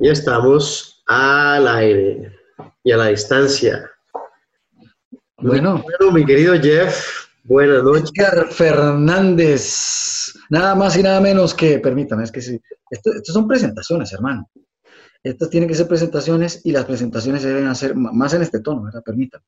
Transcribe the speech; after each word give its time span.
Ya 0.00 0.12
estamos 0.12 1.02
al 1.08 1.66
aire 1.66 2.32
y 2.84 2.92
a 2.92 2.96
la 2.96 3.06
distancia. 3.08 3.90
Bueno, 5.38 5.82
Bueno, 5.82 6.12
mi 6.12 6.24
querido 6.24 6.54
Jeff, 6.54 7.26
buenas 7.42 7.82
noches. 7.82 8.12
Edgar 8.14 8.46
Fernández, 8.48 10.32
nada 10.50 10.76
más 10.76 10.96
y 10.96 11.02
nada 11.02 11.20
menos 11.20 11.52
que, 11.52 11.80
permítame, 11.80 12.22
es 12.22 12.30
que 12.30 12.40
sí, 12.40 12.60
esto, 12.90 13.12
esto 13.12 13.32
son 13.32 13.48
presentaciones, 13.48 14.12
hermano. 14.12 14.48
Estas 15.24 15.50
tienen 15.50 15.68
que 15.68 15.74
ser 15.74 15.88
presentaciones 15.88 16.60
y 16.64 16.70
las 16.70 16.84
presentaciones 16.84 17.42
se 17.42 17.48
deben 17.48 17.66
hacer 17.66 17.96
más 17.96 18.32
en 18.34 18.42
este 18.42 18.60
tono, 18.60 18.84
¿verdad? 18.84 19.02
Permítame. 19.04 19.42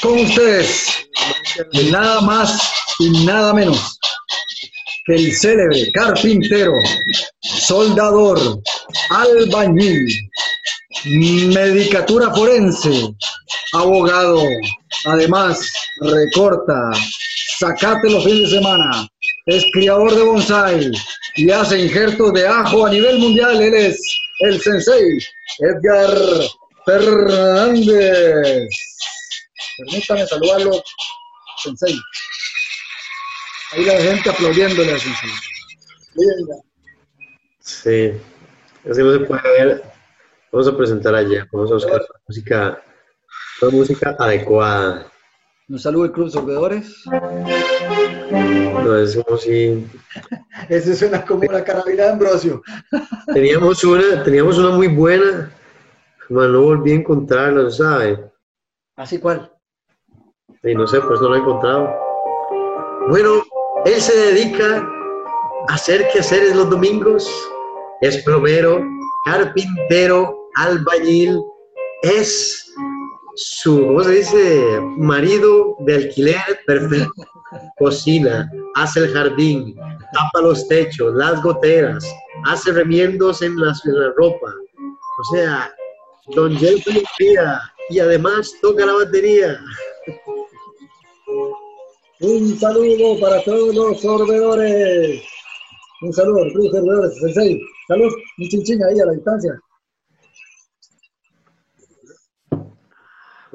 Con 0.00 0.18
ustedes, 0.18 0.88
nada 1.92 2.22
más 2.22 2.72
y 2.98 3.26
nada 3.26 3.52
menos 3.52 3.98
el 5.06 5.34
célebre 5.34 5.90
carpintero, 5.92 6.72
soldador, 7.40 8.60
albañil, 9.10 10.08
medicatura 11.04 12.34
forense, 12.34 13.14
abogado, 13.72 14.42
además 15.06 15.70
recorta, 16.00 16.90
sacate 17.58 18.10
los 18.10 18.24
fines 18.24 18.50
de 18.50 18.56
semana, 18.56 19.08
es 19.46 19.64
criador 19.72 20.14
de 20.14 20.22
bonsai 20.22 20.90
y 21.36 21.50
hace 21.50 21.80
injertos 21.80 22.32
de 22.32 22.46
ajo 22.46 22.86
a 22.86 22.90
nivel 22.90 23.18
mundial. 23.18 23.60
Él 23.60 23.74
es 23.74 24.00
el 24.40 24.60
sensei 24.60 25.18
Edgar 25.58 26.16
Fernández. 26.86 28.68
Permítame 29.76 30.26
saludarlo, 30.26 30.82
sensei. 31.62 31.94
Ahí 33.74 33.84
la 33.84 34.00
gente 34.00 34.30
aplaudiéndole 34.30 34.98
sensei. 34.98 35.30
Venga. 36.14 36.54
Sí, 37.58 38.12
así 38.88 39.02
no 39.02 39.12
se 39.12 39.20
puede 39.20 39.42
ver. 39.42 39.82
Vamos 40.52 40.68
a 40.68 40.76
presentar 40.76 41.14
a 41.16 41.26
Jeff, 41.26 41.48
vamos 41.50 41.72
a 41.72 41.74
buscar 41.74 42.00
la 42.00 42.20
música, 42.28 42.82
la 43.60 43.68
música 43.70 44.16
adecuada. 44.18 45.06
Un 45.68 45.78
saludo 45.80 46.04
al 46.04 46.12
Club 46.12 46.30
Sorbedores. 46.30 47.02
No 48.30 48.96
es 48.96 49.16
como 49.16 49.38
si 49.38 49.84
Ese 50.68 50.94
suena 50.94 51.24
como 51.24 51.42
la 51.50 51.64
carabina 51.64 52.04
de 52.04 52.10
Ambrosio. 52.10 52.62
teníamos 53.34 53.82
una, 53.82 54.22
teníamos 54.22 54.56
una 54.56 54.70
muy 54.70 54.86
buena, 54.86 55.50
pero 56.28 56.48
no 56.48 56.62
volví 56.62 56.92
a 56.92 56.96
encontrarla, 56.96 57.68
¿sabe? 57.70 58.30
¿Así 58.94 59.18
cuál? 59.18 59.50
Y 60.62 60.74
no 60.74 60.86
sé, 60.86 61.00
pues 61.00 61.20
no 61.20 61.30
la 61.30 61.38
he 61.38 61.40
encontrado. 61.40 61.90
Bueno, 63.08 63.42
él 63.84 64.00
se 64.00 64.16
dedica 64.16 64.86
a 65.68 65.74
hacer 65.74 66.06
quehaceres 66.12 66.54
los 66.56 66.70
domingos. 66.70 67.28
Es 68.00 68.22
plomero, 68.24 68.82
carpintero, 69.24 70.48
albañil. 70.56 71.40
Es 72.02 72.72
su, 73.36 73.86
¿cómo 73.86 74.04
se 74.04 74.10
dice? 74.10 74.80
Marido 74.96 75.76
de 75.80 75.94
alquiler 75.96 76.60
perfecto. 76.66 77.24
Cocina, 77.78 78.50
hace 78.74 79.00
el 79.00 79.12
jardín, 79.12 79.76
tapa 80.12 80.40
los 80.42 80.66
techos, 80.66 81.14
las 81.14 81.40
goteras, 81.40 82.04
hace 82.46 82.72
remiendos 82.72 83.42
en 83.42 83.56
la, 83.56 83.72
en 83.84 84.00
la 84.00 84.12
ropa. 84.16 84.52
O 85.20 85.34
sea, 85.34 85.72
Don 86.34 86.56
Jeffrey 86.56 87.02
y 87.90 87.98
además 87.98 88.54
toca 88.62 88.86
la 88.86 88.94
batería. 88.94 89.60
Un 92.20 92.58
saludo 92.58 93.20
para 93.20 93.42
todos 93.42 93.74
los 93.74 94.00
sorbedores. 94.00 95.22
Un 96.02 96.12
saludo 96.12 96.42
al 96.44 96.52
Club 96.52 96.70
Sorbedores, 96.70 97.18
Sensei. 97.18 97.60
Salud, 97.88 98.12
un 98.38 98.48
chinchín 98.48 98.82
ahí 98.84 99.00
a 99.00 99.06
la 99.06 99.12
distancia. 99.12 99.52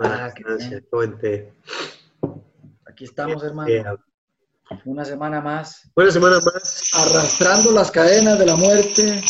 Ah, 0.02 0.31
qué 0.35 0.43
Gracias, 0.43 0.83
comenté. 0.89 1.53
Aquí 2.86 3.05
estamos, 3.05 3.43
Eh, 3.43 3.48
hermano. 3.48 3.98
Una 4.86 5.03
semana 5.03 5.42
más. 5.42 5.89
Buena 5.95 6.11
semana 6.11 6.39
más. 6.39 6.92
Arrastrando 6.93 7.71
las 7.71 7.89
cadenas 7.92 8.37
de 8.37 8.45
la 8.45 8.55
muerte 8.55 9.21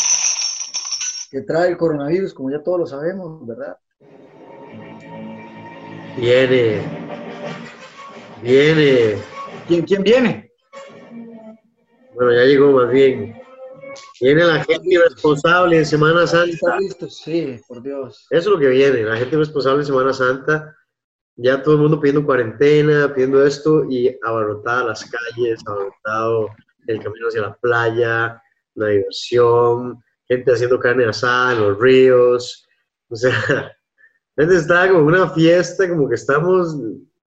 que 1.30 1.40
trae 1.42 1.70
el 1.70 1.76
coronavirus, 1.78 2.34
como 2.34 2.50
ya 2.50 2.62
todos 2.62 2.80
lo 2.80 2.86
sabemos, 2.86 3.46
¿verdad? 3.46 3.76
Viene. 6.16 7.09
Viene. 8.42 9.16
¿Quién, 9.68 9.82
quién 9.82 10.02
viene? 10.02 10.50
Bueno, 12.14 12.32
ya 12.32 12.44
llegó 12.44 12.72
más 12.72 12.90
bien. 12.90 13.36
Viene 14.20 14.44
la 14.44 14.64
gente 14.64 14.86
irresponsable 14.86 15.78
en 15.78 15.86
Semana 15.86 16.26
Santa. 16.26 16.52
¿Están 16.52 16.78
listos? 16.80 17.16
Sí, 17.18 17.60
por 17.66 17.82
Dios. 17.82 18.26
Eso 18.30 18.38
es 18.38 18.46
lo 18.46 18.58
que 18.58 18.68
viene. 18.68 19.02
La 19.02 19.16
gente 19.16 19.36
irresponsable 19.36 19.80
en 19.80 19.86
Semana 19.86 20.12
Santa. 20.12 20.76
Ya 21.36 21.62
todo 21.62 21.74
el 21.74 21.80
mundo 21.80 22.00
pidiendo 22.00 22.24
cuarentena, 22.24 23.12
pidiendo 23.14 23.44
esto 23.44 23.84
y 23.88 24.14
abarrotada 24.22 24.84
las 24.84 25.04
calles, 25.04 25.60
abarrotado 25.66 26.48
el 26.86 27.02
camino 27.02 27.28
hacia 27.28 27.42
la 27.42 27.54
playa, 27.56 28.42
la 28.74 28.86
diversión, 28.88 30.02
gente 30.28 30.52
haciendo 30.52 30.78
carne 30.78 31.06
asada 31.06 31.52
en 31.52 31.60
los 31.60 31.78
ríos. 31.78 32.66
O 33.08 33.16
sea, 33.16 33.34
la 33.48 33.72
gente 34.44 34.56
está 34.56 34.90
como 34.90 35.06
una 35.06 35.30
fiesta, 35.30 35.88
como 35.88 36.08
que 36.08 36.16
estamos, 36.16 36.76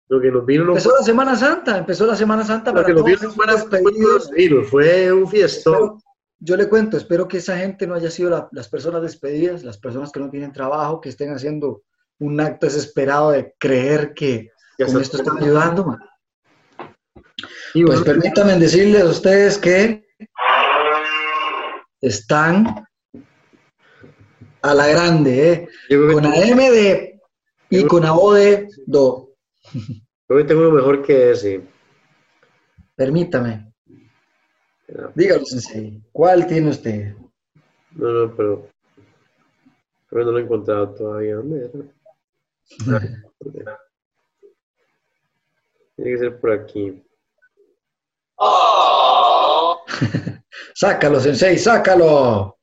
lo 0.09 0.21
que 0.21 0.31
nos 0.31 0.45
vino 0.45 0.65
no 0.65 0.71
Empezó 0.73 0.93
la 0.99 1.03
Semana 1.05 1.35
Santa, 1.37 1.79
empezó 1.79 2.07
la 2.07 2.17
Semana 2.17 2.45
Santa 2.45 2.71
Lo 2.71 2.77
para 2.77 2.87
que 2.87 2.95
nos 2.95 3.05
vino 3.05 3.19
fue 3.31 4.65
fue 4.65 5.13
un 5.13 5.29
fiestón. 5.29 5.99
Yo 6.39 6.57
le 6.57 6.69
cuento, 6.69 6.97
espero 6.97 7.27
que 7.27 7.39
esa 7.39 7.57
gente 7.57 7.87
no 7.87 7.95
haya 7.95 8.11
sido 8.11 8.29
la- 8.31 8.49
las 8.53 8.69
personas 8.69 9.01
despedidas, 9.03 9.63
las 9.65 9.79
personas 9.79 10.13
que 10.13 10.21
no 10.21 10.29
tienen 10.31 10.53
trabajo, 10.53 11.01
que 11.01 11.09
estén 11.09 11.33
haciendo 11.33 11.83
un 12.19 12.39
acto 12.41 12.67
desesperado 12.67 13.31
de 13.31 13.55
creer 13.59 14.13
que 14.15 14.51
Ya 14.79 14.87
con 14.87 15.01
esto 15.01 15.17
están 15.17 15.39
ayudando. 15.43 15.85
man. 15.87 15.99
Y 17.73 17.85
Pues 17.85 18.01
bueno, 18.01 18.05
permítanme 18.05 18.59
decirles 18.59 19.03
a 19.03 19.07
ustedes 19.09 19.57
que 19.59 20.05
están 22.01 22.87
a 24.63 24.75
la 24.75 24.87
grande, 24.87 25.53
¿eh? 25.53 25.69
con 26.13 26.25
AM 26.27 26.71
de 26.71 27.21
y 27.71 27.85
con 27.87 28.05
AO 28.05 28.33
de 28.35 28.69
do. 28.87 29.24
que 30.29 30.45
tengo 30.45 30.61
uno 30.63 30.73
mejor 30.73 31.03
que 31.03 31.31
ese. 31.31 31.63
Permítame. 32.97 33.73
Dígalo, 35.15 35.45
sensei. 35.45 36.03
¿Cuál 36.13 36.47
tiene 36.47 36.71
usted? 36.71 37.15
No, 37.93 38.11
no, 38.11 38.35
pero 38.37 38.69
creo 40.09 40.21
que 40.21 40.27
no 40.27 40.33
lo 40.33 40.39
he 40.39 40.43
encontrado 40.43 40.95
todavía. 40.95 41.37
¿Dónde 41.37 41.67
era? 41.67 41.73
Tiene 45.97 46.11
que 46.11 46.19
ser 46.19 46.41
por 46.41 46.51
aquí. 46.53 47.03
Sácalo, 50.75 51.21
sensei, 51.21 51.57
sácalo. 51.57 52.59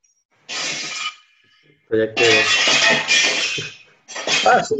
Ya 1.92 2.14
que 2.14 2.26
Ah, 4.46 4.62
sí. 4.64 4.76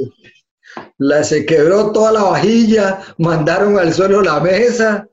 La, 1.04 1.24
se 1.24 1.48
quebró 1.48 1.92
toda 1.92 2.12
la 2.12 2.24
vajilla, 2.26 3.02
mandaron 3.18 3.80
al 3.80 3.92
suelo 3.92 4.22
la 4.22 4.40
mesa. 4.40 5.10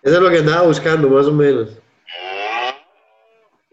eso 0.00 0.14
es 0.14 0.20
lo 0.20 0.30
que 0.30 0.38
andaba 0.38 0.68
buscando, 0.68 1.08
más 1.08 1.26
o 1.26 1.32
menos. 1.32 1.80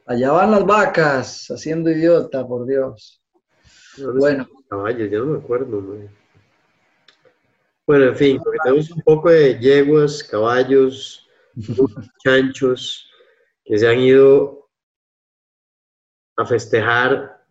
Allá 0.08 0.32
van 0.32 0.50
las 0.50 0.66
vacas, 0.66 1.46
haciendo 1.52 1.92
idiota, 1.92 2.48
por 2.48 2.66
Dios. 2.66 3.22
¿Dónde 3.98 4.20
Bueno. 4.20 4.50
Caballos, 4.68 5.12
ya 5.12 5.20
no 5.20 5.26
me 5.26 5.38
acuerdo. 5.38 5.80
man. 5.80 6.10
Bueno, 7.86 8.06
en 8.06 8.16
fin, 8.16 8.42
tenemos 8.64 8.90
un 8.90 9.02
poco 9.04 9.30
de 9.30 9.60
yeguas, 9.60 10.24
caballos, 10.24 11.30
chanchos 12.26 13.08
que 13.64 13.78
se 13.78 13.88
han 13.88 14.00
ido 14.00 14.68
a 16.36 16.48
festejar. 16.48 17.46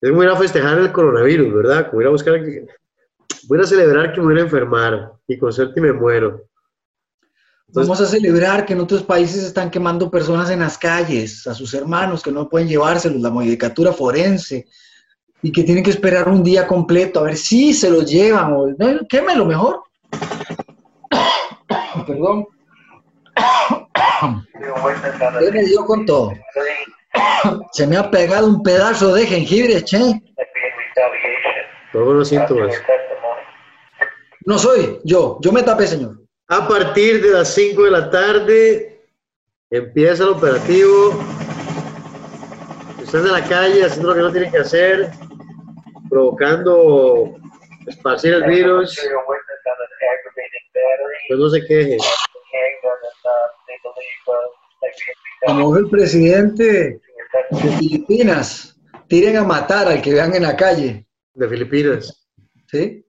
Es 0.00 0.10
como 0.10 0.24
ir 0.24 0.30
a 0.30 0.36
festejar 0.36 0.80
el 0.80 0.90
coronavirus, 0.90 1.54
¿verdad? 1.54 1.90
Como 1.90 2.00
ir 2.00 2.08
a 2.08 2.10
buscar. 2.10 2.40
Voy 3.48 3.60
a 3.60 3.64
celebrar 3.64 4.12
que 4.12 4.20
me 4.20 4.32
voy 4.32 4.38
a 4.38 4.44
enfermar 4.44 5.12
y 5.26 5.38
con 5.38 5.52
suerte 5.52 5.80
me 5.80 5.92
muero. 5.92 6.42
Vamos 7.74 8.00
a 8.00 8.06
celebrar 8.06 8.66
que 8.66 8.74
en 8.74 8.80
otros 8.80 9.02
países 9.02 9.44
están 9.44 9.70
quemando 9.70 10.10
personas 10.10 10.50
en 10.50 10.60
las 10.60 10.76
calles, 10.76 11.46
a 11.46 11.54
sus 11.54 11.72
hermanos 11.72 12.22
que 12.22 12.30
no 12.30 12.48
pueden 12.48 12.68
llevárselos, 12.68 13.22
la 13.22 13.30
modificatura 13.30 13.92
forense, 13.92 14.66
y 15.40 15.50
que 15.50 15.64
tienen 15.64 15.82
que 15.82 15.90
esperar 15.90 16.28
un 16.28 16.44
día 16.44 16.66
completo 16.66 17.20
a 17.20 17.24
ver 17.24 17.36
si 17.36 17.72
se 17.72 17.90
los 17.90 18.04
llevan 18.10 18.52
o 18.52 18.66
no, 18.66 19.00
quémelo 19.08 19.46
mejor. 19.46 19.82
Perdón. 22.06 22.46
Él 25.40 25.52
me 25.52 25.64
dio 25.64 25.84
con 25.86 26.04
todo. 26.04 26.32
Se 27.72 27.86
me 27.86 27.96
ha 27.96 28.10
pegado 28.10 28.46
un 28.46 28.62
pedazo 28.62 29.14
de 29.14 29.26
jengibre, 29.26 29.82
che. 29.82 30.22
Todos 31.92 32.14
los 32.14 32.28
síntomas. 32.28 32.74
No 34.46 34.58
soy 34.58 35.00
yo, 35.04 35.38
yo 35.40 35.52
me 35.52 35.62
tapé, 35.62 35.86
señor. 35.86 36.18
A 36.48 36.66
partir 36.66 37.22
de 37.22 37.30
las 37.30 37.54
5 37.54 37.84
de 37.84 37.90
la 37.90 38.10
tarde 38.10 39.00
empieza 39.70 40.24
el 40.24 40.30
operativo 40.30 41.18
están 43.14 43.26
en 43.26 43.32
la 43.32 43.46
calle 43.46 43.84
haciendo 43.84 44.08
lo 44.08 44.14
que 44.14 44.20
no 44.20 44.32
tienen 44.32 44.50
que 44.50 44.58
hacer, 44.58 45.10
provocando 46.08 47.36
esparcir 47.86 48.32
el 48.32 48.44
virus, 48.44 48.98
pues 51.28 51.38
no 51.38 51.50
se 51.50 51.60
queje. 51.66 51.98
Como 55.44 55.76
el 55.76 55.90
presidente 55.90 57.00
de 57.50 57.70
Filipinas, 57.78 58.80
tiren 59.08 59.36
a 59.36 59.44
matar 59.44 59.88
al 59.88 60.00
que 60.00 60.14
vean 60.14 60.34
en 60.34 60.44
la 60.44 60.56
calle. 60.56 61.06
De 61.34 61.48
Filipinas. 61.48 62.28
¿Sí? 62.66 63.04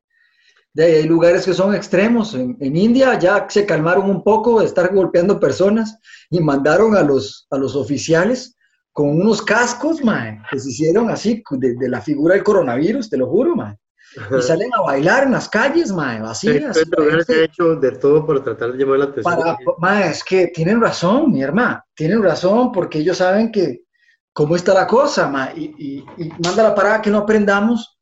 De 0.74 0.86
ahí 0.86 0.94
hay 0.96 1.04
lugares 1.04 1.46
que 1.46 1.54
son 1.54 1.76
extremos. 1.76 2.34
En, 2.34 2.58
India 2.76 3.18
ya 3.20 3.46
se 3.48 3.66
calmaron 3.66 4.10
un 4.10 4.24
poco 4.24 4.60
de 4.60 4.66
estar 4.66 4.94
golpeando 4.94 5.40
personas 5.40 6.00
y 6.30 6.40
mandaron 6.40 6.96
a 6.96 7.04
los, 7.04 7.46
a 7.52 7.58
los 7.58 7.76
oficiales 7.76 8.58
con 8.92 9.10
unos 9.10 9.42
cascos, 9.42 10.04
mae, 10.04 10.40
que 10.50 10.60
se 10.60 10.70
hicieron 10.70 11.10
así, 11.10 11.44
de, 11.52 11.90
la 11.90 12.02
figura 12.02 12.36
del 12.36 12.44
coronavirus, 12.44 13.10
te 13.10 13.18
lo 13.18 13.28
juro, 13.28 13.56
mae. 13.56 13.78
Y 14.16 14.42
salen 14.44 14.72
a 14.74 14.82
bailar 14.82 15.24
en 15.24 15.32
las 15.32 15.50
calles, 15.50 15.92
mae, 15.92 16.22
vacías. 16.22 16.78
Sí, 16.78 16.84
que 17.28 17.34
ha 17.34 17.44
hecho 17.44 17.76
de 17.76 17.92
todo 17.94 18.26
para 18.26 18.44
tratar 18.44 18.72
de 18.72 18.78
llamar 18.78 19.00
la 19.00 19.06
atención. 19.06 19.36
Para, 19.36 19.58
mae, 19.80 20.10
es 20.10 20.24
que 20.24 20.48
tienen 20.48 20.80
razón, 20.80 21.32
mi 21.32 21.42
hermana, 21.42 21.84
tienen 21.96 22.22
razón, 22.22 22.72
porque 22.72 23.00
ellos 23.00 23.18
saben 23.18 23.52
que 23.52 23.84
cómo 24.32 24.56
está 24.56 24.74
la 24.74 24.86
cosa, 24.86 25.28
mae, 25.28 25.54
y, 25.56 26.04
y, 26.18 26.30
manda 26.44 26.64
la 26.64 26.76
parada 26.76 27.02
que 27.02 27.10
no 27.10 27.20
aprendamos 27.20 27.98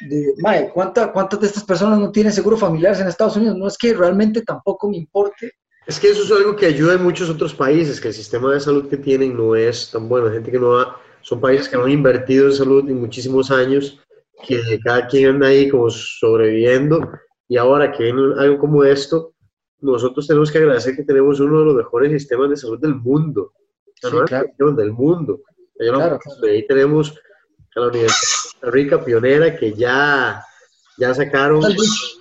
de, 0.00 0.34
mae, 0.38 0.70
¿cuánta, 0.70 1.12
¿cuántas 1.12 1.40
de 1.40 1.46
estas 1.46 1.64
personas 1.64 1.98
no 1.98 2.10
tienen 2.10 2.32
seguro 2.32 2.56
familiares 2.56 3.00
en 3.00 3.08
Estados 3.08 3.36
Unidos? 3.36 3.56
No 3.56 3.66
es 3.66 3.78
que 3.78 3.94
realmente 3.94 4.42
tampoco 4.42 4.88
me 4.88 4.96
importe 4.96 5.52
es 5.86 6.00
que 6.00 6.10
eso 6.10 6.24
es 6.24 6.32
algo 6.32 6.56
que 6.56 6.66
ayuda 6.66 6.94
en 6.94 7.04
muchos 7.04 7.30
otros 7.30 7.54
países, 7.54 8.00
que 8.00 8.08
el 8.08 8.14
sistema 8.14 8.52
de 8.52 8.58
salud 8.58 8.88
que 8.88 8.96
tienen 8.96 9.36
no 9.36 9.54
es 9.54 9.92
tan 9.92 10.08
bueno. 10.08 10.30
Gente 10.32 10.50
que 10.50 10.58
no 10.58 10.76
ha, 10.76 11.00
son 11.20 11.40
países 11.40 11.68
que 11.68 11.76
no 11.76 11.84
han 11.84 11.92
invertido 11.92 12.46
en 12.46 12.52
salud 12.52 12.88
en 12.90 13.00
muchísimos 13.00 13.52
años, 13.52 14.00
que 14.44 14.60
cada 14.84 15.06
quien 15.06 15.30
anda 15.30 15.46
ahí 15.46 15.70
como 15.70 15.88
sobreviviendo. 15.88 17.08
Y 17.46 17.56
ahora 17.56 17.92
que 17.92 18.02
hay 18.02 18.10
algo 18.10 18.58
como 18.58 18.82
esto, 18.82 19.32
nosotros 19.80 20.26
tenemos 20.26 20.50
que 20.50 20.58
agradecer 20.58 20.96
que 20.96 21.04
tenemos 21.04 21.38
uno 21.38 21.60
de 21.60 21.64
los 21.66 21.76
mejores 21.76 22.10
sistemas 22.10 22.50
de 22.50 22.56
salud 22.56 22.80
del 22.80 22.96
mundo. 22.96 23.52
Sí, 23.94 24.10
claro. 24.26 24.72
Del 24.72 24.92
mundo. 24.92 25.40
Claro, 25.78 26.18
Ahí 26.42 26.66
tenemos 26.66 27.16
a 27.76 27.80
la 27.80 27.88
Universidad 27.88 28.16
de 28.16 28.50
Costa 28.52 28.70
Rica, 28.70 29.04
pionera, 29.04 29.56
que 29.56 29.74
ya, 29.74 30.44
ya 30.98 31.14
sacaron 31.14 31.62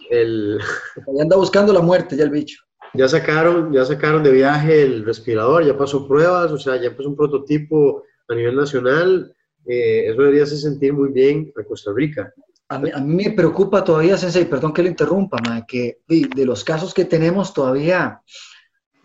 el... 0.10 0.60
Ya 1.08 1.22
anda 1.22 1.36
buscando 1.38 1.74
la 1.74 1.82
muerte, 1.82 2.16
ya 2.16 2.24
el 2.24 2.30
bicho 2.30 2.66
ya 2.96 3.08
sacaron, 3.08 3.74
ya 3.74 3.86
sacaron 3.86 4.24
de 4.24 4.32
viaje 4.32 4.84
el 4.84 5.06
respirador, 5.06 5.66
ya 5.66 5.78
pasó 5.78 6.08
pruebas, 6.08 6.52
o 6.52 6.58
sea, 6.58 6.82
ya 6.82 6.96
pasó 6.96 7.10
un 7.10 7.16
prototipo 7.16 8.04
a 8.28 8.36
nivel 8.36 8.56
nacional. 8.56 9.36
Eh, 9.66 10.08
eso 10.08 10.22
debería 10.22 10.44
hacer 10.44 10.58
sentir 10.58 10.94
muy 10.94 11.12
bien 11.12 11.52
a 11.60 11.64
Costa 11.64 11.92
Rica. 11.94 12.34
A 12.70 12.80
mí, 12.80 12.90
a 12.94 13.00
mí 13.00 13.26
me 13.26 13.32
preocupa 13.32 13.84
todavía, 13.84 14.18
Sensei, 14.18 14.46
perdón 14.46 14.74
que 14.74 14.84
le 14.84 14.90
interrumpa, 14.90 15.38
que 15.68 16.00
de, 16.08 16.46
los 16.46 16.64
casos 16.64 16.94
que 16.94 17.06
tenemos 17.06 17.54
todavía, 17.54 18.22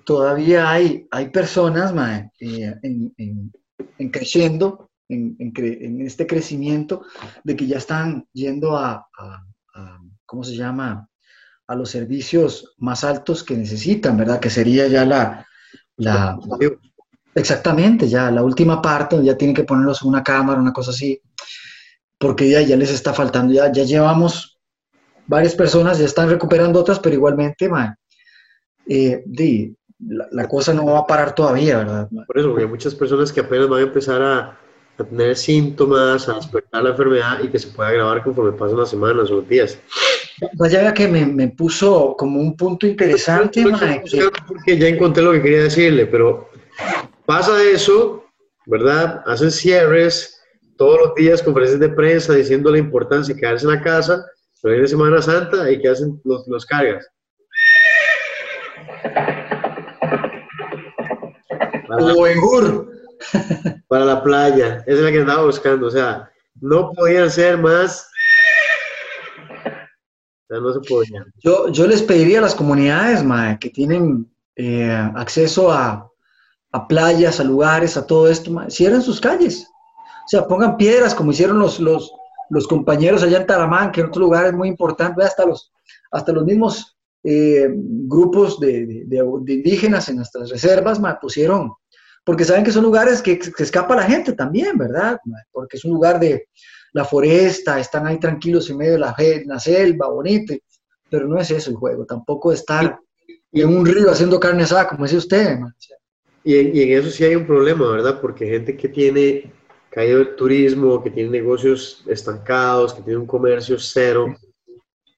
todavía 0.05 0.71
hay, 0.71 1.07
hay 1.11 1.29
personas 1.29 1.93
eh, 2.41 2.75
en, 2.83 3.13
en, 3.99 4.11
creciendo, 4.11 4.90
en, 5.11 5.37
en, 5.39 6.01
este 6.01 6.27
crecimiento, 6.27 7.03
de 7.45 7.57
que 7.57 7.67
ya 7.67 7.79
están 7.79 8.27
yendo 8.33 8.77
a, 8.77 9.07
a 9.19 9.99
¿cómo 10.25 10.45
se 10.45 10.57
llama? 10.57 11.11
a 11.71 11.77
los 11.77 11.89
servicios 11.89 12.75
más 12.79 13.05
altos 13.05 13.45
que 13.45 13.57
necesitan, 13.57 14.17
¿verdad? 14.17 14.41
Que 14.41 14.51
sería 14.51 14.89
ya 14.89 15.05
la, 15.05 15.47
la, 15.99 16.37
exactamente, 17.33 18.09
ya 18.09 18.29
la 18.33 18.43
última 18.43 18.83
parte, 18.83 19.15
donde 19.15 19.31
ya 19.31 19.39
tienen 19.39 19.55
que 19.55 19.63
ponerlos 19.63 20.03
en 20.03 20.09
una 20.09 20.25
cámara, 20.25 20.61
una 20.61 20.73
cosa 20.73 20.91
así, 20.91 21.23
porque 22.19 22.51
ya, 22.51 22.61
ya 22.61 22.77
les 22.77 22.91
está 22.91 23.13
faltando, 23.15 23.55
ya, 23.55 23.71
ya 23.71 23.85
llevamos 23.85 24.59
varias 25.29 25.55
personas, 25.55 26.01
ya 26.01 26.07
están 26.07 26.29
recuperando 26.29 26.81
otras, 26.81 26.99
pero 26.99 27.15
igualmente, 27.15 27.69
man, 27.69 27.95
eh, 28.89 29.23
la, 30.01 30.49
cosa 30.49 30.75
no 30.75 30.85
va 30.87 30.99
a 30.99 31.07
parar 31.07 31.37
todavía, 31.37 31.79
¿verdad? 31.79 32.09
Por 32.27 32.37
eso, 32.37 32.49
porque 32.49 32.65
hay 32.65 32.69
muchas 32.69 32.97
personas 32.97 33.33
que 33.33 33.43
apenas 33.43 33.69
van 33.69 33.79
a 33.79 33.85
empezar 33.85 34.21
a, 34.21 34.59
a 35.01 35.05
tener 35.05 35.37
síntomas, 35.37 36.29
a 36.29 36.35
despertar 36.35 36.83
la 36.83 36.91
enfermedad 36.91 37.43
y 37.43 37.49
que 37.49 37.59
se 37.59 37.69
puede 37.69 37.91
agravar 37.91 38.23
conforme 38.23 38.53
pasan 38.53 38.79
las 38.79 38.91
semanas 38.91 39.31
o 39.31 39.37
los 39.37 39.49
días. 39.49 39.79
Pues 40.57 40.73
ya 40.73 40.81
vea 40.81 40.95
que 40.95 41.07
me, 41.07 41.27
me, 41.27 41.49
puso 41.49 42.15
como 42.19 42.41
un 42.41 42.57
punto 42.57 42.87
interesante. 42.87 43.65
Porque 44.47 44.79
ya 44.79 44.89
encontré 44.89 45.23
lo 45.23 45.33
que 45.33 45.43
quería 45.43 45.65
decirle, 45.65 46.07
pero 46.07 46.49
pasa 47.27 47.63
eso, 47.63 48.25
¿verdad? 48.67 49.23
Hacen 49.27 49.51
cierres 49.51 50.41
todos 50.77 50.99
los 50.99 51.15
días, 51.15 51.43
conferencias 51.43 51.81
de 51.81 51.91
prensa 51.91 52.33
diciendo 52.35 52.71
la 52.71 52.79
importancia 52.79 53.35
de 53.35 53.41
quedarse 53.41 53.67
en 53.67 53.73
la 53.73 53.83
casa, 53.83 54.25
pero 54.63 54.73
viene 54.73 54.89
Semana 54.89 55.21
Santa 55.21 55.71
y 55.71 55.79
que 55.79 55.89
hacen 55.89 56.21
los, 56.25 56.47
los 56.49 56.65
cargas. 56.65 57.07
O 61.91 62.27
en 62.27 62.41
Para 63.89 64.05
la 64.05 64.23
playa, 64.23 64.83
esa 64.87 64.99
es 64.99 65.01
la 65.01 65.11
que 65.11 65.21
andaba 65.21 65.45
buscando, 65.45 65.87
o 65.87 65.91
sea, 65.91 66.31
no 66.61 66.93
podían 66.93 67.31
ser 67.31 67.59
más. 67.59 68.09
No 70.49 70.73
se 70.73 70.81
Yo, 71.45 71.69
yo 71.69 71.87
les 71.87 72.03
pediría 72.03 72.41
a 72.41 72.43
las 72.43 72.57
comunidades, 72.57 73.23
mae, 73.23 73.59
que 73.61 73.71
tienen 73.71 74.29
eh, 74.57 74.91
acceso 75.15 75.71
a, 75.71 76.11
a, 76.73 76.89
playas, 76.89 77.39
a 77.39 77.45
lugares, 77.45 77.97
a 77.97 78.05
todo 78.05 78.29
esto, 78.29 78.51
mae, 78.51 78.69
cierren 78.69 79.01
sus 79.01 79.21
calles. 79.21 79.69
O 80.25 80.29
sea, 80.29 80.49
pongan 80.49 80.77
piedras 80.77 81.15
como 81.15 81.31
hicieron 81.31 81.61
los, 81.61 81.79
los, 81.79 82.13
los 82.49 82.67
compañeros 82.67 83.23
allá 83.23 83.39
en 83.39 83.47
Taramán, 83.47 83.93
que 83.93 84.01
en 84.01 84.09
otros 84.09 84.23
lugares 84.23 84.53
muy 84.53 84.69
importante, 84.69 85.23
hasta 85.23 85.47
los, 85.47 85.73
hasta 86.11 86.33
los 86.33 86.45
mismos 86.45 86.97
eh, 87.23 87.69
grupos 87.73 88.59
de, 88.59 89.05
de, 89.07 89.19
indígenas 89.53 90.09
en 90.09 90.17
nuestras 90.17 90.51
reservas, 90.51 90.99
mae, 90.99 91.15
pusieron, 91.21 91.73
porque 92.25 92.45
saben 92.45 92.65
que 92.65 92.73
son 92.73 92.85
lugares 92.85 93.23
que, 93.23 93.39
que 93.39 93.63
escapa 93.63 93.97
la 93.97 94.05
gente 94.05 94.33
también, 94.33 94.77
¿verdad? 94.77 95.19
Porque 95.51 95.77
es 95.77 95.85
un 95.85 95.93
lugar 95.93 96.21
de, 96.21 96.47
la 96.93 97.05
foresta, 97.05 97.79
están 97.79 98.07
ahí 98.07 98.19
tranquilos 98.19 98.69
en 98.71 98.79
medio 98.79 98.93
de 98.93 98.99
la, 98.99 99.15
la 99.47 99.61
selva, 99.61 100.09
bonito, 100.09 100.55
pero 101.09 101.27
no 101.29 101.39
es 101.39 101.51
eso 101.51 101.71
el 101.71 101.77
juego, 101.77 102.05
tampoco 102.05 102.53
estar 102.53 102.99
en 103.53 103.69
un 103.69 103.85
río 103.85 104.11
haciendo 104.11 104.41
carne 104.41 104.65
asada, 104.65 104.89
como 104.89 105.05
dice 105.05 105.17
usted. 105.17 105.59
Y 106.45 106.57
en, 106.57 106.77
y 106.77 106.83
en, 106.83 106.99
eso 106.99 107.11
sí 107.11 107.25
hay 107.25 107.37
un 107.37 107.47
problema, 107.47 107.91
¿verdad? 107.91 108.21
Porque 108.21 108.47
gente 108.47 108.77
que 108.77 108.89
tiene 108.89 109.53
caído 109.91 110.19
del 110.19 110.37
turismo, 110.37 111.03
que 111.03 111.11
tiene 111.11 111.31
negocios 111.31 112.05
estancados, 112.07 112.95
que 112.95 113.03
tiene 113.03 113.19
un 113.19 113.27
comercio 113.27 113.79
cero, 113.79 114.35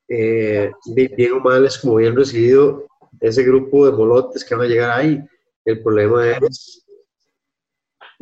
eh, 0.08 0.70
bien 0.86 1.32
o 1.32 1.40
mal 1.40 1.64
es 1.64 1.78
como 1.78 1.96
bien 1.96 2.16
recibido 2.16 2.86
ese 3.20 3.42
grupo 3.44 3.86
de 3.86 3.92
molotes 3.92 4.44
que 4.44 4.54
van 4.54 4.66
a 4.66 4.68
llegar 4.68 4.90
ahí. 4.90 5.20
El 5.64 5.82
problema 5.82 6.28
es 6.28 6.81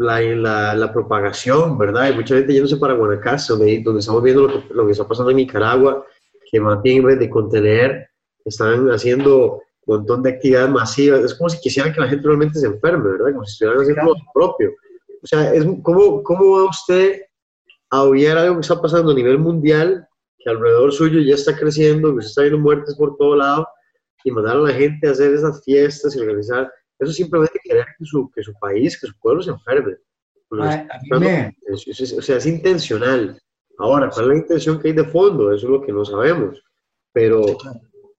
la, 0.00 0.75
la, 0.75 0.92
propagación, 0.92 1.76
¿verdad? 1.76 2.04
Hay 2.04 2.14
mucha 2.14 2.35
gente 2.35 2.54
yéndose 2.54 2.78
para 2.78 2.95
Guanacaste, 2.95 3.52
donde, 3.52 3.83
donde 3.85 4.00
estamos 4.00 4.23
viendo 4.23 4.49
lo 4.49 4.49
que, 4.49 4.75
lo 4.75 4.87
que, 4.87 4.92
está 4.92 5.07
pasando 5.07 5.30
en 5.30 5.37
Nicaragua, 5.37 6.07
que 6.50 6.59
más 6.59 6.80
bien 6.83 6.99
en 6.99 7.04
vez 7.04 7.19
de 7.19 7.28
contener, 7.28 8.09
están 8.45 8.88
haciendo 8.88 9.61
un 9.87 9.97
montón 9.99 10.23
de 10.23 10.30
actividades 10.30 10.71
masivas. 10.71 11.21
Es 11.21 11.35
como 11.35 11.50
si 11.50 11.61
quisieran 11.61 11.92
que 11.92 12.00
la 12.00 12.09
gente 12.09 12.26
realmente 12.26 12.59
se 12.59 12.66
enferme, 12.66 13.11
¿verdad? 13.11 13.33
Como 13.33 13.45
si 13.45 13.52
estuvieran 13.52 13.83
haciendo 13.83 14.14
lo 14.14 14.33
propio. 14.33 14.71
O 15.23 15.26
sea, 15.26 15.52
es, 15.52 15.66
¿cómo, 15.83 16.23
¿cómo 16.23 16.59
va 16.59 16.71
usted 16.71 17.21
a 17.90 18.02
obviar 18.02 18.38
algo 18.38 18.54
que 18.54 18.61
está 18.62 18.80
pasando 18.80 19.12
a 19.12 19.14
nivel 19.14 19.38
mundial, 19.38 20.09
que 20.38 20.49
alrededor 20.49 20.92
suyo 20.92 21.21
ya 21.21 21.35
está 21.35 21.54
creciendo, 21.54 22.12
que 22.12 22.19
usted 22.19 22.28
está 22.30 22.42
viendo 22.42 22.59
muertes 22.59 22.95
por 22.97 23.16
todo 23.19 23.37
lado, 23.37 23.69
y 24.25 24.30
mandar 24.30 24.57
a 24.57 24.61
la 24.61 24.73
gente 24.73 25.09
a 25.09 25.11
hacer 25.11 25.35
esas 25.35 25.62
fiestas 25.62 26.16
y 26.16 26.21
organizar 26.21 26.73
eso 27.00 27.12
simplemente 27.12 27.59
querer 27.62 27.87
que 27.99 28.04
su, 28.04 28.30
que 28.30 28.42
su 28.42 28.52
país, 28.54 29.00
que 29.00 29.07
su 29.07 29.19
pueblo 29.19 29.42
se 29.42 29.50
enferme. 29.50 29.97
O 30.50 32.23
sea, 32.23 32.37
es 32.37 32.47
intencional. 32.47 33.40
Ahora, 33.78 34.11
¿cuál 34.11 34.26
es 34.26 34.28
la 34.28 34.38
intención 34.38 34.78
que 34.78 34.88
hay 34.88 34.95
de 34.95 35.04
fondo? 35.04 35.52
Eso 35.52 35.66
es 35.66 35.71
lo 35.71 35.83
que 35.83 35.92
no 35.92 36.04
sabemos. 36.04 36.62
Pero 37.12 37.42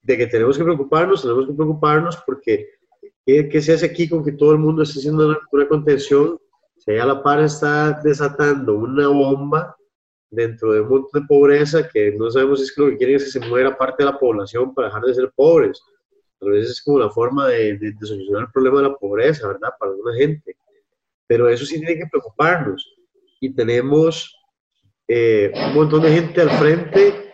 de 0.01 0.17
que 0.17 0.27
tenemos 0.27 0.57
que 0.57 0.63
preocuparnos, 0.63 1.21
tenemos 1.21 1.45
que 1.47 1.53
preocuparnos 1.53 2.17
porque 2.25 2.69
¿qué, 3.25 3.61
se 3.61 3.73
hace 3.73 3.85
aquí 3.85 4.09
con 4.09 4.23
que 4.23 4.31
todo 4.31 4.53
el 4.53 4.57
mundo 4.57 4.81
esté 4.81 4.99
haciendo 4.99 5.27
una, 5.27 5.39
una 5.51 5.67
contención? 5.67 6.39
Si 6.77 6.97
a 6.97 7.05
la 7.05 7.21
par 7.21 7.41
está 7.41 8.01
desatando 8.03 8.75
una 8.75 9.07
bomba 9.07 9.75
dentro 10.31 10.71
de 10.73 10.81
un 10.81 10.89
montón 10.89 11.21
de 11.21 11.27
pobreza 11.27 11.87
que 11.87 12.13
no 12.13 12.31
sabemos 12.31 12.59
si 12.59 12.65
es 12.65 12.73
que 12.73 12.81
lo 12.81 12.89
que 12.89 12.97
quieren 12.97 13.17
es 13.17 13.25
que 13.25 13.39
se 13.39 13.47
muera 13.47 13.77
parte 13.77 14.03
de 14.03 14.09
la 14.09 14.17
población 14.17 14.73
para 14.73 14.87
dejar 14.87 15.03
de 15.03 15.13
ser 15.13 15.31
pobres 15.35 15.79
a 16.41 16.49
veces 16.49 16.71
es 16.71 16.81
como 16.81 16.99
la 16.99 17.09
forma 17.09 17.47
de, 17.47 17.95
solucionar 18.01 18.43
el 18.43 18.51
problema 18.51 18.81
de 18.81 18.89
la 18.89 18.95
pobreza, 18.95 19.47
¿verdad? 19.47 19.69
Para 19.79 19.91
alguna 19.91 20.15
gente. 20.15 20.57
Pero 21.27 21.49
eso 21.49 21.65
sí 21.65 21.79
tiene 21.79 21.97
que 21.97 22.07
preocuparnos. 22.09 22.95
Y 23.39 23.53
tenemos 23.53 24.35
eh, 25.07 25.51
un 25.53 25.73
montón 25.73 26.01
de 26.01 26.13
gente 26.13 26.41
al 26.41 26.51
frente, 26.51 27.33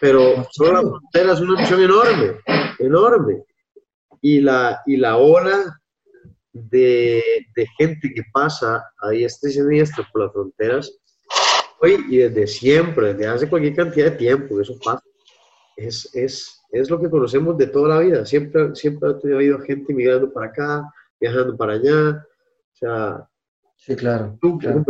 pero 0.00 0.46
solo 0.50 0.72
la 0.72 0.80
frontera 0.80 1.32
es 1.32 1.40
una 1.40 1.60
opción 1.60 1.82
enorme, 1.82 2.36
enorme. 2.78 3.44
Y 4.22 4.40
la, 4.40 4.80
y 4.86 4.96
la 4.96 5.16
ola 5.16 5.80
de, 6.52 7.22
de 7.54 7.66
gente 7.78 8.12
que 8.14 8.22
pasa 8.32 8.84
a 9.00 9.10
diestra 9.10 9.50
y 9.50 9.52
siniestra 9.54 10.08
por 10.12 10.22
las 10.22 10.32
fronteras 10.32 11.00
hoy 11.80 12.04
y 12.08 12.18
desde 12.18 12.46
siempre, 12.46 13.14
desde 13.14 13.26
hace 13.26 13.48
cualquier 13.48 13.74
cantidad 13.74 14.10
de 14.10 14.18
tiempo, 14.18 14.60
eso 14.60 14.78
pasa. 14.82 15.02
Es, 15.76 16.14
es, 16.14 16.59
es 16.72 16.90
lo 16.90 17.00
que 17.00 17.10
conocemos 17.10 17.56
de 17.58 17.66
toda 17.66 17.96
la 17.96 18.00
vida. 18.00 18.24
Siempre, 18.26 18.74
siempre 18.74 19.10
ha 19.10 19.34
habido 19.36 19.58
gente 19.60 19.92
migrando 19.94 20.32
para 20.32 20.46
acá, 20.46 20.92
viajando 21.20 21.56
para 21.56 21.74
allá. 21.74 22.26
O 22.72 22.76
sea, 22.76 23.30
Sí, 23.80 23.96
claro. 23.96 24.38
claro. 24.60 24.84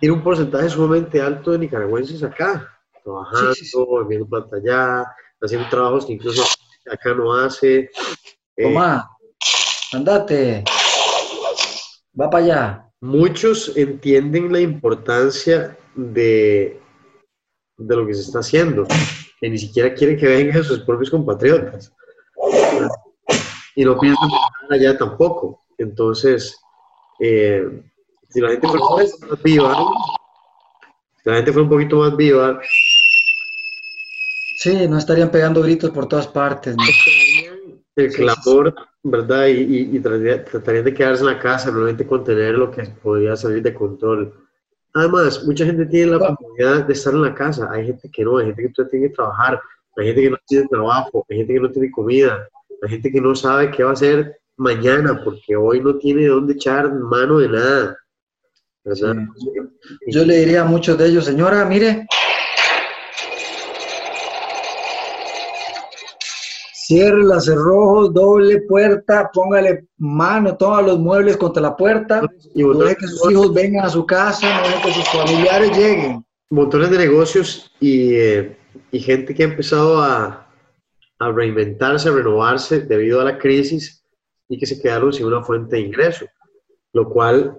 Tiene 0.00 0.14
un 0.14 0.22
porcentaje 0.22 0.70
sumamente 0.70 1.20
alto 1.20 1.52
de 1.52 1.58
nicaragüenses 1.58 2.22
acá, 2.22 2.66
trabajando, 3.04 3.54
sí, 3.54 3.66
sí, 3.66 3.78
viendo 4.08 4.26
plata 4.26 4.56
allá, 4.56 5.04
haciendo 5.40 5.68
trabajos 5.68 6.06
que 6.06 6.14
incluso 6.14 6.42
acá 6.90 7.12
no 7.12 7.34
hace. 7.34 7.90
Eh, 8.56 8.62
Toma, 8.62 9.06
andate, 9.92 10.64
va 12.18 12.30
para 12.30 12.44
allá. 12.44 12.86
Muchos 13.02 13.76
entienden 13.76 14.50
la 14.50 14.60
importancia 14.60 15.76
de, 15.94 16.80
de 17.76 17.96
lo 17.96 18.06
que 18.06 18.14
se 18.14 18.22
está 18.22 18.38
haciendo, 18.38 18.86
que 19.40 19.48
ni 19.48 19.58
siquiera 19.58 19.94
quieren 19.94 20.18
que 20.18 20.26
vengan 20.26 20.62
sus 20.62 20.80
propios 20.80 21.10
compatriotas. 21.10 21.92
Y 23.74 23.84
no 23.84 23.98
piensan 23.98 24.28
allá 24.68 24.98
tampoco. 24.98 25.64
Entonces, 25.78 26.60
eh, 27.20 27.82
si 28.28 28.40
la 28.40 28.50
gente 28.50 28.68
fuera 28.68 28.84
un 28.84 28.88
poquito 28.90 29.26
más 29.26 29.42
viva, 29.42 29.76
si 31.22 31.30
la 31.30 31.36
gente 31.36 31.52
fuera 31.52 31.64
un 31.64 31.70
poquito 31.70 31.96
más 31.96 32.16
viva, 32.16 32.60
sí, 34.58 34.86
no 34.88 34.98
estarían 34.98 35.30
pegando 35.30 35.62
gritos 35.62 35.90
por 35.90 36.06
todas 36.06 36.26
partes. 36.28 36.76
¿no? 36.76 36.82
El 37.96 38.12
clamor, 38.12 38.74
¿verdad? 39.02 39.46
Y, 39.46 39.60
y, 39.60 39.96
y 39.96 40.00
tratarían 40.00 40.84
de 40.84 40.94
quedarse 40.94 41.22
en 41.22 41.28
la 41.28 41.38
casa, 41.38 41.70
realmente 41.70 42.06
contener 42.06 42.54
lo 42.56 42.70
que 42.70 42.82
podría 42.82 43.36
salir 43.36 43.62
de 43.62 43.72
control. 43.72 44.49
Además, 44.94 45.44
mucha 45.44 45.64
gente 45.64 45.86
tiene 45.86 46.12
la 46.12 46.16
oportunidad 46.16 46.86
de 46.86 46.92
estar 46.92 47.14
en 47.14 47.22
la 47.22 47.34
casa. 47.34 47.68
Hay 47.70 47.86
gente 47.86 48.10
que 48.10 48.24
no, 48.24 48.38
hay 48.38 48.46
gente 48.46 48.72
que 48.76 48.84
tiene 48.86 49.08
que 49.08 49.14
trabajar, 49.14 49.60
hay 49.96 50.06
gente 50.06 50.22
que 50.22 50.30
no 50.30 50.38
tiene 50.46 50.68
trabajo, 50.68 51.26
hay 51.28 51.36
gente 51.38 51.54
que 51.54 51.60
no 51.60 51.70
tiene 51.70 51.90
comida, 51.90 52.48
hay 52.82 52.90
gente 52.90 53.12
que 53.12 53.20
no 53.20 53.34
sabe 53.34 53.70
qué 53.70 53.84
va 53.84 53.90
a 53.90 53.92
hacer 53.92 54.40
mañana 54.56 55.20
porque 55.24 55.56
hoy 55.56 55.80
no 55.80 55.96
tiene 55.96 56.26
dónde 56.26 56.54
echar 56.54 56.92
mano 56.92 57.38
de 57.38 57.48
nada. 57.48 57.96
Sí. 58.92 59.04
Yo 60.08 60.24
le 60.24 60.38
diría 60.38 60.62
a 60.62 60.64
muchos 60.64 60.98
de 60.98 61.06
ellos, 61.06 61.24
señora, 61.24 61.64
mire, 61.66 62.06
cierre 66.90 67.22
las 67.22 67.44
cerrojos, 67.44 68.12
doble 68.12 68.62
puerta, 68.62 69.30
póngale 69.32 69.86
mano, 69.96 70.56
todos 70.56 70.84
los 70.84 70.98
muebles 70.98 71.36
contra 71.36 71.62
la 71.62 71.76
puerta, 71.76 72.22
y 72.52 72.64
no 72.64 72.74
deje 72.74 72.96
que 72.96 73.06
sus 73.06 73.30
hijos 73.30 73.54
vengan 73.54 73.84
a 73.84 73.88
su 73.88 74.04
casa, 74.04 74.60
no 74.60 74.66
deje 74.66 74.88
que 74.88 74.94
sus 74.94 75.08
familiares 75.08 75.78
lleguen. 75.78 76.24
Montones 76.50 76.90
de 76.90 76.98
negocios 76.98 77.70
y, 77.78 78.14
eh, 78.14 78.56
y 78.90 78.98
gente 78.98 79.32
que 79.32 79.44
ha 79.44 79.46
empezado 79.46 80.02
a, 80.02 80.48
a 81.20 81.30
reinventarse, 81.30 82.08
a 82.08 82.12
renovarse 82.12 82.80
debido 82.80 83.20
a 83.20 83.24
la 83.24 83.38
crisis 83.38 84.04
y 84.48 84.58
que 84.58 84.66
se 84.66 84.82
quedaron 84.82 85.12
sin 85.12 85.26
una 85.26 85.44
fuente 85.44 85.76
de 85.76 85.82
ingreso, 85.82 86.26
lo 86.92 87.08
cual 87.08 87.56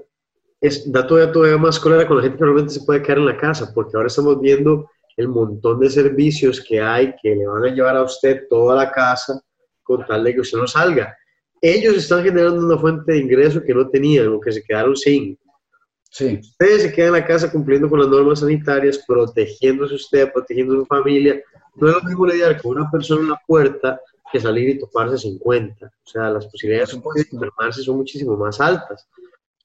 es, 0.60 0.92
da 0.92 1.08
todavía, 1.08 1.32
todavía 1.32 1.58
más 1.58 1.80
cólera 1.80 2.06
con 2.06 2.18
la 2.18 2.24
gente 2.24 2.38
que 2.38 2.44
realmente 2.44 2.74
se 2.74 2.84
puede 2.84 3.02
quedar 3.02 3.20
en 3.20 3.28
la 3.28 3.38
casa, 3.38 3.72
porque 3.74 3.96
ahora 3.96 4.08
estamos 4.08 4.42
viendo 4.42 4.90
el 5.18 5.28
montón 5.28 5.80
de 5.80 5.90
servicios 5.90 6.64
que 6.64 6.82
hay 6.82 7.14
que 7.22 7.36
le 7.36 7.46
van 7.46 7.66
a 7.66 7.70
llevar 7.70 7.96
a 7.98 8.04
usted 8.04 8.48
toda 8.50 8.76
la 8.76 8.92
casa 8.92 9.42
con 9.84 10.06
tal 10.06 10.24
de 10.24 10.34
que 10.34 10.42
usted 10.42 10.58
no 10.58 10.68
salga. 10.68 11.16
Ellos 11.62 11.96
están 11.96 12.24
generando 12.24 12.66
una 12.66 12.78
fuente 12.78 13.12
de 13.12 13.20
ingreso 13.20 13.62
que 13.62 13.74
no 13.74 13.90
tenían 13.90 14.28
o 14.30 14.40
que 14.40 14.52
se 14.52 14.64
quedaron 14.64 14.96
sin. 14.96 15.38
Sí. 16.10 16.40
Ustedes 16.42 16.84
se 16.84 16.92
quedan 16.92 17.10
en 17.10 17.22
la 17.22 17.26
casa 17.26 17.52
cumpliendo 17.52 17.90
con 17.90 18.00
las 18.00 18.10
normas 18.10 18.40
sanitarias, 18.40 19.04
protegiéndose 19.08 19.96
usted, 19.96 20.32
protegiendo 20.32 20.74
a 20.74 20.78
su 20.78 20.86
familia. 20.86 21.42
No 21.76 21.88
es 21.90 21.96
lo 21.96 22.02
mismo 22.02 22.26
lidiar 22.26 22.62
con 22.62 22.78
una 22.78 22.90
persona 22.90 23.22
en 23.22 23.30
la 23.30 23.42
puerta 23.48 24.00
que 24.32 24.40
salir 24.40 24.70
y 24.70 24.80
toparse 24.80 25.18
50. 25.18 25.86
O 25.86 26.10
sea, 26.10 26.30
las 26.30 26.48
posibilidades 26.48 26.92
de 26.92 27.28
enfermarse 27.32 27.84
son 27.84 27.98
muchísimo 27.98 28.36
más 28.36 28.60
altas. 28.60 29.08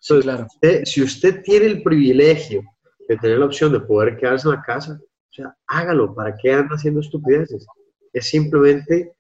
Sí, 0.01 0.21
claro. 0.21 0.47
Usted, 0.47 0.85
si 0.85 1.03
usted 1.03 1.43
tiene 1.43 1.67
el 1.67 1.83
privilegio 1.83 2.63
de 3.09 3.17
tener 3.17 3.39
la 3.39 3.47
opción 3.47 3.73
de 3.73 3.81
poder 3.81 4.17
quedarse 4.17 4.49
en 4.49 4.55
la 4.55 4.63
casa, 4.63 5.01
sea, 5.37 5.57
hágalo. 5.67 6.15
¿Para 6.15 6.37
qué 6.37 6.53
anda 6.53 6.75
haciendo 6.75 7.01
estupideces? 7.01 7.67
Es 8.13 8.29
simplemente, 8.29 9.15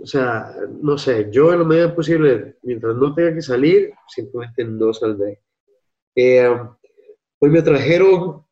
o 0.00 0.06
sea, 0.06 0.54
no 0.80 0.96
sé, 0.96 1.28
yo 1.30 1.52
en 1.52 1.60
lo 1.60 1.64
medio 1.64 1.94
posible, 1.94 2.56
mientras 2.62 2.96
no 2.96 3.14
tenga 3.14 3.34
que 3.34 3.42
salir, 3.42 3.92
simplemente 4.08 4.64
no 4.64 4.92
saldré. 4.92 5.40
Eh, 6.14 6.48
hoy 7.38 7.50
me 7.50 7.62
trajeron, 7.62 8.44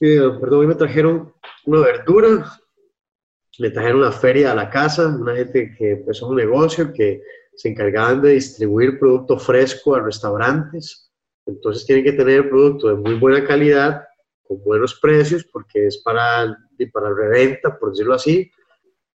eh, 0.00 0.30
perdón, 0.40 0.60
hoy 0.60 0.66
me 0.66 0.74
trajeron 0.74 1.32
una 1.66 1.80
verdura, 1.80 2.50
me 3.58 3.70
trajeron 3.70 4.00
la 4.00 4.12
feria 4.12 4.52
a 4.52 4.54
la 4.54 4.70
casa, 4.70 5.08
una 5.08 5.36
gente 5.36 5.74
que 5.76 5.92
empezó 5.92 6.28
un 6.28 6.36
negocio 6.36 6.92
que 6.92 7.22
se 7.54 7.68
encargaban 7.68 8.22
de 8.22 8.32
distribuir 8.32 8.98
producto 8.98 9.38
fresco 9.38 9.94
a 9.94 10.02
restaurantes. 10.02 11.12
Entonces 11.44 11.84
tienen 11.84 12.04
que 12.04 12.12
tener 12.12 12.48
producto 12.48 12.88
de 12.88 12.94
muy 12.94 13.18
buena 13.18 13.44
calidad, 13.44 14.04
con 14.50 14.64
buenos 14.64 14.98
precios, 14.98 15.44
porque 15.52 15.86
es 15.86 15.98
para, 15.98 16.58
para 16.92 17.14
reventa, 17.14 17.78
por 17.78 17.90
decirlo 17.90 18.14
así. 18.14 18.50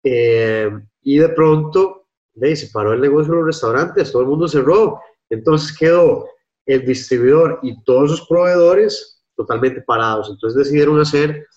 Eh, 0.03 0.69
y 1.03 1.19
de 1.19 1.29
pronto 1.29 2.07
de, 2.33 2.55
se 2.55 2.67
paró 2.67 2.91
el 2.91 2.99
negocio 2.99 3.31
de 3.31 3.37
los 3.37 3.45
restaurantes, 3.45 4.11
todo 4.11 4.23
el 4.23 4.27
mundo 4.27 4.49
cerró. 4.49 4.99
Entonces 5.29 5.77
quedó 5.77 6.27
el 6.65 6.85
distribuidor 6.85 7.59
y 7.63 7.81
todos 7.83 8.11
sus 8.11 8.27
proveedores 8.27 9.23
totalmente 9.35 9.81
parados. 9.81 10.29
Entonces 10.29 10.65
decidieron 10.65 10.99
hacer, 10.99 11.47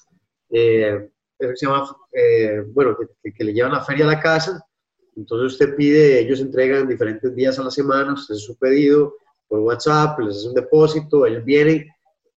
eh, 0.50 1.10
eso 1.38 1.56
se 1.56 1.66
llama, 1.66 1.96
eh, 2.12 2.62
bueno, 2.68 2.96
que, 2.96 3.32
que, 3.32 3.44
le 3.44 3.52
llevan 3.52 3.72
la 3.72 3.84
feria 3.84 4.04
a 4.04 4.08
la 4.08 4.20
casa 4.20 4.64
entonces 5.16 5.52
usted 5.52 5.76
pide, 5.76 6.20
ellos 6.20 6.40
entregan 6.40 6.88
diferentes 6.88 7.34
días 7.34 7.58
a 7.58 7.64
la 7.64 7.70
semana, 7.70 8.14
usted 8.14 8.34
hace 8.34 8.44
su 8.44 8.56
pedido 8.56 9.14
por 9.48 9.60
WhatsApp, 9.60 10.18
les 10.20 10.36
hace 10.36 10.48
un 10.48 10.54
depósito, 10.54 11.26
ellos 11.26 11.44
vienen. 11.44 11.86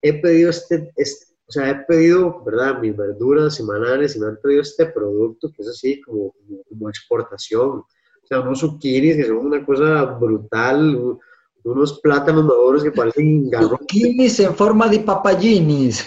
He 0.02 0.20
pedido 0.20 0.50
este, 0.50 0.92
este, 0.96 1.26
o 1.48 1.52
sea, 1.52 1.70
he 1.70 1.74
pedido, 1.84 2.42
¿verdad? 2.44 2.80
Mis 2.80 2.96
verduras 2.96 3.54
semanales 3.54 4.16
y 4.16 4.20
me 4.20 4.26
han 4.26 4.38
pedido 4.42 4.62
este 4.62 4.86
producto 4.86 5.50
que 5.54 5.62
es 5.62 5.68
así 5.68 6.00
como, 6.00 6.32
como, 6.32 6.62
como 6.68 6.88
exportación. 6.88 7.70
O 7.70 8.26
sea, 8.28 8.40
unos 8.40 8.58
zucchinis 8.58 9.16
que 9.16 9.26
son 9.26 9.36
una 9.36 9.64
cosa 9.64 10.04
brutal, 10.04 11.18
unos 11.62 12.00
plátanos 12.00 12.44
maduros 12.44 12.82
que 12.82 12.90
parecen 12.90 13.48
garrotes. 13.48 13.78
Zucchinis 13.78 14.40
en 14.40 14.54
forma 14.56 14.88
de 14.88 15.00
papayinis. 15.00 16.04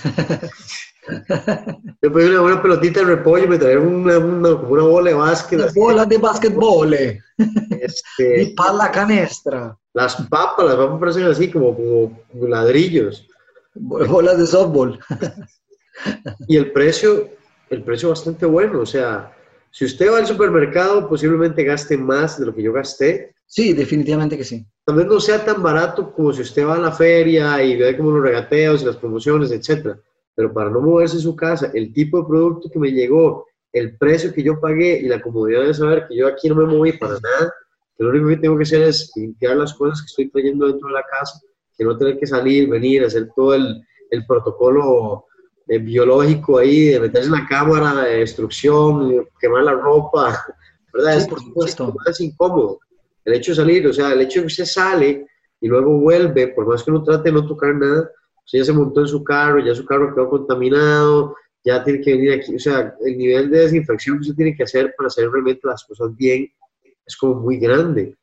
Yo 2.02 2.14
pedí 2.14 2.30
una 2.30 2.42
buena 2.42 2.62
pelotita 2.62 3.00
de 3.00 3.06
repollo 3.06 3.46
y 3.46 3.48
me 3.48 3.58
trajeron 3.58 3.88
una, 3.88 4.18
una, 4.20 4.54
una 4.56 4.84
bola 4.84 5.10
de 5.10 5.16
básquet. 5.16 5.60
Las 5.60 5.74
bolas 5.74 6.10
de 6.10 6.18
básquetbol. 6.18 6.94
Este, 6.94 7.22
y 8.44 8.54
para 8.54 8.74
la 8.74 8.92
canestra. 8.92 9.78
Las 9.94 10.16
papas, 10.28 10.66
las 10.66 10.76
papas 10.76 11.00
parecen 11.00 11.24
así 11.24 11.50
como, 11.50 11.76
como 11.76 12.48
ladrillos. 12.48 13.26
Bolas 13.80 14.38
de 14.38 14.48
softball. 14.48 15.00
Y 16.48 16.56
el 16.56 16.72
precio, 16.72 17.30
el 17.70 17.84
precio 17.84 18.10
bastante 18.10 18.46
bueno. 18.46 18.82
O 18.82 18.86
sea, 18.86 19.36
si 19.72 19.86
usted 19.86 20.12
va 20.12 20.20
al 20.20 20.28
supermercado, 20.28 21.10
posiblemente 21.10 21.64
gaste 21.64 21.98
más 21.98 22.40
de 22.40 22.46
lo 22.46 22.56
que 22.56 22.64
yo 22.64 22.72
gasté. 22.72 23.36
Sí, 23.46 23.74
definitivamente 23.74 24.38
que 24.38 24.44
sí. 24.44 24.66
Tal 24.86 24.96
vez 24.96 25.08
no 25.08 25.20
sea 25.20 25.44
tan 25.44 25.62
barato 25.62 26.14
como 26.14 26.32
si 26.32 26.42
usted 26.42 26.66
va 26.66 26.76
a 26.76 26.80
la 26.80 26.92
feria 26.92 27.62
y 27.64 27.76
ve 27.76 27.98
como 27.98 28.12
los 28.12 28.24
regateos 28.24 28.82
y 28.82 28.86
las 28.86 28.98
promociones, 28.98 29.52
etcétera 29.52 30.00
pero 30.40 30.54
para 30.54 30.70
no 30.70 30.80
moverse 30.80 31.18
de 31.18 31.24
su 31.24 31.36
casa, 31.36 31.70
el 31.74 31.92
tipo 31.92 32.22
de 32.22 32.28
producto 32.30 32.70
que 32.72 32.80
me 32.80 32.94
llegó, 32.94 33.46
el 33.74 33.98
precio 33.98 34.34
que 34.34 34.42
yo 34.42 34.58
pagué 34.58 34.98
y 34.98 35.10
la 35.10 35.22
comodidad 35.22 35.66
de 35.66 35.74
saber 35.74 36.08
que 36.08 36.16
yo 36.16 36.28
aquí 36.28 36.48
no 36.48 36.56
me 36.56 36.64
moví 36.64 36.94
para 36.94 37.16
nada, 37.16 37.54
que 37.98 38.06
lo 38.06 38.12
único 38.12 38.30
que 38.30 38.38
tengo 38.38 38.56
que 38.56 38.64
hacer 38.64 38.84
es 38.84 39.12
limpiar 39.18 39.58
las 39.58 39.74
cosas 39.74 40.00
que 40.00 40.06
estoy 40.06 40.30
trayendo 40.30 40.68
dentro 40.68 40.88
de 40.88 40.94
la 40.94 41.04
casa, 41.04 41.42
que 41.80 41.86
no 41.86 41.98
tener 41.98 42.20
que 42.20 42.28
salir, 42.28 42.68
venir, 42.68 43.06
hacer 43.06 43.30
todo 43.34 43.56
el, 43.56 43.82
el 44.12 44.26
protocolo 44.26 45.28
eh, 45.66 45.80
biológico 45.80 46.58
ahí, 46.58 46.88
de 46.88 47.00
meterse 47.00 47.28
en 47.28 47.36
la 47.36 47.48
cámara 47.48 48.04
de 48.04 48.18
destrucción, 48.18 49.26
quemar 49.40 49.64
la 49.64 49.76
ropa, 49.76 50.38
¿verdad? 50.94 51.22
Sí, 51.22 51.30
por 51.30 51.40
supuesto. 51.40 51.96
Es 52.06 52.20
incómodo. 52.20 52.80
El 53.24 53.36
hecho 53.36 53.54
de 53.54 53.56
salir, 53.56 53.88
o 53.88 53.94
sea, 53.94 54.12
el 54.12 54.20
hecho 54.22 54.40
de 54.40 54.44
que 54.44 54.48
usted 54.48 54.66
sale 54.66 55.26
y 55.62 55.68
luego 55.70 55.98
vuelve, 56.00 56.50
por 56.50 56.68
más 56.68 56.84
que 56.84 56.92
uno 56.92 57.02
trate 57.02 57.30
de 57.30 57.34
no 57.34 57.48
tocar 57.48 57.74
nada, 57.76 58.12
ya 58.52 58.66
se 58.66 58.74
montó 58.74 59.02
en 59.02 59.08
su 59.08 59.24
carro, 59.24 59.64
ya 59.64 59.74
su 59.74 59.86
carro 59.86 60.14
quedó 60.14 60.30
contaminado, 60.30 61.36
ya 61.64 61.82
tiene 61.82 62.02
que 62.02 62.12
venir 62.12 62.34
aquí, 62.34 62.56
o 62.56 62.60
sea, 62.60 62.94
el 63.06 63.18
nivel 63.18 63.50
de 63.50 63.60
desinfección 63.60 64.18
que 64.18 64.22
usted 64.22 64.36
tiene 64.36 64.56
que 64.56 64.64
hacer 64.64 64.94
para 64.98 65.08
hacer 65.08 65.30
realmente 65.30 65.62
las 65.64 65.86
cosas 65.86 66.14
bien 66.16 66.52
es 67.06 67.16
como 67.16 67.36
muy 67.36 67.58
grande. 67.58 68.18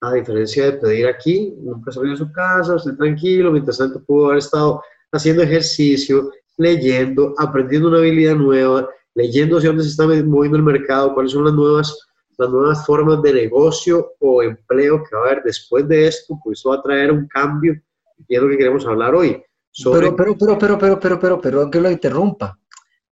A 0.00 0.14
diferencia 0.14 0.66
de 0.66 0.72
pedir 0.72 1.06
aquí, 1.06 1.54
nunca 1.60 1.92
salió 1.92 2.12
de 2.12 2.16
su 2.16 2.32
casa, 2.32 2.74
usted 2.74 2.96
tranquilo, 2.96 3.52
mientras 3.52 3.78
tanto 3.78 4.02
pudo 4.02 4.26
haber 4.26 4.38
estado 4.38 4.82
haciendo 5.12 5.42
ejercicio, 5.42 6.30
leyendo, 6.56 7.34
aprendiendo 7.38 7.88
una 7.88 7.98
habilidad 7.98 8.34
nueva, 8.34 8.88
leyendo 9.14 9.58
hacia 9.58 9.70
dónde 9.70 9.84
se 9.84 9.90
está 9.90 10.06
moviendo 10.06 10.56
el 10.56 10.62
mercado, 10.62 11.12
cuáles 11.14 11.32
son 11.32 11.44
las 11.44 11.54
nuevas 11.54 12.10
las 12.40 12.48
nuevas 12.48 12.86
formas 12.86 13.20
de 13.20 13.34
negocio 13.34 14.14
o 14.18 14.42
empleo 14.42 15.02
que 15.04 15.14
va 15.14 15.22
a 15.22 15.26
haber 15.26 15.42
después 15.42 15.86
de 15.86 16.06
esto, 16.06 16.38
pues 16.42 16.58
eso 16.58 16.70
va 16.70 16.76
a 16.76 16.82
traer 16.82 17.12
un 17.12 17.28
cambio 17.28 17.78
y 18.26 18.34
es 18.34 18.42
lo 18.42 18.48
que 18.48 18.56
queremos 18.56 18.86
hablar 18.86 19.14
hoy. 19.14 19.42
Pero, 19.84 20.16
pero, 20.16 20.36
pero, 20.38 20.58
pero, 20.58 20.78
pero, 20.78 20.98
pero, 20.98 21.20
pero, 21.20 21.40
pero, 21.40 21.70
que 21.70 21.80
lo 21.80 21.90
interrumpa. 21.90 22.58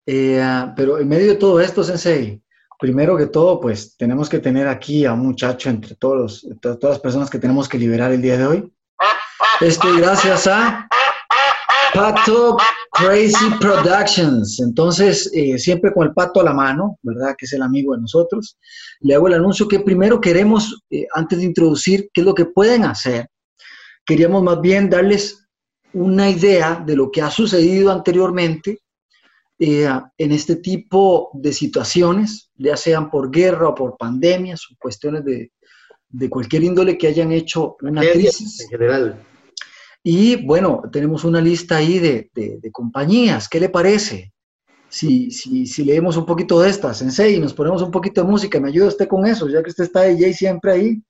Eh, 0.07 0.43
pero 0.75 0.99
en 0.99 1.09
medio 1.09 1.29
de 1.29 1.35
todo 1.35 1.61
esto, 1.61 1.85
Sensei, 1.85 2.43
primero 2.79 3.17
que 3.17 3.27
todo, 3.27 3.61
pues 3.61 3.97
tenemos 3.97 4.29
que 4.29 4.39
tener 4.39 4.69
aquí 4.69 5.05
a 5.05 5.13
un 5.13 5.21
muchacho 5.21 5.69
entre 5.69 5.95
todos 5.97 6.47
todas 6.61 6.83
las 6.83 7.01
personas 7.01 7.29
que 7.29 7.39
tenemos 7.39 7.69
que 7.69 7.79
liberar 7.79 8.13
el 8.13 8.23
día 8.23 8.37
de 8.37 8.47
hoy. 8.47 8.73
Esto 9.61 9.89
gracias 9.97 10.47
a 10.47 10.89
Pato 11.93 12.57
Crazy 12.93 13.51
Productions. 13.61 14.61
Entonces, 14.61 15.31
eh, 15.35 15.59
siempre 15.59 15.93
con 15.93 16.07
el 16.07 16.15
pato 16.15 16.41
a 16.41 16.45
la 16.45 16.53
mano, 16.53 16.99
¿verdad? 17.03 17.35
Que 17.37 17.47
es 17.47 17.53
el 17.53 17.63
amigo 17.63 17.95
de 17.95 18.03
nosotros. 18.03 18.57
Le 19.01 19.15
hago 19.15 19.27
el 19.27 19.35
anuncio 19.35 19.67
que 19.67 19.81
primero 19.81 20.21
queremos, 20.21 20.83
eh, 20.91 21.07
antes 21.15 21.39
de 21.39 21.45
introducir 21.45 22.09
qué 22.13 22.21
es 22.21 22.25
lo 22.25 22.35
que 22.35 22.47
pueden 22.47 22.85
hacer, 22.85 23.29
queríamos 24.05 24.43
más 24.43 24.61
bien 24.61 24.89
darles 24.89 25.45
una 25.93 26.31
idea 26.31 26.83
de 26.87 26.95
lo 26.95 27.11
que 27.11 27.23
ha 27.23 27.31
sucedido 27.31 27.91
anteriormente 27.91 28.79
eh, 29.59 29.89
en 30.19 30.33
este 30.33 30.57
tipo 30.57 31.31
de 31.35 31.53
situaciones, 31.53 32.51
ya 32.57 32.77
sean 32.77 33.11
por 33.11 33.31
guerra 33.31 33.69
o 33.69 33.75
por 33.75 33.97
pandemias 33.97 34.65
o 34.71 34.77
cuestiones 34.79 35.25
de, 35.25 35.53
de 36.09 36.31
cualquier 36.31 36.65
índole 36.65 36.97
que 36.97 37.09
hayan 37.09 37.33
hecho 37.33 37.77
una 37.83 38.03
crisis. 38.03 38.61
En 38.63 38.69
general. 38.69 39.25
Y 40.03 40.47
bueno, 40.47 40.83
tenemos 40.93 41.25
una 41.25 41.41
lista 41.41 41.77
ahí 41.77 41.99
de, 41.99 42.31
de, 42.35 42.71
compañías. 42.73 43.49
¿Qué 43.49 43.61
le 43.61 43.69
parece? 43.69 44.33
Si, 44.89 45.31
si, 45.31 45.67
si, 45.67 45.85
leemos 45.85 46.17
un 46.17 46.25
poquito 46.25 46.61
de 46.61 46.71
estas, 46.71 46.99
Sensei, 46.99 47.35
y 47.35 47.41
nos 47.41 47.53
ponemos 47.53 47.83
un 47.83 47.91
poquito 47.91 48.23
de 48.23 48.29
música, 48.29 48.59
me 48.59 48.69
ayuda 48.69 48.89
usted 48.89 49.07
con 49.07 49.27
eso, 49.27 49.49
ya 49.49 49.63
que 49.63 49.69
usted 49.69 49.85
está 49.85 50.05
DJ 50.05 50.33
siempre 50.33 50.73
ahí. 50.73 51.03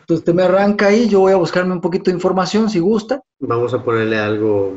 Entonces 0.00 0.20
usted 0.20 0.32
me 0.32 0.44
arranca 0.44 0.86
ahí, 0.86 1.08
yo 1.08 1.20
voy 1.20 1.32
a 1.32 1.36
buscarme 1.36 1.74
un 1.74 1.80
poquito 1.82 2.10
de 2.10 2.16
información 2.16 2.70
si 2.70 2.78
gusta. 2.78 3.20
Vamos 3.40 3.74
a 3.74 3.84
ponerle 3.84 4.18
algo. 4.18 4.76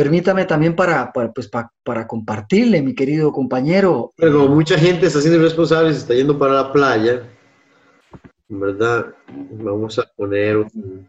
Permítame 0.00 0.46
también 0.46 0.74
para, 0.74 1.12
para 1.12 1.30
pues, 1.30 1.46
para, 1.46 1.70
para 1.82 2.06
compartirle, 2.06 2.80
mi 2.80 2.94
querido 2.94 3.30
compañero. 3.30 4.14
Pero 4.16 4.48
mucha 4.48 4.78
gente 4.78 5.04
está 5.04 5.20
siendo 5.20 5.38
irresponsable, 5.38 5.92
se 5.92 5.98
está 5.98 6.14
yendo 6.14 6.38
para 6.38 6.54
la 6.54 6.72
playa, 6.72 7.28
¿verdad? 8.48 9.14
Vamos 9.28 9.98
a 9.98 10.10
poner 10.16 10.56
un, 10.56 11.06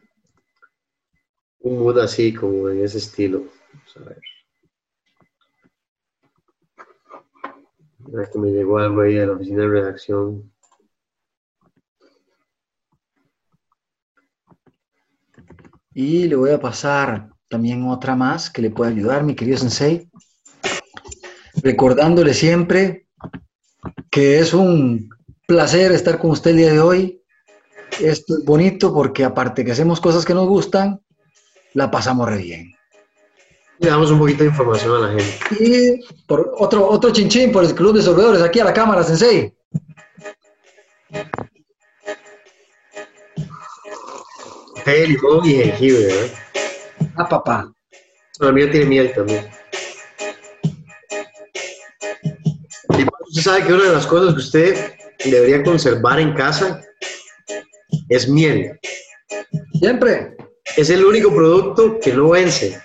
un 1.60 1.80
mood 1.80 2.00
así, 2.00 2.34
como 2.34 2.68
en 2.68 2.84
ese 2.84 2.98
estilo. 2.98 3.46
Vamos 3.72 3.96
a 3.96 4.00
ver. 4.10 4.20
Que 8.30 8.40
me 8.40 8.52
llegó 8.52 8.78
algo 8.78 9.04
ahí 9.04 9.14
de 9.14 9.26
la 9.26 9.32
oficina 9.32 9.62
de 9.62 9.70
redacción. 9.70 10.52
Y 15.94 16.28
le 16.28 16.36
voy 16.36 16.52
a 16.52 16.60
pasar 16.60 17.31
también 17.52 17.86
otra 17.90 18.16
más 18.16 18.50
que 18.50 18.62
le 18.62 18.72
puede 18.72 18.92
ayudar, 18.92 19.24
mi 19.24 19.36
querido 19.36 19.58
Sensei. 19.58 20.10
Recordándole 21.56 22.34
siempre 22.34 23.08
que 24.10 24.40
es 24.40 24.54
un 24.54 25.10
placer 25.46 25.92
estar 25.92 26.18
con 26.18 26.32
usted 26.32 26.52
el 26.52 26.58
día 26.58 26.72
de 26.72 26.80
hoy. 26.80 27.22
Esto 28.00 28.38
es 28.38 28.46
bonito 28.46 28.94
porque 28.94 29.26
aparte 29.26 29.66
que 29.66 29.74
hacemos 29.74 30.00
cosas 30.00 30.24
que 30.24 30.34
nos 30.34 30.48
gustan, 30.48 31.02
la 31.74 31.92
pasamos 31.92 32.30
re 32.30 32.38
bien. 32.38 32.74
Le 33.80 33.90
damos 33.90 34.12
un 34.12 34.20
poquito 34.20 34.44
de 34.44 34.50
información 34.50 35.04
a 35.04 35.08
la 35.10 35.20
gente. 35.20 35.38
Y 35.60 36.00
por 36.26 36.54
otro, 36.58 36.88
otro 36.88 37.12
chinchín 37.12 37.52
por 37.52 37.66
el 37.66 37.76
Club 37.76 37.96
de 37.96 38.02
Sorbedores, 38.02 38.42
aquí 38.42 38.62
a 38.62 38.64
la 38.64 38.74
cámara, 38.74 39.04
Sensei. 39.04 39.54
Té 44.86 45.06
limón 45.06 45.46
y 45.46 45.56
jengibre, 45.56 46.06
¿verdad? 46.06 46.42
Ah, 47.16 47.28
papá. 47.28 47.74
La 48.40 48.52
mía 48.52 48.72
tiene 48.72 48.86
miel 48.86 49.14
también. 49.14 49.48
Y 52.98 53.06
usted 53.30 53.42
sabe 53.42 53.66
que 53.66 53.74
una 53.74 53.84
de 53.84 53.94
las 53.94 54.08
cosas 54.08 54.34
que 54.34 54.40
usted 54.40 54.94
debería 55.26 55.64
conservar 55.64 56.20
en 56.20 56.34
casa 56.34 56.82
es 58.10 58.28
miel. 58.28 58.80
Siempre 59.74 60.36
es 60.78 60.90
el 60.90 61.04
único 61.04 61.34
producto 61.34 62.00
que 62.00 62.14
no 62.14 62.30
vence. 62.30 62.82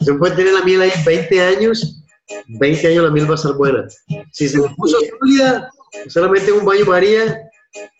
Usted 0.00 0.18
puede 0.18 0.36
tener 0.36 0.54
la 0.54 0.62
miel 0.62 0.82
ahí 0.82 0.92
20 1.04 1.40
años, 1.40 2.02
20 2.46 2.88
años 2.88 3.04
la 3.04 3.10
miel 3.10 3.28
va 3.28 3.32
a 3.32 3.36
estar 3.36 3.54
buena. 3.54 3.86
Si 4.32 4.48
se 4.48 4.58
le 4.58 4.68
puso 4.76 4.98
sólida, 5.18 5.70
solamente 6.08 6.52
un 6.52 6.64
baño 6.64 6.84
María, 6.86 7.50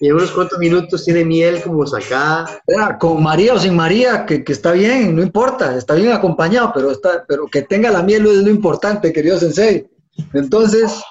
y 0.00 0.08
en 0.08 0.14
unos 0.14 0.30
cuantos 0.30 0.58
minutos 0.58 1.04
tiene 1.04 1.24
miel 1.24 1.62
como 1.62 1.86
sacada. 1.86 2.60
Con 2.98 3.22
María 3.22 3.54
o 3.54 3.58
sin 3.58 3.74
María, 3.74 4.24
que, 4.26 4.44
que, 4.44 4.52
está 4.52 4.72
bien, 4.72 5.16
no 5.16 5.22
importa, 5.22 5.76
está 5.76 5.94
bien 5.94 6.12
acompañado, 6.12 6.72
pero, 6.74 6.90
está, 6.90 7.24
pero 7.26 7.46
que 7.46 7.62
tenga 7.62 7.90
la 7.90 8.02
miel 8.02 8.26
es 8.26 8.38
lo 8.38 8.50
importante, 8.50 9.12
querido 9.12 9.38
Sensei. 9.38 9.88
Entonces, 10.32 11.02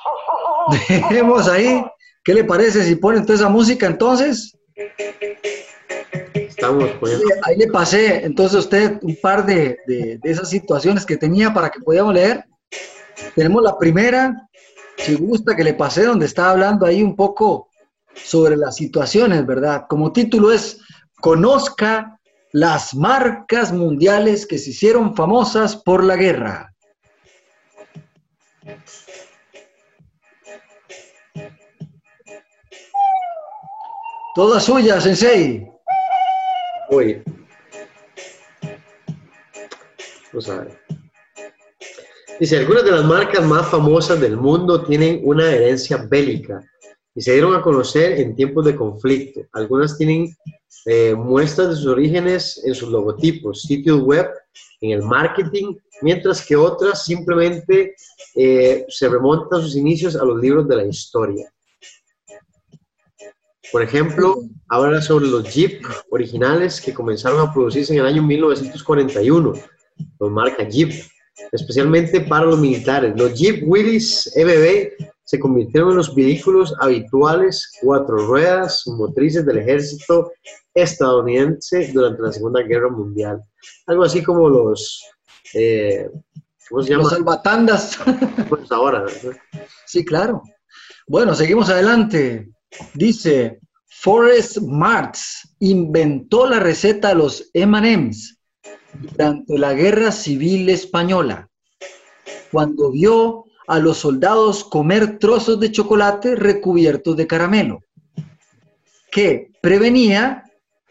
dejemos 0.89 1.47
ahí. 1.47 1.83
¿Qué 2.23 2.33
le 2.33 2.45
parece 2.45 2.83
si 2.83 2.95
ponen 2.95 3.25
toda 3.25 3.35
esa 3.35 3.49
música 3.49 3.85
entonces? 3.85 4.57
Ahí 7.43 7.57
le 7.57 7.67
pasé, 7.67 8.23
entonces 8.23 8.59
usted, 8.59 8.97
un 9.01 9.17
par 9.21 9.45
de, 9.45 9.77
de, 9.85 10.19
esas 10.23 10.49
situaciones 10.49 11.05
que 11.05 11.17
tenía 11.17 11.53
para 11.53 11.69
que 11.69 11.81
podamos 11.81 12.13
leer. 12.13 12.45
Tenemos 13.35 13.61
la 13.61 13.77
primera, 13.77 14.47
si 14.97 15.15
gusta, 15.15 15.55
que 15.55 15.65
le 15.65 15.73
pasé, 15.73 16.05
donde 16.05 16.25
estaba 16.25 16.51
hablando 16.51 16.85
ahí 16.85 17.03
un 17.03 17.15
poco 17.15 17.67
sobre 18.15 18.57
las 18.57 18.75
situaciones, 18.75 19.45
¿verdad? 19.45 19.85
Como 19.89 20.11
título 20.11 20.51
es, 20.51 20.79
conozca 21.21 22.19
las 22.51 22.93
marcas 22.93 23.73
mundiales 23.73 24.45
que 24.45 24.57
se 24.57 24.69
hicieron 24.71 25.15
famosas 25.15 25.75
por 25.75 26.03
la 26.03 26.15
guerra. 26.15 26.73
Todas 34.35 34.63
suyas, 34.63 35.03
Sensei. 35.03 35.67
Oye. 36.89 37.23
Vamos 40.31 40.49
a 40.49 40.59
ver. 40.61 40.79
Dice, 42.39 42.57
algunas 42.57 42.83
de 42.83 42.91
las 42.91 43.05
marcas 43.05 43.45
más 43.45 43.67
famosas 43.69 44.19
del 44.19 44.37
mundo 44.37 44.83
tienen 44.83 45.21
una 45.23 45.51
herencia 45.51 45.97
bélica 46.09 46.63
y 47.15 47.21
se 47.21 47.33
dieron 47.33 47.55
a 47.55 47.61
conocer 47.61 48.19
en 48.19 48.35
tiempos 48.35 48.65
de 48.65 48.75
conflicto. 48.75 49.41
Algunas 49.53 49.97
tienen 49.97 50.35
eh, 50.85 51.13
muestras 51.15 51.69
de 51.69 51.75
sus 51.75 51.87
orígenes 51.87 52.61
en 52.65 52.75
sus 52.75 52.89
logotipos, 52.89 53.61
sitios 53.61 54.01
web, 54.01 54.27
en 54.81 54.91
el 54.91 55.01
marketing, 55.01 55.75
mientras 56.01 56.45
que 56.45 56.55
otras 56.55 57.05
simplemente 57.05 57.95
eh, 58.35 58.85
se 58.89 59.07
remontan 59.07 59.61
sus 59.61 59.75
inicios 59.75 60.15
a 60.15 60.25
los 60.25 60.41
libros 60.41 60.67
de 60.67 60.75
la 60.75 60.85
historia. 60.85 61.49
Por 63.71 63.81
ejemplo, 63.81 64.41
habla 64.67 65.01
sobre 65.01 65.27
los 65.27 65.51
Jeep 65.53 65.83
originales 66.11 66.81
que 66.81 66.93
comenzaron 66.93 67.39
a 67.39 67.53
producirse 67.53 67.93
en 67.93 68.01
el 68.01 68.05
año 68.05 68.21
1941, 68.21 69.53
los 70.19 70.31
marca 70.31 70.67
Jeep, 70.67 70.91
especialmente 71.51 72.21
para 72.21 72.45
los 72.45 72.59
militares. 72.59 73.13
Los 73.15 73.33
Jeep 73.33 73.63
Willys 73.65 74.31
EBB 74.35 75.12
se 75.33 75.39
convirtieron 75.39 75.89
en 75.89 75.97
los 75.97 76.13
vehículos 76.13 76.75
habituales 76.79 77.71
cuatro 77.81 78.17
ruedas 78.27 78.83
motrices 78.85 79.43
del 79.43 79.57
ejército 79.57 80.31
estadounidense 80.75 81.91
durante 81.91 82.21
la 82.21 82.31
Segunda 82.31 82.61
Guerra 82.61 82.91
Mundial. 82.91 83.41
Algo 83.87 84.03
así 84.03 84.21
como 84.21 84.47
los... 84.47 85.03
Eh, 85.55 86.07
¿Cómo 86.69 86.83
se 86.83 86.91
llama? 86.91 87.03
Los 87.03 87.13
salvatandas. 87.13 87.99
Pues 88.47 88.71
ahora. 88.71 89.05
Sí, 89.87 90.05
claro. 90.05 90.43
Bueno, 91.07 91.33
seguimos 91.33 91.67
adelante. 91.71 92.51
Dice, 92.93 93.59
Forrest 93.87 94.59
Marx 94.59 95.55
inventó 95.61 96.47
la 96.47 96.59
receta 96.59 97.07
de 97.07 97.15
los 97.15 97.49
M&M's 97.53 98.37
durante 98.93 99.57
la 99.57 99.73
Guerra 99.73 100.11
Civil 100.11 100.69
Española, 100.69 101.49
cuando 102.51 102.91
vio 102.91 103.42
a 103.67 103.79
los 103.79 103.97
soldados 103.97 104.63
comer 104.63 105.19
trozos 105.19 105.59
de 105.59 105.71
chocolate 105.71 106.35
recubiertos 106.35 107.15
de 107.15 107.27
caramelo, 107.27 107.79
que 109.11 109.51
prevenía 109.61 110.43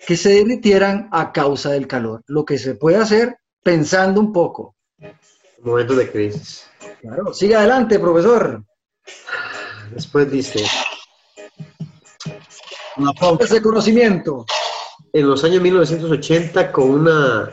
que 0.07 0.17
se 0.17 0.31
derritieran 0.31 1.09
a 1.13 1.33
causa 1.33 1.71
del 1.71 1.87
calor, 1.87 2.23
lo 2.27 2.45
que 2.45 2.59
se 2.59 2.75
puede 2.75 2.97
hacer 2.97 3.37
pensando 3.63 4.21
un 4.21 4.33
poco. 4.33 4.75
Momento 5.61 5.95
de 5.95 6.11
crisis. 6.11 6.67
Claro, 7.01 7.33
sigue 7.33 7.55
adelante, 7.55 7.99
profesor. 7.99 8.65
Después 9.93 10.31
dice, 10.31 10.65
ese 13.41 13.63
conocimiento. 13.63 14.45
En 15.13 15.29
los 15.29 15.45
años 15.45 15.63
1980, 15.63 16.73
con 16.73 16.91
una, 16.91 17.51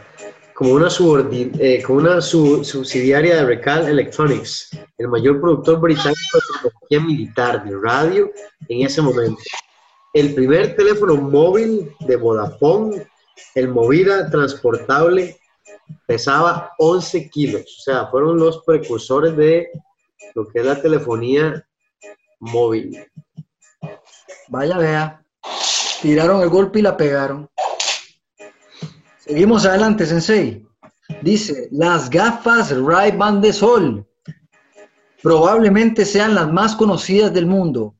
como 0.59 0.73
una, 0.73 0.89
eh, 1.31 1.81
con 1.81 1.95
una 1.95 2.19
subsidiaria 2.19 3.37
de 3.37 3.45
Recal 3.45 3.87
Electronics, 3.87 4.77
el 4.97 5.07
mayor 5.07 5.39
productor 5.39 5.79
británico 5.79 6.19
de 6.33 6.41
tecnología 6.51 6.99
militar 6.99 7.63
de 7.63 7.77
radio 7.81 8.29
en 8.67 8.85
ese 8.85 9.01
momento. 9.01 9.41
el 10.13 10.35
primer 10.35 10.75
teléfono 10.75 11.15
móvil 11.15 11.95
de 12.01 12.15
Vodafone, 12.17 13.07
el 13.55 13.69
Movida 13.69 14.29
transportable, 14.29 15.39
pesaba 16.05 16.73
11 16.77 17.29
kilos. 17.29 17.77
O 17.79 17.81
sea, 17.81 18.07
fueron 18.07 18.37
los 18.37 18.61
precursores 18.65 19.37
de 19.37 19.69
lo 20.35 20.45
que 20.45 20.59
es 20.59 20.65
la 20.65 20.81
telefonía 20.81 21.65
móvil. 22.39 23.01
Vaya, 24.49 24.77
vea. 24.77 25.23
Tiraron 26.01 26.41
el 26.41 26.49
golpe 26.49 26.79
y 26.79 26.81
la 26.81 26.97
pegaron. 26.97 27.49
Seguimos 29.29 29.63
adelante, 29.63 30.07
Sensei. 30.07 30.65
Dice, 31.21 31.67
las 31.69 32.09
gafas 32.09 32.75
Ray-Ban 32.75 33.41
de 33.41 33.53
sol 33.53 34.07
probablemente 35.21 36.03
sean 36.03 36.33
las 36.33 36.51
más 36.51 36.75
conocidas 36.75 37.31
del 37.31 37.45
mundo. 37.45 37.93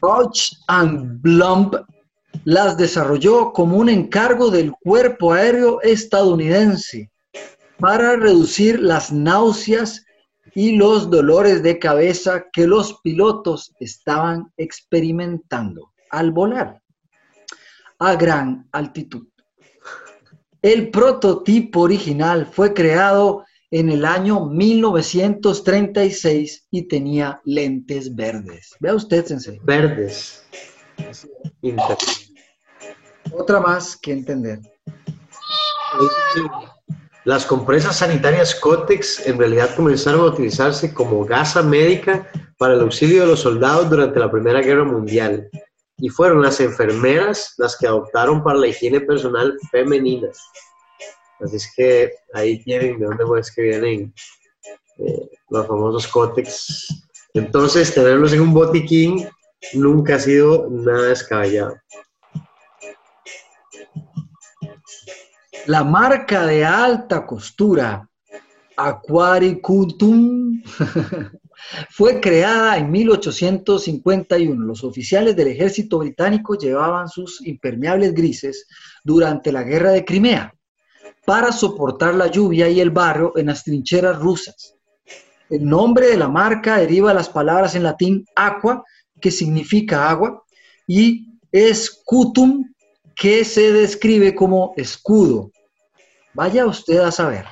Bausch 0.00 0.54
and 0.68 1.20
Blump 1.20 1.74
las 2.44 2.78
desarrolló 2.78 3.52
como 3.52 3.76
un 3.76 3.90
encargo 3.90 4.50
del 4.50 4.72
cuerpo 4.72 5.34
aéreo 5.34 5.82
estadounidense 5.82 7.10
para 7.78 8.16
reducir 8.16 8.80
las 8.80 9.12
náuseas 9.12 10.06
y 10.54 10.76
los 10.76 11.10
dolores 11.10 11.62
de 11.62 11.78
cabeza 11.78 12.46
que 12.50 12.66
los 12.66 12.98
pilotos 13.02 13.74
estaban 13.78 14.50
experimentando 14.56 15.92
al 16.08 16.32
volar 16.32 16.80
a 17.98 18.14
gran 18.14 18.66
altitud. 18.72 19.26
El 20.68 20.90
prototipo 20.90 21.80
original 21.80 22.44
fue 22.44 22.74
creado 22.74 23.46
en 23.70 23.88
el 23.88 24.04
año 24.04 24.50
1936 24.50 26.66
y 26.70 26.82
tenía 26.82 27.40
lentes 27.46 28.14
verdes. 28.14 28.76
Vea 28.78 28.94
usted, 28.94 29.24
Sensei. 29.24 29.58
Verdes. 29.64 30.44
Otra 33.32 33.60
más 33.60 33.96
que 33.96 34.12
entender. 34.12 34.60
Las 37.24 37.46
compresas 37.46 37.96
sanitarias 37.96 38.54
Cotex 38.54 39.26
en 39.26 39.38
realidad 39.38 39.74
comenzaron 39.74 40.20
a 40.20 40.24
utilizarse 40.24 40.92
como 40.92 41.24
gasa 41.24 41.62
médica 41.62 42.30
para 42.58 42.74
el 42.74 42.82
auxilio 42.82 43.22
de 43.22 43.28
los 43.28 43.40
soldados 43.40 43.88
durante 43.88 44.20
la 44.20 44.30
Primera 44.30 44.60
Guerra 44.60 44.84
Mundial 44.84 45.48
y 45.98 46.08
fueron 46.08 46.42
las 46.42 46.60
enfermeras 46.60 47.54
las 47.58 47.76
que 47.76 47.86
adoptaron 47.86 48.42
para 48.42 48.58
la 48.58 48.68
higiene 48.68 49.00
personal 49.00 49.56
femenina. 49.70 50.28
Así 51.40 51.56
es 51.56 51.72
que 51.76 52.12
ahí 52.34 52.62
tienen 52.62 52.98
de 52.98 53.06
dónde 53.06 53.40
es 53.40 53.52
que 53.52 53.62
vienen 53.62 54.14
eh, 54.98 55.28
los 55.50 55.66
famosos 55.66 56.06
cótex. 56.08 56.88
Entonces, 57.34 57.94
tenerlos 57.94 58.32
en 58.32 58.40
un 58.40 58.54
botiquín 58.54 59.28
nunca 59.74 60.16
ha 60.16 60.18
sido 60.18 60.68
nada 60.70 61.08
descabellado. 61.08 61.76
La 65.66 65.84
marca 65.84 66.46
de 66.46 66.64
alta 66.64 67.26
costura 67.26 68.08
Aquaricultum 68.76 70.62
Fue 71.90 72.20
creada 72.20 72.76
en 72.76 72.90
1851. 72.90 74.64
Los 74.64 74.84
oficiales 74.84 75.36
del 75.36 75.48
ejército 75.48 75.98
británico 75.98 76.56
llevaban 76.56 77.08
sus 77.08 77.44
impermeables 77.46 78.14
grises 78.14 78.66
durante 79.04 79.52
la 79.52 79.62
guerra 79.62 79.90
de 79.92 80.04
Crimea 80.04 80.54
para 81.24 81.52
soportar 81.52 82.14
la 82.14 82.28
lluvia 82.28 82.68
y 82.68 82.80
el 82.80 82.90
barro 82.90 83.36
en 83.36 83.46
las 83.46 83.64
trincheras 83.64 84.18
rusas. 84.18 84.74
El 85.50 85.64
nombre 85.64 86.08
de 86.08 86.16
la 86.16 86.28
marca 86.28 86.78
deriva 86.78 87.10
de 87.10 87.16
las 87.16 87.28
palabras 87.28 87.74
en 87.74 87.82
latín 87.82 88.24
aqua, 88.34 88.82
que 89.20 89.30
significa 89.30 90.08
agua, 90.08 90.42
y 90.86 91.26
escutum, 91.52 92.64
que 93.14 93.44
se 93.44 93.72
describe 93.72 94.34
como 94.34 94.72
escudo. 94.76 95.50
Vaya 96.34 96.66
usted 96.66 96.98
a 97.00 97.10
saber. 97.10 97.44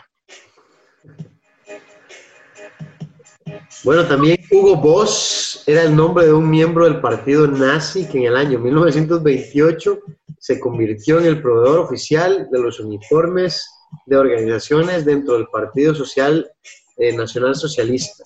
Bueno, 3.86 4.04
también 4.04 4.36
Hugo 4.50 4.74
Boss 4.74 5.62
era 5.64 5.84
el 5.84 5.94
nombre 5.94 6.26
de 6.26 6.32
un 6.32 6.50
miembro 6.50 6.86
del 6.86 7.00
partido 7.00 7.46
nazi 7.46 8.04
que 8.08 8.18
en 8.18 8.24
el 8.24 8.36
año 8.36 8.58
1928 8.58 10.00
se 10.40 10.58
convirtió 10.58 11.20
en 11.20 11.26
el 11.26 11.40
proveedor 11.40 11.78
oficial 11.78 12.48
de 12.50 12.58
los 12.58 12.80
uniformes 12.80 13.64
de 14.06 14.16
organizaciones 14.16 15.04
dentro 15.04 15.34
del 15.34 15.46
Partido 15.46 15.94
Social 15.94 16.50
eh, 16.96 17.16
Nacional 17.16 17.54
Socialista, 17.54 18.24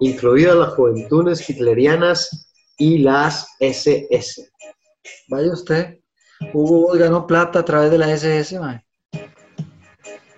incluidas 0.00 0.56
las 0.56 0.70
juventudes 0.70 1.48
hitlerianas 1.48 2.50
y 2.76 2.98
las 2.98 3.46
SS. 3.60 4.50
Vaya 5.28 5.52
usted, 5.52 6.00
Hugo 6.52 6.88
Boss 6.88 6.98
ganó 6.98 7.24
plata 7.24 7.60
a 7.60 7.64
través 7.64 7.92
de 7.92 7.98
la 7.98 8.12
SS. 8.12 8.82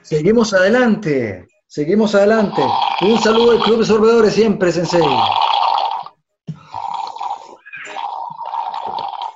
Seguimos 0.03 0.53
adelante. 0.53 1.50
Seguimos 1.73 2.17
adelante. 2.17 2.61
Un 3.01 3.17
saludo 3.21 3.53
al 3.53 3.61
Club 3.61 3.79
de 3.79 3.85
Sorbedores 3.85 4.35
siempre, 4.35 4.73
Sensei. 4.73 5.01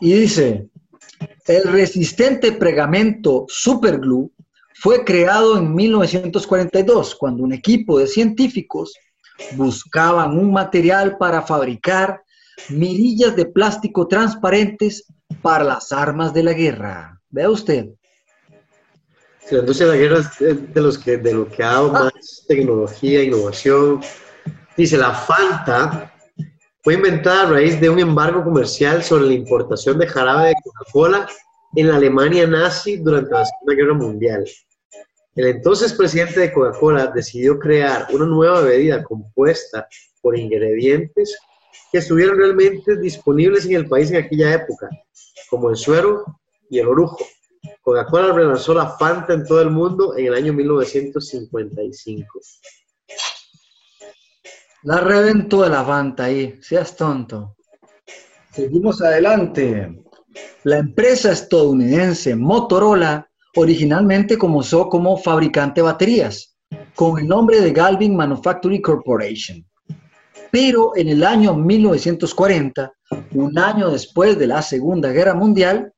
Y 0.01 0.14
dice, 0.14 0.68
el 1.47 1.62
resistente 1.62 2.51
pegamento 2.51 3.44
Superglue 3.47 4.33
fue 4.75 5.05
creado 5.05 5.59
en 5.59 5.73
1942, 5.77 7.14
cuando 7.14 7.44
un 7.44 7.53
equipo 7.53 8.01
de 8.01 8.09
científicos 8.09 8.94
buscaban 9.53 10.37
un 10.37 10.53
material 10.53 11.16
para 11.16 11.40
fabricar 11.42 12.25
mirillas 12.68 13.37
de 13.37 13.47
plástico 13.47 14.09
transparentes 14.09 15.07
para 15.40 15.62
las 15.62 15.92
armas 15.92 16.35
de 16.35 16.42
la 16.42 16.53
guerra. 16.53 17.20
Vea 17.31 17.49
usted, 17.49 17.90
la 19.51 19.59
industria 19.59 19.89
de 19.89 19.95
la 19.95 20.01
guerra 20.01 20.19
es 20.19 20.75
de, 20.75 20.81
los 20.81 20.99
que, 20.99 21.17
de 21.17 21.35
lo 21.35 21.49
que 21.49 21.63
ha 21.63 21.73
dado 21.73 21.97
ah. 21.97 22.11
más 22.15 22.45
tecnología, 22.49 23.23
innovación. 23.23 24.01
Dice, 24.77 24.97
la 24.97 25.13
Fanta 25.13 26.13
fue 26.83 26.95
inventada 26.95 27.43
a 27.43 27.51
raíz 27.53 27.81
de 27.81 27.89
un 27.89 27.99
embargo 27.99 28.43
comercial 28.45 29.03
sobre 29.03 29.25
la 29.27 29.35
importación 29.35 29.99
de 29.99 30.07
jarabe 30.07 30.49
de 30.49 30.55
Coca-Cola 30.63 31.29
en 31.77 31.89
la 31.89 31.97
Alemania 31.97 32.47
nazi 32.47 32.97
durante 32.97 33.31
la 33.31 33.45
Segunda 33.45 33.75
Guerra 33.75 33.95
Mundial. 33.95 34.45
El 35.35 35.47
entonces 35.47 35.93
presidente 35.93 36.41
de 36.41 36.53
Coca-Cola 36.53 37.09
decidió 37.09 37.59
crear 37.59 38.07
una 38.13 38.27
nueva 38.27 38.61
bebida 38.61 39.03
compuesta 39.03 39.89
por 40.21 40.39
ingredientes 40.39 41.37
que 41.91 41.99
estuvieron 41.99 42.39
realmente 42.39 42.97
disponibles 42.97 43.67
en 43.67 43.75
el 43.75 43.89
país 43.89 44.11
en 44.11 44.19
aquella 44.19 44.55
época, 44.55 44.89
como 45.51 45.71
el 45.71 45.77
suero 45.77 46.25
y 46.71 46.79
el 46.79 46.89
orujo. 46.89 47.19
Coca-Cola 47.85 48.33
relanzó 48.33 48.73
la 48.73 48.88
Fanta 48.97 49.35
en 49.35 49.44
todo 49.44 49.61
el 49.61 49.68
mundo 49.68 50.16
en 50.16 50.27
el 50.29 50.35
año 50.35 50.55
1955. 50.55 52.40
La 54.85 55.01
reventó 55.01 55.62
de 55.62 55.68
la 55.68 55.85
Fanta 55.85 56.25
ahí, 56.25 56.59
seas 56.62 56.97
tonto. 56.97 57.57
Seguimos 58.51 59.03
adelante. 59.03 60.03
La 60.62 60.79
empresa 60.79 61.33
estadounidense 61.33 62.35
Motorola 62.35 63.29
originalmente 63.55 64.38
comenzó 64.38 64.88
como 64.88 65.18
fabricante 65.18 65.83
de 65.83 65.87
baterías, 65.87 66.57
con 66.94 67.18
el 67.18 67.29
nombre 67.29 67.61
de 67.61 67.70
Galvin 67.70 68.16
Manufacturing 68.16 68.81
Corporation. 68.81 69.62
Pero 70.51 70.92
en 70.97 71.09
el 71.09 71.23
año 71.23 71.55
1940, 71.55 72.90
un 73.33 73.59
año 73.59 73.90
después 73.90 74.38
de 74.38 74.47
la 74.47 74.62
Segunda 74.62 75.11
Guerra 75.12 75.35
Mundial, 75.35 75.94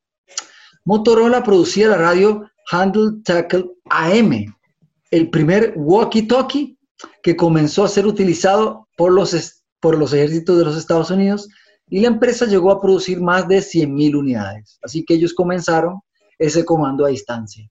Motorola 0.86 1.42
producía 1.42 1.88
la 1.88 1.98
radio 1.98 2.48
Handle 2.70 3.20
Tackle 3.24 3.64
AM, 3.90 4.56
el 5.10 5.30
primer 5.30 5.74
walkie-talkie 5.76 6.78
que 7.24 7.36
comenzó 7.36 7.84
a 7.84 7.88
ser 7.88 8.06
utilizado 8.06 8.88
por 8.96 9.12
los, 9.12 9.64
por 9.80 9.98
los 9.98 10.12
ejércitos 10.12 10.56
de 10.56 10.64
los 10.64 10.76
Estados 10.76 11.10
Unidos 11.10 11.48
y 11.88 12.00
la 12.00 12.06
empresa 12.06 12.46
llegó 12.46 12.70
a 12.70 12.80
producir 12.80 13.20
más 13.20 13.48
de 13.48 13.58
100.000 13.58 14.16
unidades. 14.16 14.78
Así 14.80 15.04
que 15.04 15.14
ellos 15.14 15.34
comenzaron 15.34 16.00
ese 16.38 16.64
comando 16.64 17.04
a 17.04 17.08
distancia. 17.08 17.68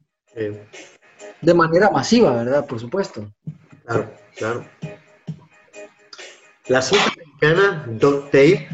De 1.42 1.54
manera 1.54 1.90
masiva, 1.90 2.36
¿verdad? 2.36 2.66
Por 2.66 2.82
supuesto. 2.82 3.32
Claro, 3.86 4.12
claro. 4.36 4.66
La 6.68 6.82
cinta 6.82 7.14
americana 7.14 7.86
Duct 7.98 8.26
Tape 8.26 8.68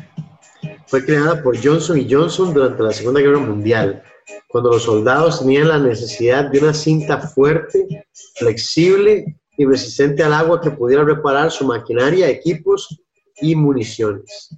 fue 0.87 1.05
creada 1.05 1.43
por 1.43 1.63
Johnson 1.63 2.03
Johnson 2.09 2.55
durante 2.55 2.81
la 2.81 2.91
Segunda 2.91 3.21
Guerra 3.21 3.39
Mundial 3.39 4.03
cuando 4.47 4.71
los 4.71 4.83
soldados 4.83 5.39
tenían 5.39 5.69
la 5.69 5.79
necesidad 5.79 6.45
de 6.45 6.59
una 6.59 6.73
cinta 6.73 7.19
fuerte, 7.19 8.05
flexible 8.35 9.37
y 9.57 9.65
resistente 9.65 10.23
al 10.23 10.33
agua 10.33 10.61
que 10.61 10.71
pudiera 10.71 11.03
reparar 11.03 11.51
su 11.51 11.65
maquinaria, 11.65 12.29
equipos 12.29 13.01
y 13.41 13.55
municiones. 13.55 14.49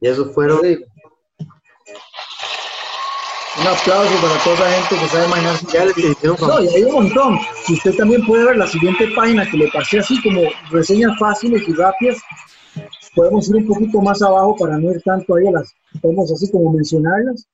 Y 0.00 0.08
eso 0.08 0.32
fueron... 0.32 0.60
Un 3.58 3.66
aplauso 3.66 4.12
para 4.20 4.44
toda 4.44 4.68
la 4.68 4.70
gente 4.70 5.02
que 5.02 5.08
sabe 5.08 5.28
manejar. 5.28 5.58
No, 6.22 6.62
y 6.62 6.68
hay 6.68 6.84
un 6.84 6.92
montón. 6.92 7.38
Y 7.68 7.72
usted 7.72 7.96
también 7.96 8.26
puede 8.26 8.44
ver 8.44 8.58
la 8.58 8.66
siguiente 8.66 9.08
página 9.16 9.50
que 9.50 9.56
le 9.56 9.68
pasé 9.68 10.00
así 10.00 10.20
como 10.22 10.42
reseñas 10.70 11.18
fáciles 11.18 11.66
y 11.66 11.72
rápidas 11.72 12.18
podemos 13.16 13.48
ir 13.48 13.56
un 13.56 13.66
poquito 13.66 14.00
más 14.00 14.22
abajo 14.22 14.54
para 14.56 14.78
no 14.78 14.92
ir 14.92 15.02
tanto 15.02 15.34
ahí 15.34 15.48
a 15.48 15.52
las, 15.52 15.72
podemos 16.00 16.30
así 16.30 16.50
como 16.52 16.72
mencionarlas. 16.72 17.48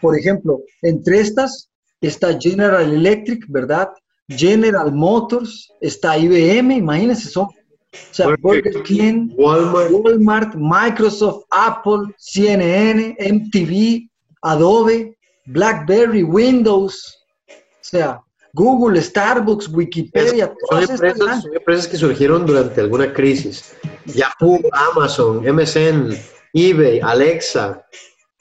Por 0.00 0.16
ejemplo, 0.16 0.60
entre 0.82 1.20
estas 1.20 1.70
está 2.00 2.38
General 2.38 2.92
Electric, 2.92 3.44
¿verdad? 3.48 3.88
General 4.28 4.92
Motors, 4.92 5.72
está 5.80 6.18
IBM, 6.18 6.76
imagínense, 6.76 7.28
son 7.28 7.46
o 7.46 8.14
sea, 8.14 8.36
Burger 8.42 8.82
King, 8.82 9.30
Walmart. 9.38 9.90
Walmart, 9.90 10.54
Microsoft, 10.54 11.44
Apple, 11.50 12.14
CNN, 12.18 13.16
MTV, 13.18 14.08
Adobe, 14.42 15.16
BlackBerry, 15.46 16.22
Windows, 16.22 17.16
o 17.48 17.52
sea, 17.80 18.20
Google, 18.56 18.98
Starbucks, 19.02 19.68
Wikipedia. 19.68 20.54
son, 20.70 20.82
empresas, 20.82 21.42
son 21.42 21.54
empresas 21.54 21.86
que 21.86 21.98
surgieron 21.98 22.46
durante 22.46 22.80
alguna 22.80 23.12
crisis. 23.12 23.76
Yahoo, 24.06 24.62
Amazon, 24.72 25.44
MSN, 25.44 26.16
eBay, 26.54 27.00
Alexa. 27.00 27.84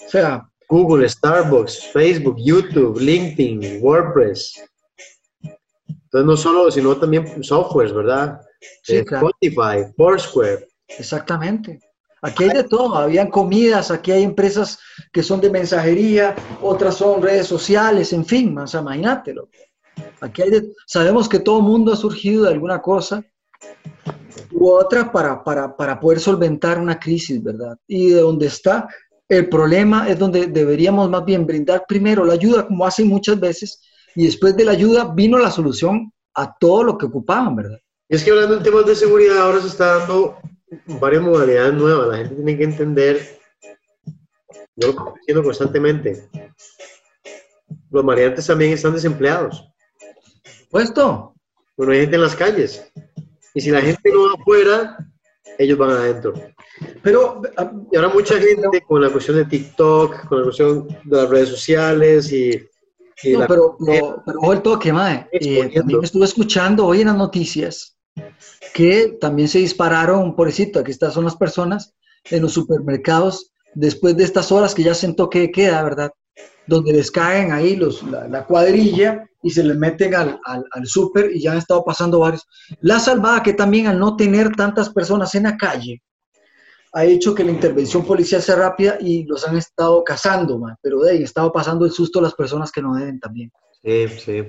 O 0.06 0.10
sea, 0.10 0.50
Google, 0.70 1.08
Starbucks, 1.10 1.88
Facebook, 1.92 2.38
YouTube, 2.38 2.98
LinkedIn, 2.98 3.82
WordPress. 3.82 4.64
Entonces 5.44 6.26
no 6.26 6.38
solo, 6.38 6.72
sino 6.72 6.96
también 6.96 7.44
softwares, 7.44 7.92
¿verdad? 7.94 8.40
Sí, 8.84 8.96
eh, 8.96 9.06
Spotify, 9.06 9.92
Foursquare. 9.98 10.66
Exactamente. 10.88 11.82
Aquí 12.22 12.46
hay 12.46 12.52
de 12.52 12.64
todo, 12.64 12.96
habían 12.96 13.30
comidas, 13.30 13.92
aquí 13.92 14.14
hay 14.14 14.24
empresas 14.24 14.80
que 15.12 15.22
son 15.22 15.42
de 15.42 15.50
mensajería, 15.50 16.34
otras 16.62 16.96
son 16.96 17.22
redes 17.22 17.48
sociales, 17.48 18.14
en 18.14 18.26
fin, 18.26 18.54
más 18.54 18.74
imagínatelo. 18.74 19.50
Aquí 20.22 20.42
hay 20.42 20.50
de, 20.50 20.74
sabemos 20.88 21.30
que 21.30 21.40
todo 21.40 21.62
mundo 21.62 21.94
ha 21.94 21.96
surgido 21.96 22.44
de 22.44 22.50
alguna 22.50 22.82
cosa 22.82 23.24
u 24.52 24.70
otra 24.70 25.12
para, 25.12 25.44
para, 25.44 25.76
para 25.76 26.00
poder 26.00 26.20
solventar 26.20 26.80
una 26.80 27.00
crisis, 27.00 27.42
¿verdad? 27.42 27.78
Y 27.88 28.10
de 28.10 28.22
donde 28.22 28.48
está 28.48 28.88
el 29.28 29.50
problema 29.50 30.08
es 30.08 30.20
donde 30.20 30.48
deberíamos 30.48 31.10
más 31.10 31.26
bien 31.26 31.46
brindar 31.46 31.86
primero 31.88 32.24
la 32.24 32.34
ayuda, 32.34 32.68
como 32.68 32.86
hacen 32.86 33.08
muchas 33.08 33.40
veces, 33.40 33.82
y 34.16 34.26
después 34.26 34.56
de 34.56 34.66
la 34.66 34.72
ayuda 34.72 35.12
vino 35.14 35.38
la 35.40 35.50
solución 35.50 36.12
a 36.36 36.56
todo 36.58 36.84
lo 36.84 36.98
que 36.98 37.08
ocupaban, 37.08 37.56
¿verdad? 37.56 37.80
Es 38.08 38.24
que 38.24 38.30
hablando 38.30 38.58
en 38.58 38.64
temas 38.64 38.86
de 38.86 38.96
seguridad, 38.96 39.40
ahora 39.40 39.62
se 39.62 39.68
está 39.68 39.98
dando 39.98 40.38
varias 41.00 41.24
modalidades 41.24 41.74
nuevas. 41.74 42.08
La 42.08 42.18
gente 42.18 42.36
tiene 42.36 42.58
que 42.58 42.64
entender, 42.64 43.40
yo 44.76 44.88
lo 44.88 44.90
estoy 44.90 45.14
diciendo 45.20 45.44
constantemente, 45.44 46.30
los 47.90 48.04
mariantes 48.04 48.46
también 48.46 48.74
están 48.74 48.94
desempleados. 48.94 49.68
¿Puesto? 50.76 51.34
Bueno, 51.78 51.94
hay 51.94 52.02
gente 52.02 52.18
en 52.18 52.22
las 52.22 52.36
calles. 52.36 52.92
Y 53.54 53.62
si 53.62 53.72
la 53.72 53.80
gente 53.80 54.12
no 54.12 54.26
va 54.26 54.34
afuera, 54.34 54.98
ellos 55.58 55.78
van 55.78 55.92
adentro. 55.92 56.34
Pero 57.02 57.42
y 57.90 57.96
ahora 57.96 58.10
mucha 58.10 58.38
gente 58.38 58.82
con 58.86 59.02
la 59.02 59.10
cuestión 59.10 59.38
de 59.38 59.46
TikTok, 59.46 60.28
con 60.28 60.40
la 60.40 60.44
cuestión 60.44 60.86
de 61.06 61.16
las 61.16 61.30
redes 61.30 61.48
sociales 61.48 62.30
y... 62.34 62.62
no, 63.32 63.48
pero, 63.48 63.78
pero, 63.86 64.22
pero 64.26 64.52
el 64.52 64.62
toque, 64.62 64.92
mae. 64.92 65.30
Eh, 65.32 65.72
también 65.74 66.04
estuve 66.04 66.26
escuchando 66.26 66.86
hoy 66.86 67.00
en 67.00 67.08
las 67.08 67.16
noticias 67.16 67.98
que 68.74 69.18
también 69.22 69.48
se 69.48 69.60
dispararon, 69.60 70.36
pobrecito, 70.36 70.80
aquí 70.80 70.92
estas 70.92 71.14
son 71.14 71.24
las 71.24 71.38
personas 71.38 71.94
en 72.26 72.42
los 72.42 72.52
supermercados 72.52 73.54
después 73.76 74.18
de 74.18 74.26
estas 74.26 74.52
horas 74.52 74.76
que 74.76 74.84
ya 74.84 74.94
sentó 74.94 75.30
que 75.30 75.54
queda, 75.54 75.82
¿verdad? 75.84 76.12
Donde 76.68 76.94
les 76.94 77.12
caen 77.12 77.52
ahí 77.52 77.76
los, 77.76 78.02
la, 78.04 78.46
cuadrilla 78.46 79.28
y 79.44 79.52
se 79.52 79.64
les 79.64 79.78
meten 79.78 80.16
al, 80.16 80.40
al, 80.46 80.66
al 80.72 80.88
súper 80.88 81.32
y 81.34 81.42
ya 81.42 81.52
han 81.52 81.60
estado 81.60 81.84
pasando 81.84 82.20
varios. 82.20 82.48
La 82.82 83.00
salvada 83.00 83.44
que 83.44 83.54
también 83.54 83.88
al 83.88 84.00
no 84.00 84.16
tener 84.16 84.56
tantas 84.56 84.90
personas 84.90 85.36
en 85.36 85.44
la 85.44 85.58
calle, 85.58 86.02
ha 86.96 87.04
hecho 87.04 87.36
que 87.36 87.44
la 87.44 87.52
intervención 87.52 88.06
policial 88.06 88.42
sea 88.42 88.56
rápida 88.56 88.98
y 89.02 89.26
los 89.26 89.46
han 89.46 89.58
estado 89.58 90.02
cazando, 90.04 90.62
pero 90.82 91.02
de 91.02 91.12
ahí, 91.12 91.24
estado 91.24 91.52
pasando 91.52 91.84
el 91.84 91.92
susto 91.92 92.20
a 92.20 92.22
las 92.22 92.34
personas 92.34 92.72
que 92.72 92.82
no 92.82 92.96
deben 92.96 93.20
también. 93.20 93.52
Sí, 93.84 94.08
sí. 94.08 94.44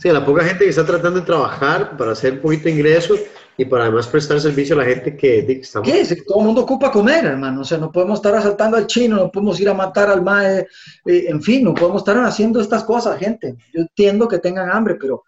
Sí, 0.00 0.08
a 0.08 0.14
la 0.14 0.24
poca 0.24 0.42
gente 0.42 0.64
que 0.64 0.70
está 0.70 0.86
tratando 0.86 1.20
de 1.20 1.26
trabajar 1.26 1.98
para 1.98 2.12
hacer 2.12 2.32
un 2.32 2.40
poquito 2.40 2.64
de 2.64 2.70
ingresos 2.70 3.20
y 3.56 3.64
para 3.64 3.84
además 3.84 4.06
prestar 4.06 4.40
servicio 4.40 4.74
a 4.74 4.78
la 4.78 4.84
gente 4.86 5.16
que, 5.16 5.44
que 5.44 5.52
estamos... 5.52 5.88
¿Qué? 5.88 6.00
Es? 6.00 6.24
Todo 6.26 6.40
el 6.40 6.46
mundo 6.46 6.62
ocupa 6.62 6.90
comer, 6.90 7.26
hermano. 7.26 7.60
O 7.60 7.64
sea, 7.64 7.78
no 7.78 7.92
podemos 7.92 8.18
estar 8.18 8.34
asaltando 8.34 8.76
al 8.76 8.86
chino, 8.86 9.16
no 9.16 9.30
podemos 9.30 9.60
ir 9.60 9.68
a 9.68 9.74
matar 9.74 10.08
al 10.08 10.22
mae, 10.22 10.66
eh, 11.06 11.24
en 11.28 11.42
fin, 11.42 11.64
no 11.64 11.74
podemos 11.74 12.00
estar 12.00 12.16
haciendo 12.18 12.60
estas 12.60 12.84
cosas, 12.84 13.18
gente. 13.18 13.56
Yo 13.72 13.82
entiendo 13.82 14.26
que 14.26 14.38
tengan 14.38 14.70
hambre, 14.70 14.96
pero 14.96 15.24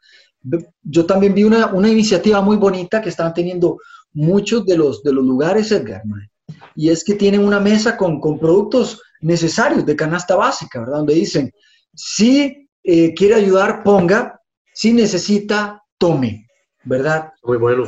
yo 0.83 1.07
también 1.07 1.35
vi 1.35 1.45
una, 1.45 1.67
una 1.67 1.89
iniciativa 1.89 2.41
muy 2.41 2.57
bonita 2.57 3.01
que 3.01 3.09
están 3.09 3.33
teniendo 3.35 3.79
muchos 4.13 4.65
de 4.65 4.77
los, 4.77 5.03
de 5.03 5.13
los 5.13 5.25
lugares, 5.25 5.71
Edgar, 5.73 6.03
mae. 6.05 6.31
Y 6.75 6.91
es 6.91 7.05
que 7.05 7.15
tienen 7.15 7.45
una 7.45 7.61
mesa 7.61 7.97
con, 7.97 8.21
con 8.21 8.39
productos 8.39 9.01
necesarios 9.21 9.87
de 9.87 9.97
canasta 9.97 10.37
básica, 10.37 10.81
¿verdad? 10.81 10.99
Donde 10.99 11.15
dicen, 11.15 11.51
si 11.95 12.69
eh, 12.83 13.15
quiere 13.15 13.35
ayudar, 13.35 13.83
ponga, 13.83 14.41
si 14.73 14.93
necesita, 14.93 15.83
tome, 15.99 16.47
¿verdad? 16.85 17.33
Muy 17.43 17.57
bueno. 17.57 17.85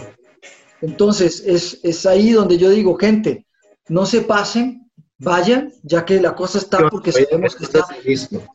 Entonces, 0.86 1.42
es, 1.44 1.80
es 1.82 2.06
ahí 2.06 2.30
donde 2.30 2.58
yo 2.58 2.70
digo, 2.70 2.96
gente, 2.96 3.44
no 3.88 4.06
se 4.06 4.20
pasen, 4.20 4.88
vayan, 5.18 5.72
ya 5.82 6.04
que 6.04 6.20
la 6.20 6.36
cosa 6.36 6.58
está 6.58 6.88
porque 6.88 7.10
sabemos 7.10 7.56
que 7.56 7.64
está. 7.64 7.84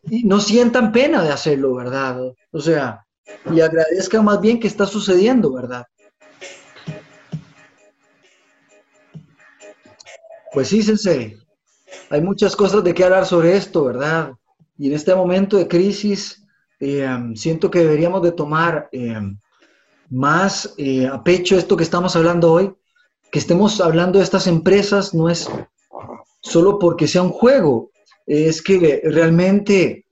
Y 0.09 0.23
no 0.23 0.39
sientan 0.39 0.93
pena 0.93 1.23
de 1.23 1.29
hacerlo, 1.29 1.75
¿verdad? 1.75 2.21
O 2.51 2.59
sea, 2.61 3.05
y 3.51 3.59
agradezcan 3.59 4.23
más 4.23 4.39
bien 4.39 4.61
que 4.61 4.67
está 4.67 4.85
sucediendo, 4.85 5.51
¿verdad? 5.51 5.85
Pues 10.53 10.69
sí, 10.69 10.81
Sensei, 10.83 11.37
hay 12.09 12.21
muchas 12.21 12.55
cosas 12.55 12.81
de 12.81 12.93
qué 12.93 13.03
hablar 13.03 13.25
sobre 13.25 13.57
esto, 13.57 13.83
¿verdad? 13.83 14.31
Y 14.77 14.87
en 14.87 14.93
este 14.93 15.13
momento 15.13 15.57
de 15.57 15.67
crisis, 15.67 16.45
eh, 16.79 17.09
siento 17.35 17.69
que 17.69 17.79
deberíamos 17.79 18.21
de 18.23 18.31
tomar 18.31 18.87
eh, 18.93 19.19
más 20.11 20.73
eh, 20.77 21.07
a 21.07 21.23
pecho 21.23 21.57
esto 21.57 21.75
que 21.75 21.83
estamos 21.83 22.15
hablando 22.15 22.51
hoy, 22.51 22.71
que 23.31 23.39
estemos 23.39 23.81
hablando 23.81 24.19
de 24.19 24.25
estas 24.25 24.45
empresas 24.45 25.13
no 25.15 25.29
es 25.29 25.49
solo 26.41 26.77
porque 26.77 27.07
sea 27.07 27.23
un 27.23 27.31
juego, 27.31 27.89
es 28.27 28.61
que 28.61 29.01
realmente 29.05 30.05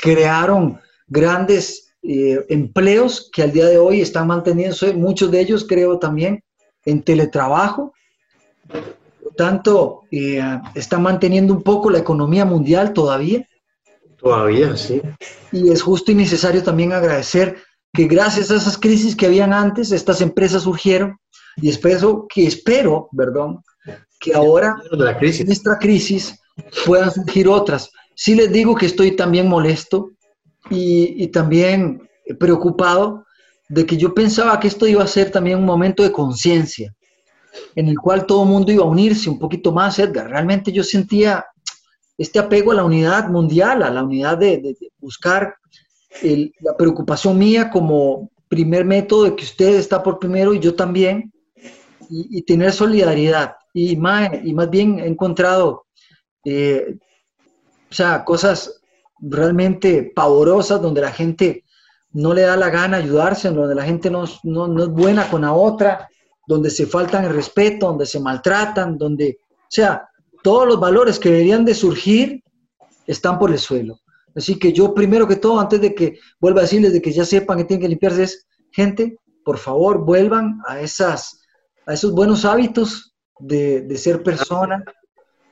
crearon 0.00 0.80
grandes 1.08 1.94
empleos 2.02 3.30
que 3.32 3.42
al 3.42 3.52
día 3.52 3.66
de 3.66 3.78
hoy 3.78 4.00
están 4.00 4.26
manteniéndose, 4.26 4.92
muchos 4.92 5.30
de 5.30 5.40
ellos 5.40 5.66
creo 5.66 5.98
también 5.98 6.44
en 6.84 7.02
teletrabajo, 7.02 7.94
tanto, 9.36 10.02
están 10.74 11.02
manteniendo 11.02 11.52
un 11.52 11.62
poco 11.62 11.90
la 11.90 11.98
economía 11.98 12.44
mundial 12.44 12.92
todavía 12.92 13.46
Todavía, 14.24 14.74
sí. 14.74 15.02
Y 15.52 15.70
es 15.70 15.82
justo 15.82 16.10
y 16.10 16.14
necesario 16.14 16.62
también 16.62 16.94
agradecer 16.94 17.58
que 17.94 18.06
gracias 18.06 18.50
a 18.50 18.56
esas 18.56 18.76
crisis 18.76 19.14
que 19.14 19.26
habían 19.26 19.52
antes, 19.52 19.92
estas 19.92 20.20
empresas 20.20 20.62
surgieron 20.62 21.16
y 21.56 21.68
espero 21.68 22.26
que 22.28 22.46
espero, 22.46 23.08
perdón, 23.16 23.62
que 24.18 24.34
ahora 24.34 24.76
en 24.90 25.52
esta 25.52 25.78
crisis 25.78 26.38
puedan 26.84 27.12
surgir 27.12 27.48
otras. 27.48 27.90
Sí 28.14 28.34
les 28.34 28.52
digo 28.52 28.74
que 28.74 28.86
estoy 28.86 29.16
también 29.16 29.48
molesto 29.48 30.10
y, 30.70 31.22
y 31.22 31.28
también 31.28 32.08
preocupado 32.38 33.24
de 33.68 33.86
que 33.86 33.96
yo 33.96 34.14
pensaba 34.14 34.58
que 34.60 34.68
esto 34.68 34.86
iba 34.86 35.02
a 35.02 35.08
ser 35.08 35.30
también 35.30 35.58
un 35.58 35.64
momento 35.64 36.02
de 36.02 36.12
conciencia, 36.12 36.94
en 37.74 37.88
el 37.88 37.98
cual 37.98 38.26
todo 38.26 38.42
el 38.42 38.48
mundo 38.48 38.72
iba 38.72 38.84
a 38.84 38.88
unirse 38.88 39.30
un 39.30 39.38
poquito 39.38 39.72
más, 39.72 39.98
Edgar. 39.98 40.28
Realmente 40.28 40.72
yo 40.72 40.82
sentía 40.82 41.44
este 42.18 42.38
apego 42.38 42.72
a 42.72 42.76
la 42.76 42.84
unidad 42.84 43.28
mundial, 43.28 43.82
a 43.82 43.90
la 43.90 44.02
unidad 44.02 44.38
de, 44.38 44.76
buscar 44.98 45.56
la 46.60 46.76
preocupación 46.76 47.38
mía 47.38 47.70
como 47.70 48.30
primer 48.48 48.84
método 48.84 49.24
de 49.24 49.36
que 49.36 49.44
usted 49.44 49.74
está 49.74 50.02
por 50.02 50.18
primero 50.18 50.54
y 50.54 50.60
yo 50.60 50.74
también, 50.74 51.32
y, 52.08 52.42
tener 52.42 52.72
solidaridad. 52.72 53.56
Y 53.72 53.96
más, 53.96 54.30
y 54.44 54.52
más 54.52 54.70
bien 54.70 55.00
he 55.00 55.06
encontrado 55.06 55.86
eh, 56.44 56.98
o 57.90 57.96
sea, 57.96 58.24
cosas 58.24 58.80
realmente 59.20 60.12
pavorosas 60.16 60.82
donde 60.82 61.00
la 61.00 61.12
gente 61.12 61.64
no 62.10 62.34
le 62.34 62.42
da 62.42 62.56
la 62.56 62.68
gana 62.68 62.96
ayudarse, 62.96 63.50
donde 63.50 63.74
la 63.74 63.84
gente 63.84 64.10
no, 64.10 64.24
no, 64.42 64.66
no 64.66 64.82
es 64.82 64.88
buena 64.88 65.30
con 65.30 65.42
la 65.42 65.52
otra, 65.52 66.08
donde 66.46 66.70
se 66.70 66.86
faltan 66.86 67.24
el 67.24 67.32
respeto, 67.32 67.86
donde 67.86 68.06
se 68.06 68.18
maltratan, 68.18 68.98
donde, 68.98 69.38
o 69.40 69.66
sea, 69.68 70.08
todos 70.42 70.66
los 70.66 70.80
valores 70.80 71.20
que 71.20 71.30
deberían 71.30 71.64
de 71.64 71.74
surgir 71.74 72.42
están 73.06 73.38
por 73.38 73.52
el 73.52 73.58
suelo. 73.58 74.00
Así 74.34 74.58
que 74.58 74.72
yo 74.72 74.94
primero 74.94 75.28
que 75.28 75.36
todo, 75.36 75.60
antes 75.60 75.80
de 75.80 75.94
que 75.94 76.18
vuelva 76.40 76.60
a 76.60 76.62
decirles 76.62 76.92
de 76.92 77.00
que 77.00 77.12
ya 77.12 77.24
sepan 77.24 77.58
que 77.58 77.64
tienen 77.64 77.82
que 77.82 77.88
limpiarse, 77.88 78.24
es, 78.24 78.46
gente, 78.72 79.18
por 79.44 79.58
favor, 79.58 80.04
vuelvan 80.04 80.60
a, 80.66 80.80
esas, 80.80 81.40
a 81.86 81.94
esos 81.94 82.12
buenos 82.12 82.44
hábitos 82.44 83.14
de, 83.38 83.96
ser 83.96 84.22
persona, 84.22 84.82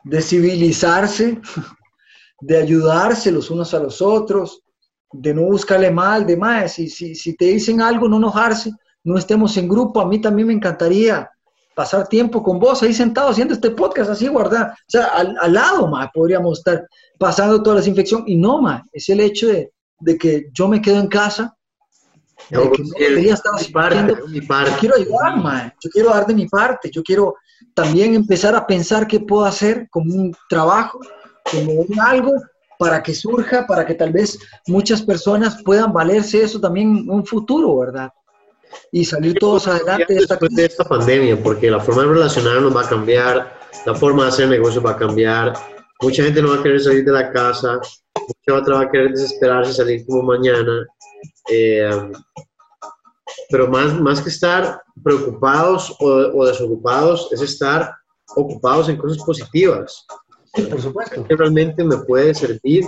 de 0.05 0.21
civilizarse, 0.21 1.41
de 2.41 2.57
ayudarse 2.57 3.31
los 3.31 3.51
unos 3.51 3.73
a 3.75 3.79
los 3.79 4.03
otros, 4.03 4.63
de 5.13 5.35
no 5.35 5.43
buscarle 5.43 5.91
mal, 5.91 6.27
de 6.27 6.37
más. 6.37 6.73
Si, 6.73 6.89
si, 6.89 7.15
si 7.15 7.37
te 7.37 7.47
dicen 7.47 7.81
algo, 7.81 8.09
no 8.09 8.17
enojarse, 8.17 8.73
no 9.05 9.17
estemos 9.19 9.57
en 9.57 9.69
grupo. 9.69 10.01
A 10.01 10.07
mí 10.07 10.21
también 10.21 10.49
me 10.49 10.55
encantaría 10.55 11.31
pasar 11.75 12.07
tiempo 12.09 12.43
con 12.43 12.59
vos 12.59 12.83
ahí 12.83 12.93
sentado 12.93 13.31
haciendo 13.31 13.55
este 13.55 13.71
podcast 13.71 14.11
así, 14.11 14.29
guardar. 14.29 14.73
O 14.73 14.75
sea, 14.91 15.07
al, 15.07 15.37
al 15.41 15.53
lado, 15.53 15.87
ma, 15.89 16.11
podríamos 16.13 16.59
estar 16.59 16.87
pasando 17.19 17.63
toda 17.63 17.77
la 17.77 17.81
desinfección. 17.81 18.25
Y 18.27 18.37
no, 18.37 18.61
ma, 18.61 18.83
es 18.93 19.09
el 19.09 19.21
hecho 19.21 19.49
de, 19.49 19.73
de 20.01 20.19
que 20.19 20.47
yo 20.53 20.69
me 20.69 20.81
quedo 20.83 20.99
en 21.01 21.09
casa. 21.09 21.57
De 22.51 22.57
Yo, 22.57 22.73
que 22.73 22.83
no 22.83 22.89
sí, 22.89 22.95
debería 22.99 23.35
estar 23.35 23.53
mi 23.59 23.69
parte, 23.73 23.99
haciendo- 23.99 24.27
mi 24.29 24.41
parte. 24.41 24.71
Yo 24.73 24.77
quiero 24.79 24.97
ayudar, 24.97 25.37
ma. 25.39 25.75
Yo 25.81 25.91
quiero 25.91 26.11
dar 26.11 26.27
de 26.27 26.35
mi 26.35 26.47
parte. 26.49 26.91
Yo 26.91 27.03
quiero 27.03 27.35
también 27.75 28.15
empezar 28.15 28.55
a 28.55 28.67
pensar 28.67 29.07
qué 29.07 29.21
puedo 29.21 29.45
hacer 29.45 29.89
como 29.91 30.15
un 30.15 30.37
trabajo, 30.49 30.99
como 31.51 31.73
un 31.73 32.01
algo 32.01 32.33
para 32.79 33.01
que 33.03 33.15
surja, 33.15 33.65
para 33.67 33.87
que 33.87 33.95
tal 33.95 34.11
vez 34.13 34.37
muchas 34.67 35.01
personas 35.03 35.63
puedan 35.65 35.93
valerse 35.93 36.43
eso 36.43 36.61
también 36.61 36.97
en 36.99 37.11
un 37.11 37.25
futuro, 37.25 37.79
¿verdad? 37.79 38.11
Y 38.91 39.05
salir 39.05 39.35
todos 39.39 39.67
adelante 39.69 40.15
de 40.15 40.21
esta 40.21 40.39
de 40.41 40.65
esta 40.65 40.85
pandemia, 40.85 41.43
porque 41.43 41.71
la 41.71 41.81
forma 41.81 42.03
de 42.03 42.09
relacionarnos 42.09 42.75
va 42.75 42.83
a 42.83 42.89
cambiar, 42.89 43.59
la 43.87 43.95
forma 43.95 44.25
de 44.25 44.29
hacer 44.29 44.49
negocios 44.49 44.85
va 44.85 44.93
a 44.93 44.97
cambiar, 44.97 45.53
mucha 46.01 46.23
gente 46.25 46.43
no 46.43 46.51
va 46.51 46.57
a 46.57 46.63
querer 46.63 46.81
salir 46.81 47.05
de 47.05 47.13
la 47.13 47.31
casa, 47.33 47.79
mucha 48.17 48.59
otra 48.61 48.75
va 48.77 48.81
a 48.83 48.91
querer 48.91 49.11
desesperarse 49.13 49.71
y 49.71 49.75
salir 49.75 50.07
como 50.07 50.23
mañana. 50.23 50.87
eh, 51.51 52.11
pero 53.51 53.69
más, 53.69 53.99
más 54.01 54.21
que 54.21 54.29
estar 54.29 54.83
preocupados 55.03 55.95
o, 56.01 56.07
o 56.07 56.47
desocupados, 56.47 57.29
es 57.33 57.41
estar 57.41 57.95
ocupados 58.37 58.89
en 58.89 58.97
cosas 58.97 59.19
positivas 59.25 60.07
Sí, 60.55 60.63
por 60.63 60.81
supuesto. 60.83 61.25
que 61.25 61.37
realmente 61.37 61.83
me 61.83 61.97
puede 61.99 62.35
servir, 62.35 62.85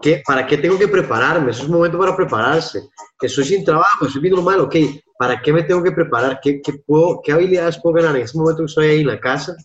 ¿Qué, 0.00 0.22
¿para 0.26 0.46
qué 0.46 0.56
tengo 0.56 0.78
que 0.78 0.88
prepararme? 0.88 1.50
Eso 1.50 1.62
es 1.62 1.68
un 1.68 1.74
momento 1.74 1.98
para 1.98 2.16
prepararse. 2.16 2.88
Estoy 3.20 3.44
sin 3.44 3.64
trabajo, 3.64 4.06
estoy 4.06 4.22
viendo 4.22 4.40
mal, 4.40 4.60
ok, 4.60 4.74
¿para 5.18 5.40
qué 5.40 5.52
me 5.52 5.62
tengo 5.62 5.82
que 5.82 5.92
preparar? 5.92 6.40
¿Qué, 6.42 6.60
qué, 6.62 6.74
puedo, 6.74 7.20
¿Qué 7.22 7.32
habilidades 7.32 7.80
puedo 7.80 7.96
ganar 7.96 8.16
en 8.16 8.22
ese 8.22 8.36
momento 8.38 8.58
que 8.62 8.66
estoy 8.66 8.86
ahí 8.86 9.00
en 9.00 9.06
la 9.08 9.20
casa 9.20 9.56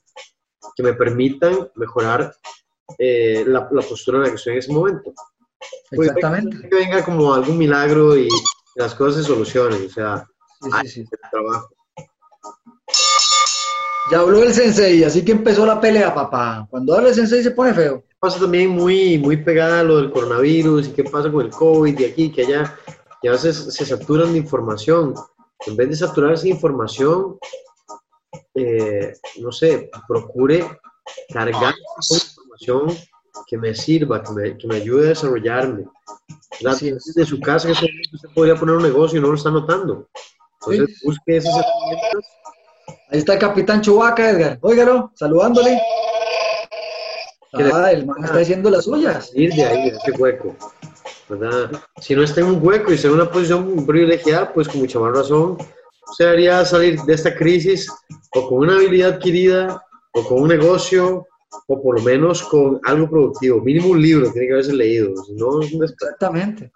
que 0.76 0.84
me 0.84 0.94
permitan 0.94 1.70
mejorar 1.76 2.34
eh, 2.98 3.44
la, 3.46 3.68
la 3.72 3.82
postura 3.82 4.18
en 4.18 4.24
la 4.24 4.30
que 4.30 4.36
estoy 4.36 4.54
en 4.54 4.60
ese 4.60 4.72
momento? 4.72 5.14
Pues, 5.90 6.08
Exactamente. 6.10 6.70
Que 6.70 6.76
venga 6.76 7.04
como 7.04 7.34
algún 7.34 7.58
milagro 7.58 8.16
y 8.18 8.28
las 8.76 8.96
cosas 8.96 9.22
se 9.22 9.28
solucionen, 9.28 9.86
o 9.86 9.90
sea, 9.90 10.26
Sí, 10.62 10.70
sí, 10.82 10.88
sí. 10.90 11.02
hacer 11.04 11.20
trabajo. 11.32 11.70
Ya 14.12 14.20
habló 14.20 14.44
el 14.44 14.54
sensei, 14.54 15.04
así 15.04 15.24
que 15.24 15.32
empezó 15.34 15.66
la 15.66 15.80
pelea, 15.80 16.14
papá. 16.14 16.68
Cuando 16.70 16.96
habla 16.96 17.10
el 17.10 17.16
sensei 17.16 17.44
se 17.44 17.52
pone 17.52 17.74
feo. 17.74 18.04
pasa 18.20 18.40
también 18.40 18.72
muy, 18.72 19.18
muy 19.20 19.38
pegada 19.38 19.82
a 19.82 19.84
lo 19.84 19.98
del 19.98 20.12
coronavirus 20.12 20.88
y 20.88 20.92
qué 20.92 21.04
pasa 21.04 21.32
con 21.32 21.46
el 21.46 21.52
COVID 21.52 21.98
y 22.00 22.06
aquí, 22.06 22.32
que 22.32 22.42
allá, 22.42 22.76
y 23.22 23.28
a 23.28 23.32
veces 23.32 23.74
se 23.74 23.86
saturan 23.86 24.34
de 24.34 24.40
información. 24.40 25.14
En 25.66 25.76
vez 25.76 25.90
de 25.90 25.96
saturarse 25.96 26.44
de 26.44 26.50
información, 26.50 27.38
eh, 28.56 29.14
no 29.40 29.52
sé, 29.52 29.90
procure 30.08 30.66
cargar 31.34 31.74
con 32.08 32.18
información 32.18 33.10
que 33.48 33.58
me 33.58 33.74
sirva, 33.74 34.22
que 34.24 34.32
me, 34.32 34.58
que 34.58 34.68
me 34.68 34.76
ayude 34.78 35.06
a 35.08 35.10
desarrollarme. 35.10 35.86
Es. 36.60 36.80
Desde 36.82 37.26
su 37.26 37.40
casa, 37.40 37.68
que 37.68 37.74
usted 38.14 38.30
podría 38.36 38.56
poner 38.56 38.76
un 38.76 38.84
negocio 38.84 39.18
y 39.18 39.22
no 39.22 39.30
lo 39.30 39.36
está 39.36 39.50
notando. 39.50 40.10
Entonces, 40.62 40.98
Sí. 41.00 41.06
busque 41.06 41.38
esas 41.38 41.54
herramientas. 41.56 42.26
Ahí 43.12 43.20
está 43.20 43.34
el 43.34 43.40
capitán 43.40 43.82
Chubaca, 43.82 44.30
Edgar. 44.30 44.60
Óigalo, 44.62 45.12
saludándole. 45.16 45.82
Ah, 47.54 47.92
el 47.92 48.06
man 48.06 48.24
está 48.24 48.38
diciendo 48.38 48.70
las 48.70 48.86
suyas. 48.86 49.30
salir 49.30 49.54
de 49.54 49.64
ahí, 49.64 49.90
de 49.90 49.98
ese 49.98 50.12
hueco. 50.12 50.56
¿Verdad? 51.30 51.72
Si 52.02 52.16
no 52.16 52.24
está 52.24 52.42
en 52.42 52.48
un 52.48 52.66
hueco 52.66 52.92
y 52.92 52.96
está 52.96 53.08
en 53.08 53.16
una 53.16 53.30
posición 53.30 53.86
privilegiada, 53.86 54.52
pues 54.54 54.68
con 54.68 54.82
mucha 54.82 55.00
más 55.00 55.14
razón 55.14 55.58
se 56.18 56.24
debería 56.24 56.66
salir 56.66 57.00
de 57.02 57.14
esta 57.14 57.36
crisis 57.36 57.88
o 58.34 58.50
con 58.50 58.60
una 58.60 58.76
habilidad 58.76 59.14
adquirida 59.14 59.84
o 60.14 60.24
con 60.24 60.42
un 60.42 60.48
negocio 60.50 61.28
o 61.68 61.82
por 61.82 62.00
lo 62.00 62.04
menos 62.04 62.44
con 62.44 62.80
algo 62.84 63.10
productivo. 63.10 63.62
Mínimo 63.62 63.90
un 63.90 64.02
libro 64.02 64.32
tiene 64.32 64.48
que 64.48 64.54
haberse 64.54 64.74
leído. 64.74 65.16
Si 65.24 65.34
no, 65.34 65.62
es 65.62 65.72
un. 65.72 65.84
Exactamente. 65.84 66.72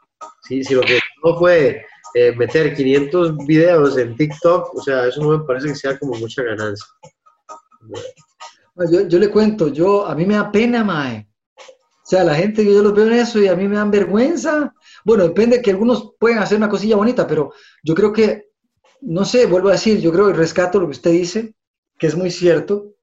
si, 0.48 0.63
si 0.63 0.74
lo 0.76 0.82
que 0.82 1.00
no 1.24 1.38
fue 1.38 1.86
eh, 2.16 2.32
meter 2.36 2.76
500 2.76 3.38
videos 3.46 3.98
en 3.98 4.16
TikTok, 4.16 4.76
o 4.76 4.82
sea, 4.82 5.08
eso 5.08 5.22
no 5.22 5.38
me 5.38 5.46
parece 5.46 5.70
que 5.70 5.76
sea 5.76 5.98
como 5.98 6.13
mucha 6.16 6.44
ganancia. 6.44 6.86
No, 8.76 8.92
Yo, 8.92 9.08
yo 9.08 9.20
le 9.20 9.30
cuento, 9.30 9.70
yo, 9.70 10.06
a 10.06 10.16
mí 10.16 10.26
me 10.26 10.36
da 10.36 10.52
pena, 10.52 10.84
mae. 10.84 11.28
O 12.13 12.15
sea, 12.15 12.26
la 12.26 12.36
gente 12.36 12.63
que 12.63 12.71
yo 12.71 12.84
los 12.84 12.93
veo 12.93 13.08
en 13.08 13.13
eso 13.13 13.41
y 13.41 13.47
a 13.47 13.56
mí 13.56 13.67
me 13.67 13.76
dan 13.76 13.89
vergüenza. 13.89 14.71
Bueno, 15.04 15.23
depende 15.23 15.63
que 15.63 15.71
algunos 15.71 16.13
pueden 16.19 16.38
hacer 16.38 16.60
una 16.60 16.69
cosilla 16.69 16.95
bonita, 16.95 17.26
pero 17.26 17.54
yo 17.82 17.95
creo 17.95 18.13
que, 18.13 18.49
no 19.02 19.26
sé, 19.26 19.47
vuelvo 19.47 19.69
a 19.69 19.71
decir, 19.71 19.99
yo 19.99 20.12
creo 20.12 20.30
y 20.30 20.34
rescato 20.34 20.80
lo 20.80 20.86
que 20.86 20.91
usted 20.91 21.10
dice, 21.10 21.56
que 21.97 22.06
es 22.06 22.15
muy 22.15 22.30
cierto, 22.30 22.93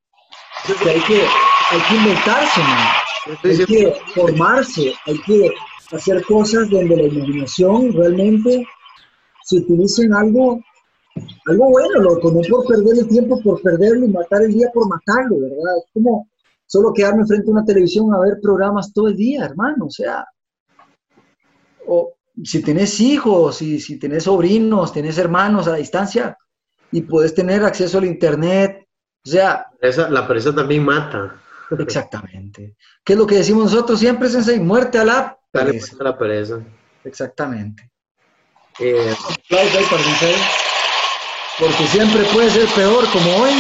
que 0.81 0.91
hay 0.91 1.01
que, 1.01 1.23
hay 1.23 1.81
que 1.89 1.95
inventarse, 1.97 2.61
Hay 3.43 3.67
que 3.67 3.97
formarse, 4.15 4.95
hay 5.05 5.19
que 5.23 5.51
hacer 5.91 6.23
cosas 6.27 6.71
donde 6.71 6.95
la 6.95 7.03
imaginación 7.03 7.93
realmente 7.93 8.65
se 9.43 9.57
utilice 9.57 10.05
en 10.05 10.15
algo, 10.15 10.61
algo 11.47 11.69
bueno, 11.69 12.01
loco, 12.01 12.31
no 12.31 12.43
por 12.49 12.65
perder 12.69 12.99
el 13.01 13.09
tiempo, 13.09 13.43
por 13.43 13.61
perderlo 13.61 14.07
y 14.07 14.11
matar 14.11 14.43
el 14.43 14.53
día 14.53 14.69
por 14.73 14.87
matarlo, 14.87 15.41
¿verdad? 15.41 15.79
Es 15.79 15.91
como 15.95 16.29
solo 16.71 16.93
quedarme 16.93 17.27
frente 17.27 17.49
a 17.51 17.53
una 17.53 17.65
televisión 17.65 18.15
a 18.15 18.21
ver 18.21 18.39
programas 18.41 18.93
todo 18.93 19.09
el 19.09 19.17
día, 19.17 19.45
hermano, 19.45 19.87
o 19.87 19.91
sea, 19.91 20.25
o 21.85 22.15
si 22.45 22.63
tenés 22.63 23.01
hijos, 23.01 23.57
si, 23.57 23.81
si 23.81 23.99
tenés 23.99 24.23
sobrinos, 24.25 24.93
tenés 24.93 25.19
hermanos 25.19 25.67
a 25.67 25.73
la 25.73 25.77
distancia 25.79 26.39
y 26.93 27.03
puedes 27.03 27.35
tener 27.35 27.65
acceso 27.65 27.99
al 27.99 28.05
internet, 28.05 28.87
o 29.27 29.29
sea, 29.29 29.67
Esa- 29.81 30.09
la 30.09 30.29
pereza 30.29 30.55
también 30.55 30.85
mata. 30.85 31.41
Exactamente. 31.79 32.77
¿Qué 33.05 33.13
es 33.15 33.19
lo 33.19 33.27
que 33.27 33.37
decimos 33.37 33.65
nosotros 33.73 33.99
siempre, 33.99 34.29
Sensei? 34.29 34.61
Muerte 34.61 34.99
a 34.99 35.05
la 35.05 35.39
pereza. 35.51 35.97
a 35.99 36.05
la 36.05 36.17
pereza. 36.19 36.61
Exactamente. 37.05 37.91
Eh. 38.79 39.15
Porque 41.59 41.87
siempre 41.89 42.23
puede 42.33 42.51
ser 42.51 42.67
peor, 42.75 43.05
como 43.13 43.37
hoy, 43.43 43.53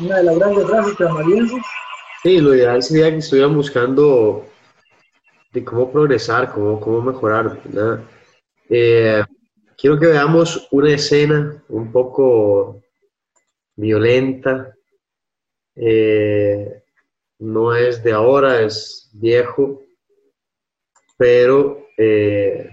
una 0.00 0.16
de 0.16 0.24
las 0.24 0.38
grandes 0.38 0.66
frases 0.66 0.94
canadienses. 0.96 1.62
Sí, 2.24 2.40
lo 2.40 2.54
ideal 2.54 2.82
sería 2.82 3.10
que 3.10 3.18
estuvieran 3.18 3.54
buscando 3.54 4.46
de 5.52 5.62
cómo 5.62 5.92
progresar, 5.92 6.50
cómo, 6.50 6.80
cómo 6.80 7.02
mejorar. 7.02 7.60
Eh, 8.70 9.22
quiero 9.76 9.98
que 9.98 10.06
veamos 10.06 10.66
una 10.70 10.94
escena 10.94 11.62
un 11.68 11.92
poco 11.92 12.82
violenta. 13.76 14.74
Eh, 15.76 16.82
no 17.40 17.74
es 17.74 18.02
de 18.02 18.12
ahora, 18.12 18.62
es 18.62 19.10
viejo, 19.12 19.82
pero 21.18 21.88
eh, 21.98 22.70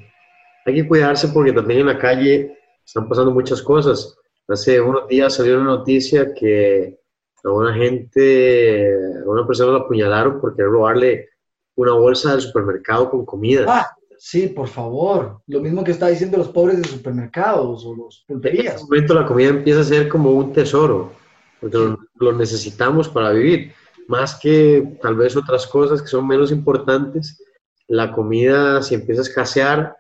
hay 0.66 0.76
que 0.76 0.88
cuidarse 0.88 1.28
porque 1.28 1.52
también 1.52 1.82
en 1.82 1.88
la 1.88 2.00
calle 2.00 2.58
están 2.86 3.10
pasando 3.10 3.32
muchas 3.32 3.62
cosas. 3.62 4.16
Hace 4.48 4.80
unos 4.80 5.10
días 5.10 5.36
salió 5.36 5.58
una 5.58 5.72
noticia 5.72 6.34
que 6.34 7.01
a 7.44 7.52
una 7.52 7.74
gente, 7.74 8.94
a 9.26 9.30
una 9.30 9.46
persona 9.46 9.74
la 9.74 9.80
apuñalaron 9.80 10.40
por 10.40 10.56
querer 10.56 10.72
robarle 10.72 11.30
una 11.76 11.94
bolsa 11.94 12.32
del 12.32 12.42
supermercado 12.42 13.10
con 13.10 13.26
comida. 13.26 13.66
Ah, 13.68 13.96
sí, 14.18 14.48
por 14.48 14.68
favor. 14.68 15.42
Lo 15.48 15.60
mismo 15.60 15.84
que 15.84 15.92
está 15.92 16.08
diciendo 16.08 16.38
los 16.38 16.50
pobres 16.50 16.82
de 16.82 16.88
supermercados 16.88 17.86
o 17.86 17.96
los 17.96 18.26
en 18.28 18.36
pulperías. 18.36 18.76
ese 18.76 18.84
momento 18.84 19.14
la 19.14 19.26
comida 19.26 19.50
empieza 19.50 19.82
a 19.82 19.86
ser 19.86 20.10
como 20.10 20.32
un 20.32 20.54
tesoro, 20.54 21.12
porque 21.60 21.78
lo, 21.78 21.98
lo 22.16 22.34
necesitamos 22.34 23.10
para 23.10 23.32
vivir. 23.32 23.74
Más 24.08 24.40
que 24.40 24.98
tal 25.02 25.16
vez 25.16 25.36
otras 25.36 25.66
cosas 25.68 26.02
que 26.02 26.08
son 26.08 26.28
menos 26.28 26.52
importantes, 26.52 27.42
la 27.88 28.12
comida 28.12 28.82
si 28.82 28.96
empieza 28.96 29.22
a 29.22 29.24
escasear 29.24 29.98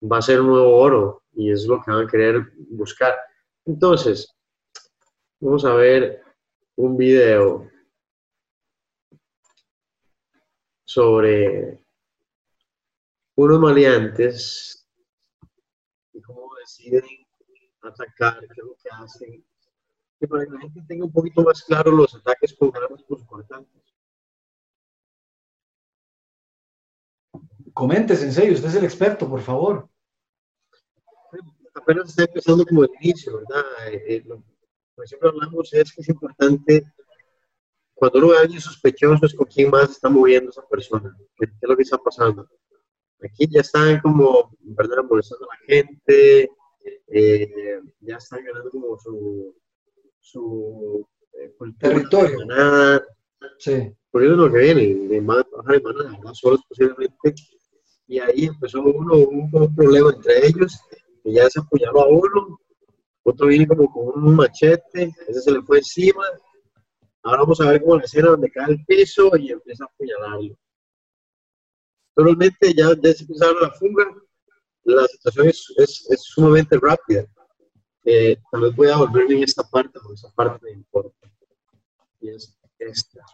va 0.00 0.18
a 0.18 0.22
ser 0.22 0.40
un 0.40 0.48
nuevo 0.48 0.76
oro 0.76 1.22
y 1.34 1.50
es 1.50 1.66
lo 1.66 1.82
que 1.82 1.90
van 1.90 2.06
a 2.06 2.10
querer 2.10 2.52
buscar. 2.70 3.14
Entonces, 3.64 4.34
vamos 5.40 5.64
a 5.64 5.74
ver 5.74 6.22
un 6.78 6.96
video 6.96 7.68
sobre 10.84 11.80
unos 13.34 13.60
maleantes 13.60 14.88
y 16.12 16.22
cómo 16.22 16.54
deciden 16.60 17.02
atacar, 17.82 18.38
qué 18.40 18.46
es 18.46 18.58
lo 18.58 18.76
que 18.76 18.88
hacen, 18.92 19.44
que 20.20 20.28
para 20.28 20.44
que 20.44 20.52
la 20.52 20.60
gente 20.60 20.82
tenga 20.86 21.04
un 21.04 21.12
poquito 21.12 21.42
más 21.42 21.64
claro 21.64 21.90
los 21.90 22.14
ataques 22.14 22.54
con 22.54 22.70
armas 22.76 23.04
cortantes. 23.26 23.82
Comente, 27.74 28.14
Sensei, 28.14 28.52
usted 28.52 28.68
es 28.68 28.74
el 28.76 28.84
experto, 28.84 29.28
por 29.28 29.40
favor. 29.40 29.88
Apenas 31.74 32.10
está 32.10 32.22
empezando 32.22 32.64
como 32.64 32.84
el 32.84 32.90
inicio, 33.00 33.38
¿verdad? 33.38 33.64
Eh, 33.88 34.04
eh, 34.06 34.22
lo, 34.24 34.42
que 35.02 35.08
siempre 35.08 35.28
hablamos 35.30 35.72
es 35.74 35.92
que 35.92 36.00
es 36.02 36.08
importante, 36.08 36.84
cuando 37.94 38.18
uno 38.18 38.28
ve 38.28 38.36
a 38.38 38.40
alguien 38.40 38.60
sospechoso, 38.60 39.26
es 39.26 39.34
con 39.34 39.46
quién 39.46 39.70
más 39.70 39.90
está 39.90 40.08
moviendo 40.08 40.50
esa 40.50 40.66
persona, 40.68 41.14
qué, 41.36 41.46
qué 41.46 41.52
es 41.62 41.68
lo 41.68 41.76
que 41.76 41.82
está 41.82 41.98
pasando. 41.98 42.48
Aquí 43.22 43.48
ya 43.50 43.60
están 43.62 44.00
como, 44.00 44.50
¿verdad? 44.60 45.02
Molestando 45.08 45.46
a 45.50 45.54
la 45.54 45.60
gente, 45.66 46.50
eh, 47.08 47.80
ya 48.00 48.16
están 48.16 48.44
ganando 48.44 48.70
como 48.70 48.96
su, 48.98 49.54
su 50.20 51.06
eh, 51.32 51.52
cultura, 51.58 51.94
Territorio. 51.94 52.38
manada, 52.46 53.04
Sí. 53.58 53.92
porque 54.10 54.26
eso 54.26 54.34
es 54.34 54.40
lo 54.40 54.52
que 54.52 54.58
viene, 54.58 54.94
de 55.08 55.20
trabajar 55.20 55.74
en 55.76 55.82
manada, 55.82 56.18
¿no? 56.22 56.34
solos 56.34 56.60
posiblemente. 56.68 57.34
Y 58.06 58.20
ahí 58.20 58.44
empezó 58.46 58.80
uno, 58.82 59.16
un, 59.16 59.50
un 59.52 59.74
problema 59.74 60.10
entre 60.14 60.46
ellos, 60.46 60.78
que 61.24 61.32
ya 61.32 61.50
se 61.50 61.60
apuñaló 61.60 62.00
a 62.02 62.08
uno, 62.08 62.60
otro 63.28 63.46
viene 63.46 63.66
como 63.66 63.90
con 63.92 64.24
un 64.24 64.36
machete, 64.36 65.14
ese 65.26 65.40
se 65.40 65.52
le 65.52 65.62
fue 65.62 65.78
encima. 65.78 66.24
Ahora 67.22 67.42
vamos 67.42 67.60
a 67.60 67.70
ver 67.70 67.82
cómo 67.82 67.96
la 67.96 68.04
escena 68.04 68.30
donde 68.30 68.50
cae 68.50 68.64
al 68.64 68.84
piso 68.84 69.36
y 69.36 69.50
empieza 69.50 69.84
a 69.84 69.86
apuñalarlo. 69.86 70.56
Normalmente 72.16 72.74
ya, 72.74 72.92
ya 73.00 73.12
se 73.12 73.26
dar 73.38 73.54
la 73.60 73.70
fuga, 73.72 74.04
la 74.84 75.06
situación 75.06 75.48
es, 75.48 75.72
es, 75.76 76.06
es 76.10 76.22
sumamente 76.22 76.78
rápida. 76.80 77.26
Eh, 78.04 78.38
tal 78.50 78.62
vez 78.62 78.74
voy 78.74 78.88
a 78.88 78.96
volverme 78.96 79.36
en 79.36 79.42
esta 79.44 79.62
parte, 79.62 79.98
porque 80.00 80.14
esta 80.14 80.30
parte 80.30 80.58
me 80.64 80.70
importa. 80.70 81.30
Y 82.20 82.30
es 82.30 82.58
esta. 82.78 83.24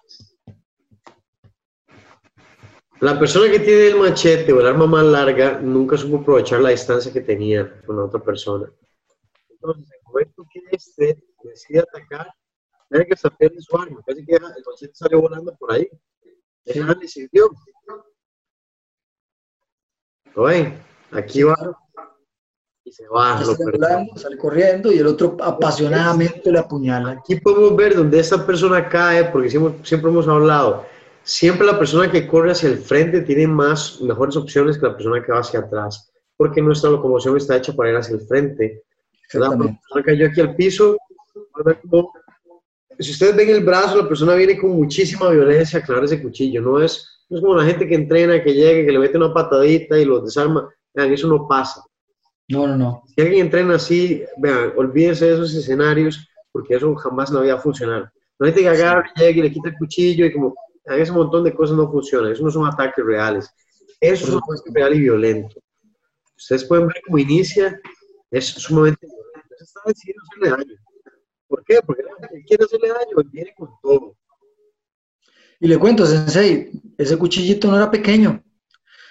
La 3.00 3.18
persona 3.18 3.50
que 3.50 3.60
tiene 3.60 3.88
el 3.88 3.96
machete 3.96 4.52
o 4.52 4.60
el 4.60 4.66
arma 4.66 4.86
más 4.86 5.04
larga 5.04 5.60
nunca 5.60 5.96
supo 5.96 6.18
aprovechar 6.18 6.60
la 6.60 6.70
distancia 6.70 7.12
que 7.12 7.20
tenía 7.20 7.80
con 7.86 7.96
la 7.96 8.04
otra 8.04 8.20
persona. 8.20 8.70
Entonces, 9.64 9.90
en 9.90 9.98
el 9.98 10.04
momento 10.04 10.46
que 10.52 10.60
este 10.72 11.24
decide 11.42 11.80
atacar, 11.80 12.30
tiene 12.90 13.06
que 13.06 13.16
pierde 13.38 13.60
su 13.60 13.76
arma. 13.76 14.02
Casi 14.06 14.24
que 14.24 14.34
el 14.34 14.42
machete 14.42 14.94
salió 14.94 15.22
volando 15.22 15.54
por 15.56 15.72
ahí. 15.72 15.88
Nada 16.76 16.94
le 17.00 17.08
sirvió. 17.08 17.50
¿Lo 20.34 20.42
ven? 20.42 20.78
Aquí 21.12 21.44
va 21.44 21.56
y 22.84 22.92
se 22.92 23.08
va. 23.08 23.40
Lo 23.40 23.54
sale 23.54 24.10
sale 24.16 24.36
corriendo 24.36 24.92
y 24.92 24.98
el 24.98 25.06
otro 25.06 25.36
apasionadamente 25.40 26.52
le 26.52 26.58
apuñala. 26.58 27.12
Aquí 27.12 27.36
podemos 27.36 27.74
ver 27.74 27.94
donde 27.94 28.18
esta 28.18 28.44
persona 28.44 28.86
cae, 28.86 29.24
porque 29.30 29.48
siempre, 29.48 29.82
siempre 29.82 30.10
hemos 30.10 30.28
hablado, 30.28 30.84
siempre 31.22 31.66
la 31.66 31.78
persona 31.78 32.10
que 32.10 32.26
corre 32.26 32.50
hacia 32.50 32.68
el 32.68 32.78
frente 32.78 33.22
tiene 33.22 33.46
más, 33.46 34.00
mejores 34.02 34.36
opciones 34.36 34.76
que 34.76 34.86
la 34.86 34.96
persona 34.96 35.24
que 35.24 35.32
va 35.32 35.38
hacia 35.38 35.60
atrás, 35.60 36.12
porque 36.36 36.60
nuestra 36.60 36.90
locomoción 36.90 37.38
está 37.38 37.56
hecha 37.56 37.72
para 37.72 37.90
ir 37.90 37.96
hacia 37.96 38.16
el 38.16 38.20
frente. 38.20 38.84
La 39.32 39.46
Exactamente. 39.46 39.80
persona 39.80 40.04
cayó 40.04 40.26
aquí 40.26 40.40
al 40.40 40.54
piso, 40.54 40.96
si 42.98 43.10
ustedes 43.10 43.36
ven 43.36 43.50
el 43.50 43.64
brazo, 43.64 43.96
la 44.02 44.08
persona 44.08 44.34
viene 44.34 44.58
con 44.58 44.70
muchísima 44.70 45.30
violencia 45.30 45.78
a 45.78 45.82
clavar 45.82 46.04
ese 46.04 46.22
cuchillo, 46.22 46.60
no 46.60 46.80
es, 46.80 47.24
no 47.28 47.38
es 47.38 47.42
como 47.42 47.56
la 47.56 47.64
gente 47.64 47.88
que 47.88 47.94
entrena, 47.94 48.42
que 48.42 48.54
llega, 48.54 48.86
que 48.86 48.92
le 48.92 48.98
mete 48.98 49.16
una 49.16 49.32
patadita 49.32 49.98
y 49.98 50.04
los 50.04 50.24
desarma, 50.24 50.68
vean, 50.94 51.12
eso 51.12 51.26
no 51.28 51.48
pasa. 51.48 51.82
No, 52.48 52.66
no, 52.66 52.76
no. 52.76 53.02
Si 53.14 53.22
alguien 53.22 53.46
entrena 53.46 53.76
así, 53.76 54.22
vean, 54.36 54.72
olvídense 54.76 55.26
de 55.26 55.34
esos 55.34 55.54
escenarios, 55.54 56.28
porque 56.52 56.74
eso 56.74 56.94
jamás 56.96 57.30
en 57.30 57.36
la 57.36 57.42
vida 57.42 57.54
va 57.54 57.60
a 57.60 57.62
funcionar. 57.62 58.12
La 58.38 58.46
gente 58.48 58.62
que 58.62 58.68
agarra, 58.68 59.10
llega 59.16 59.38
y 59.38 59.42
le 59.42 59.52
quita 59.52 59.70
el 59.70 59.76
cuchillo 59.76 60.26
y 60.26 60.32
como, 60.32 60.54
vean, 60.86 61.00
ese 61.00 61.12
montón 61.12 61.44
de 61.44 61.54
cosas 61.54 61.76
no 61.76 61.90
funcionan, 61.90 62.32
eso 62.32 62.44
no 62.44 62.50
son 62.50 62.66
ataques 62.66 63.04
reales. 63.04 63.50
Eso 64.00 64.24
es 64.26 64.30
un 64.30 64.38
ataque 64.38 64.70
real 64.72 64.94
y 64.94 65.00
violento. 65.00 65.56
Ustedes 66.36 66.64
pueden 66.64 66.88
ver 66.88 66.96
cómo 67.06 67.18
inicia, 67.18 67.80
es 68.34 68.46
sumamente 68.46 69.06
violento. 69.06 69.54
Se 69.56 69.64
está 69.64 69.80
decidiendo 69.86 70.22
hacerle 70.22 70.50
daño. 70.50 70.80
¿Por 71.46 71.64
qué? 71.64 71.80
Porque 71.86 72.02
la 72.02 72.14
gente 72.16 72.28
que 72.32 72.44
quiere 72.44 72.64
hacerle 72.64 72.88
daño, 72.88 73.18
él 73.18 73.28
viene 73.30 73.54
con 73.56 73.70
todo. 73.80 74.16
Y 75.60 75.68
le 75.68 75.78
cuento, 75.78 76.04
Sensei, 76.04 76.70
ese 76.98 77.16
cuchillito 77.16 77.70
no 77.70 77.76
era 77.76 77.90
pequeño. 77.90 78.42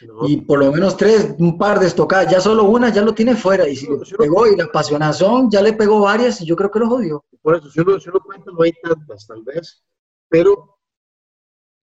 ¿no? 0.05 0.28
Y 0.28 0.41
por 0.41 0.59
lo 0.59 0.71
menos 0.74 0.97
tres, 0.97 1.34
un 1.39 1.57
par 1.57 1.80
de 1.80 1.88
estocadas, 1.88 2.30
ya 2.30 2.41
solo 2.41 2.65
una 2.65 2.89
ya 2.89 3.01
lo 3.01 3.13
tiene 3.13 3.36
fuera. 3.36 3.67
Y 3.67 3.78
si 3.78 3.88
le 3.88 3.97
pegó 4.17 4.45
y 4.45 4.57
la 4.57 4.65
apasionazón 4.65 5.49
ya 5.49 5.61
le 5.61 5.71
pegó 5.71 6.01
varias 6.01 6.41
y 6.41 6.45
yo 6.45 6.57
creo 6.57 6.69
que 6.69 6.80
lo 6.80 6.89
jodió. 6.89 7.26
Por 7.41 7.55
eso, 7.55 7.69
si 7.69 7.80
uno, 7.80 7.97
si 7.99 8.09
uno 8.09 8.19
cuenta, 8.19 8.51
no 8.51 8.61
hay 8.61 8.74
tantas, 8.74 9.26
tal 9.26 9.41
vez, 9.43 9.84
pero 10.28 10.78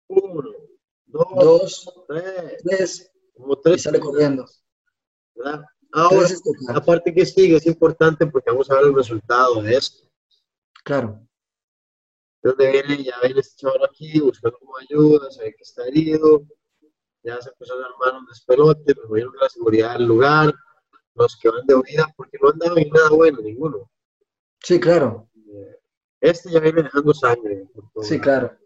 uno, 0.09 0.51
dos, 1.07 1.27
Dos, 1.35 2.05
tres, 2.07 2.63
tres, 2.63 3.13
como 3.35 3.55
y 3.55 3.61
tres, 3.63 3.83
sale 3.83 3.99
corriendo. 3.99 4.45
¿verdad? 5.35 5.65
Ahora, 5.93 6.27
estocadas. 6.27 6.75
la 6.77 6.85
parte 6.85 7.13
que 7.13 7.27
sigue 7.27 7.57
es 7.57 7.67
importante 7.67 8.27
porque 8.27 8.51
vamos 8.51 8.71
a 8.71 8.77
ver 8.77 8.85
el 8.85 8.95
resultado 8.95 9.63
de 9.63 9.77
esto. 9.77 10.09
Claro. 10.85 11.27
Donde 12.43 12.71
viene, 12.71 13.03
ya 13.05 13.15
viene 13.23 13.41
este 13.41 13.57
chaval 13.61 13.85
aquí 13.85 14.19
buscando 14.21 14.59
como 14.59 14.77
ayuda, 14.79 15.31
se 15.31 15.43
ve 15.43 15.55
que 15.55 15.63
está 15.63 15.87
herido, 15.87 16.43
ya 17.23 17.41
se 17.43 17.51
empezó 17.51 17.75
a 17.75 17.85
armar 17.87 18.19
un 18.21 18.27
despelote, 18.27 18.95
me 18.95 19.05
imagino 19.09 19.33
que 19.33 19.39
la 19.39 19.49
seguridad 19.51 19.93
del 19.99 20.07
lugar, 20.07 20.55
los 21.15 21.37
que 21.37 21.51
van 21.51 21.67
de 21.67 21.75
huida, 21.75 22.07
porque 22.17 22.39
no 22.41 22.49
andaban 22.51 22.79
en 22.79 22.89
nada 22.91 23.11
bueno, 23.11 23.41
ninguno. 23.43 23.91
Sí, 24.63 24.81
claro. 24.81 25.29
Este 26.21 26.51
ya 26.51 26.61
viene 26.61 26.83
dejando 26.83 27.13
sangre. 27.15 27.67
por 27.75 27.91
todo 27.93 28.05
Sí, 28.05 28.15
lado. 28.19 28.23
claro. 28.23 28.59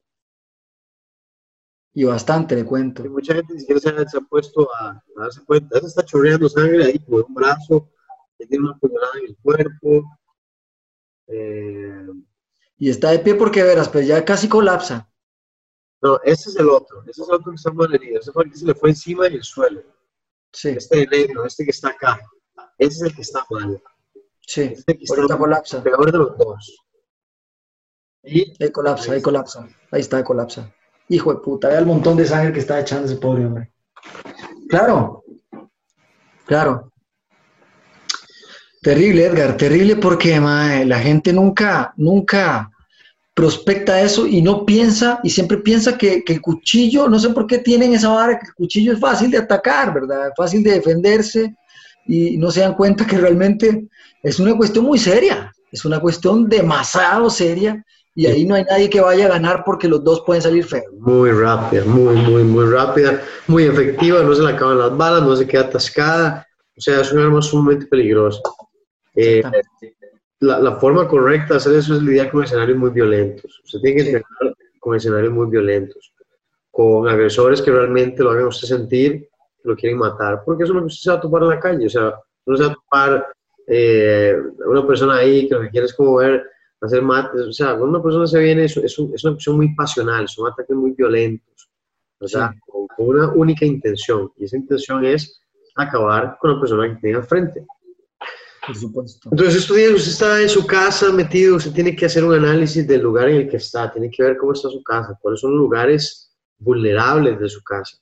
Y 1.94 2.04
bastante, 2.04 2.56
le 2.56 2.64
cuento. 2.64 3.04
Y 3.04 3.08
mucha 3.08 3.34
gente 3.34 3.54
ni 3.54 3.60
siquiera 3.60 3.80
se 3.80 3.88
ha, 3.90 4.08
se 4.08 4.18
ha 4.18 4.20
puesto 4.20 4.68
a, 4.74 4.90
a 4.90 5.02
darse 5.16 5.44
cuenta. 5.44 5.78
Ese 5.78 5.86
está 5.86 6.04
chorreando 6.04 6.48
sangre 6.48 6.84
ahí 6.84 6.98
por 6.98 7.24
un 7.24 7.34
brazo, 7.34 7.90
que 8.36 8.46
tiene 8.46 8.64
una 8.64 8.76
puñalada 8.78 9.12
en 9.20 9.26
el 9.26 9.36
cuerpo. 9.42 10.02
Eh, 11.28 12.06
Y 12.78 12.90
está 12.90 13.10
de 13.12 13.20
pie 13.20 13.34
porque 13.36 13.62
verás, 13.62 13.88
pues 13.88 14.06
ya 14.06 14.24
casi 14.24 14.48
colapsa. 14.48 15.08
no, 16.02 16.20
ese 16.24 16.50
es 16.50 16.56
el 16.56 16.68
otro. 16.68 17.02
Ese 17.02 17.22
es 17.22 17.28
el 17.28 17.34
otro 17.36 17.50
que 17.52 17.56
está 17.56 17.72
mal 17.72 17.94
herido. 17.94 18.20
Ese 18.20 18.32
fue 18.32 18.44
el 18.44 18.50
que 18.50 18.58
se 18.58 18.66
le 18.66 18.74
fue 18.74 18.90
encima 18.90 19.26
en 19.26 19.34
el 19.34 19.42
suelo. 19.44 19.82
Sí, 20.52 20.70
Este 20.70 20.98
de 20.98 21.06
negro, 21.06 21.44
este 21.46 21.64
que 21.64 21.70
está 21.70 21.88
acá. 21.90 22.20
Ese 22.78 22.96
es 22.96 23.02
el 23.02 23.14
que 23.14 23.22
está 23.22 23.44
mal. 23.50 23.80
sí. 24.40 24.62
Ese 24.62 24.72
es 24.74 24.84
el 24.88 24.98
que 24.98 25.04
está 25.04 25.38
colapsa. 25.38 25.82
peor 25.82 26.10
de 26.12 26.18
los 26.18 26.36
dos. 26.38 26.80
Y 28.24 28.52
Ahí 28.62 28.70
colapsa, 28.72 29.12
ahí 29.12 29.22
colapsa. 29.22 29.68
Ahí 29.92 30.00
está, 30.00 30.24
colapsa. 30.24 30.74
Hijo 31.08 31.34
de 31.34 31.40
puta, 31.40 31.68
vea 31.68 31.78
el 31.78 31.86
montón 31.86 32.16
de 32.16 32.26
sangre 32.26 32.52
que 32.52 32.60
está 32.60 32.80
echando 32.80 33.06
ese 33.06 33.16
pobre 33.16 33.46
hombre. 33.46 33.72
Claro, 34.68 35.24
claro. 36.46 36.92
Terrible, 38.82 39.24
Edgar, 39.24 39.56
terrible 39.56 39.96
porque 39.96 40.38
mae, 40.40 40.84
la 40.84 40.98
gente 40.98 41.32
nunca, 41.32 41.94
nunca 41.96 42.70
prospecta 43.34 44.00
eso 44.00 44.26
y 44.26 44.40
no 44.40 44.64
piensa, 44.64 45.20
y 45.22 45.30
siempre 45.30 45.58
piensa 45.58 45.98
que, 45.98 46.22
que 46.22 46.34
el 46.34 46.40
cuchillo, 46.40 47.08
no 47.08 47.18
sé 47.18 47.30
por 47.30 47.46
qué 47.46 47.58
tienen 47.58 47.94
esa 47.94 48.10
vara, 48.10 48.38
que 48.38 48.46
el 48.46 48.54
cuchillo 48.54 48.92
es 48.92 49.00
fácil 49.00 49.30
de 49.30 49.38
atacar, 49.38 49.92
¿verdad? 49.92 50.32
Fácil 50.36 50.62
de 50.62 50.72
defenderse 50.72 51.54
y 52.06 52.36
no 52.36 52.50
se 52.50 52.60
dan 52.60 52.74
cuenta 52.74 53.06
que 53.06 53.18
realmente 53.18 53.88
es 54.22 54.38
una 54.38 54.56
cuestión 54.56 54.84
muy 54.84 54.98
seria, 54.98 55.52
es 55.72 55.84
una 55.84 55.98
cuestión 55.98 56.48
demasiado 56.48 57.28
seria 57.28 57.84
y 58.14 58.26
ahí 58.26 58.44
no 58.44 58.54
hay 58.54 58.64
nadie 58.64 58.88
que 58.88 59.00
vaya 59.00 59.26
a 59.26 59.30
ganar 59.30 59.62
porque 59.64 59.88
los 59.88 60.02
dos 60.04 60.22
pueden 60.24 60.42
salir 60.42 60.64
feos. 60.64 60.84
muy 60.98 61.30
rápida, 61.32 61.84
muy, 61.84 62.14
muy, 62.16 62.44
muy 62.44 62.66
rápida, 62.72 63.20
muy 63.48 63.64
efectiva, 63.64 64.22
no 64.22 64.34
se 64.34 64.42
le 64.42 64.50
acaban 64.50 64.78
las 64.78 64.96
balas, 64.96 65.22
no 65.22 65.34
se 65.36 65.46
queda 65.46 65.62
atascada. 65.62 66.46
O 66.76 66.80
sea, 66.80 67.00
es 67.00 67.12
un 67.12 67.20
arma 67.20 67.40
sumamente 67.42 67.86
peligrosa. 67.86 68.40
Eh, 69.16 69.42
la, 70.40 70.58
la 70.60 70.76
forma 70.76 71.06
correcta 71.08 71.54
de 71.54 71.58
hacer 71.58 71.74
eso 71.74 71.94
es 71.94 72.02
lidiar 72.02 72.30
con 72.30 72.42
escenarios 72.44 72.76
muy 72.78 72.90
violentos. 72.90 73.60
Usted 73.64 73.80
tiene 73.80 73.96
que 73.96 74.02
Sí. 74.02 74.06
lidiar 74.08 74.24
con 74.80 74.96
escenarios 74.96 75.32
muy 75.32 75.46
violentos, 75.48 76.12
con 76.70 77.08
agresores 77.08 77.62
que 77.62 77.70
realmente 77.70 78.22
lo 78.22 78.30
hagan 78.32 78.46
usted 78.46 78.68
sentir 78.68 79.28
que 79.62 79.68
lo 79.68 79.76
quieren 79.76 79.98
matar, 79.98 80.42
porque 80.44 80.64
eso 80.64 80.72
es 80.72 80.74
lo 80.76 80.80
que 80.82 80.86
usted 80.86 81.02
se 81.04 81.10
va 81.10 81.16
a 81.16 81.20
topar 81.20 81.42
en 81.44 81.48
la 81.48 81.60
calle. 81.60 81.86
O 81.86 81.90
sea, 81.90 82.14
no 82.46 82.56
se 82.56 82.64
va 82.64 82.70
a 82.70 82.74
topar 82.74 83.26
eh, 83.66 84.36
una 84.66 84.86
persona 84.86 85.16
ahí 85.16 85.48
que 85.48 85.54
lo 85.54 85.60
que 85.62 85.70
quiere 85.70 85.86
es 85.86 85.94
como 85.94 86.16
ver, 86.16 86.44
hacer 86.80 87.02
mates. 87.02 87.40
O 87.42 87.52
sea, 87.52 87.68
cuando 87.76 87.86
una 87.86 88.02
persona 88.02 88.26
se 88.26 88.38
viene, 88.40 88.64
es, 88.64 88.76
es, 88.76 88.98
un- 88.98 89.14
es 89.14 89.24
una 89.24 89.34
cuestión 89.34 89.56
muy 89.56 89.74
pasional, 89.74 90.28
son 90.28 90.50
ataques 90.50 90.76
muy 90.76 90.92
violentos, 90.92 91.70
o 92.20 92.28
sea, 92.28 92.50
Sí. 92.52 92.58
con, 92.66 92.86
con 92.88 93.06
una 93.08 93.28
única 93.32 93.64
intención, 93.64 94.30
y 94.36 94.44
esa 94.44 94.56
intención 94.56 95.04
es 95.04 95.40
acabar 95.76 96.36
con 96.40 96.54
la 96.54 96.60
persona 96.60 96.88
que 96.94 97.00
tiene 97.00 97.16
al 97.18 97.24
frente. 97.24 97.64
Por 98.66 98.76
supuesto. 98.76 99.28
Entonces, 99.30 99.56
estos 99.56 99.76
días 99.76 99.92
usted 99.92 100.10
está 100.12 100.40
en 100.40 100.48
su 100.48 100.66
casa 100.66 101.12
metido, 101.12 101.56
usted 101.56 101.72
tiene 101.72 101.94
que 101.94 102.06
hacer 102.06 102.24
un 102.24 102.32
análisis 102.34 102.86
del 102.88 103.02
lugar 103.02 103.28
en 103.28 103.36
el 103.42 103.48
que 103.48 103.58
está, 103.58 103.92
tiene 103.92 104.10
que 104.10 104.22
ver 104.22 104.38
cómo 104.38 104.52
está 104.52 104.70
su 104.70 104.82
casa, 104.82 105.18
cuáles 105.20 105.40
son 105.40 105.50
los 105.50 105.58
lugares 105.60 106.34
vulnerables 106.58 107.38
de 107.38 107.48
su 107.50 107.62
casa. 107.62 107.98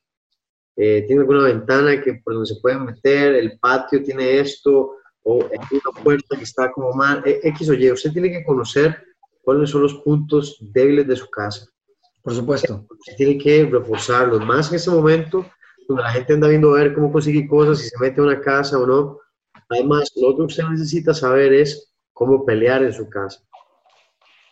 Eh, 0.76 1.04
tiene 1.06 1.22
alguna 1.22 1.42
ventana 1.44 2.00
que 2.00 2.14
por 2.22 2.34
donde 2.34 2.46
se 2.46 2.60
pueden 2.60 2.84
meter, 2.84 3.34
el 3.34 3.58
patio 3.58 4.02
tiene 4.04 4.38
esto, 4.38 4.92
o 5.24 5.44
hay 5.44 5.80
una 5.84 6.02
puerta 6.02 6.36
que 6.36 6.44
está 6.44 6.70
como 6.72 6.92
mal, 6.92 7.22
eh, 7.24 7.40
X 7.42 7.70
o 7.70 7.74
Y. 7.74 7.92
Usted 7.92 8.12
tiene 8.12 8.30
que 8.30 8.44
conocer 8.44 9.02
cuáles 9.42 9.70
son 9.70 9.82
los 9.82 9.94
puntos 9.94 10.58
débiles 10.60 11.06
de 11.06 11.16
su 11.16 11.28
casa. 11.30 11.66
Por 12.22 12.34
supuesto. 12.34 12.86
Usted 12.90 13.16
tiene 13.16 13.38
que 13.38 13.64
reforzarlos, 13.64 14.44
más 14.44 14.70
en 14.70 14.76
ese 14.76 14.90
momento 14.90 15.44
donde 15.88 16.02
la 16.04 16.12
gente 16.12 16.32
anda 16.32 16.48
viendo 16.48 16.70
a 16.70 16.78
ver 16.78 16.94
cómo 16.94 17.12
consigue 17.12 17.46
cosas, 17.46 17.78
si 17.78 17.88
se 17.88 17.98
mete 18.00 18.20
a 18.20 18.24
una 18.24 18.40
casa 18.40 18.78
o 18.78 18.86
no. 18.86 19.18
Además, 19.68 20.10
lo 20.16 20.36
que 20.36 20.42
usted 20.42 20.64
necesita 20.64 21.14
saber 21.14 21.52
es 21.52 21.92
cómo 22.12 22.44
pelear 22.44 22.82
en 22.82 22.92
su 22.92 23.08
casa. 23.08 23.42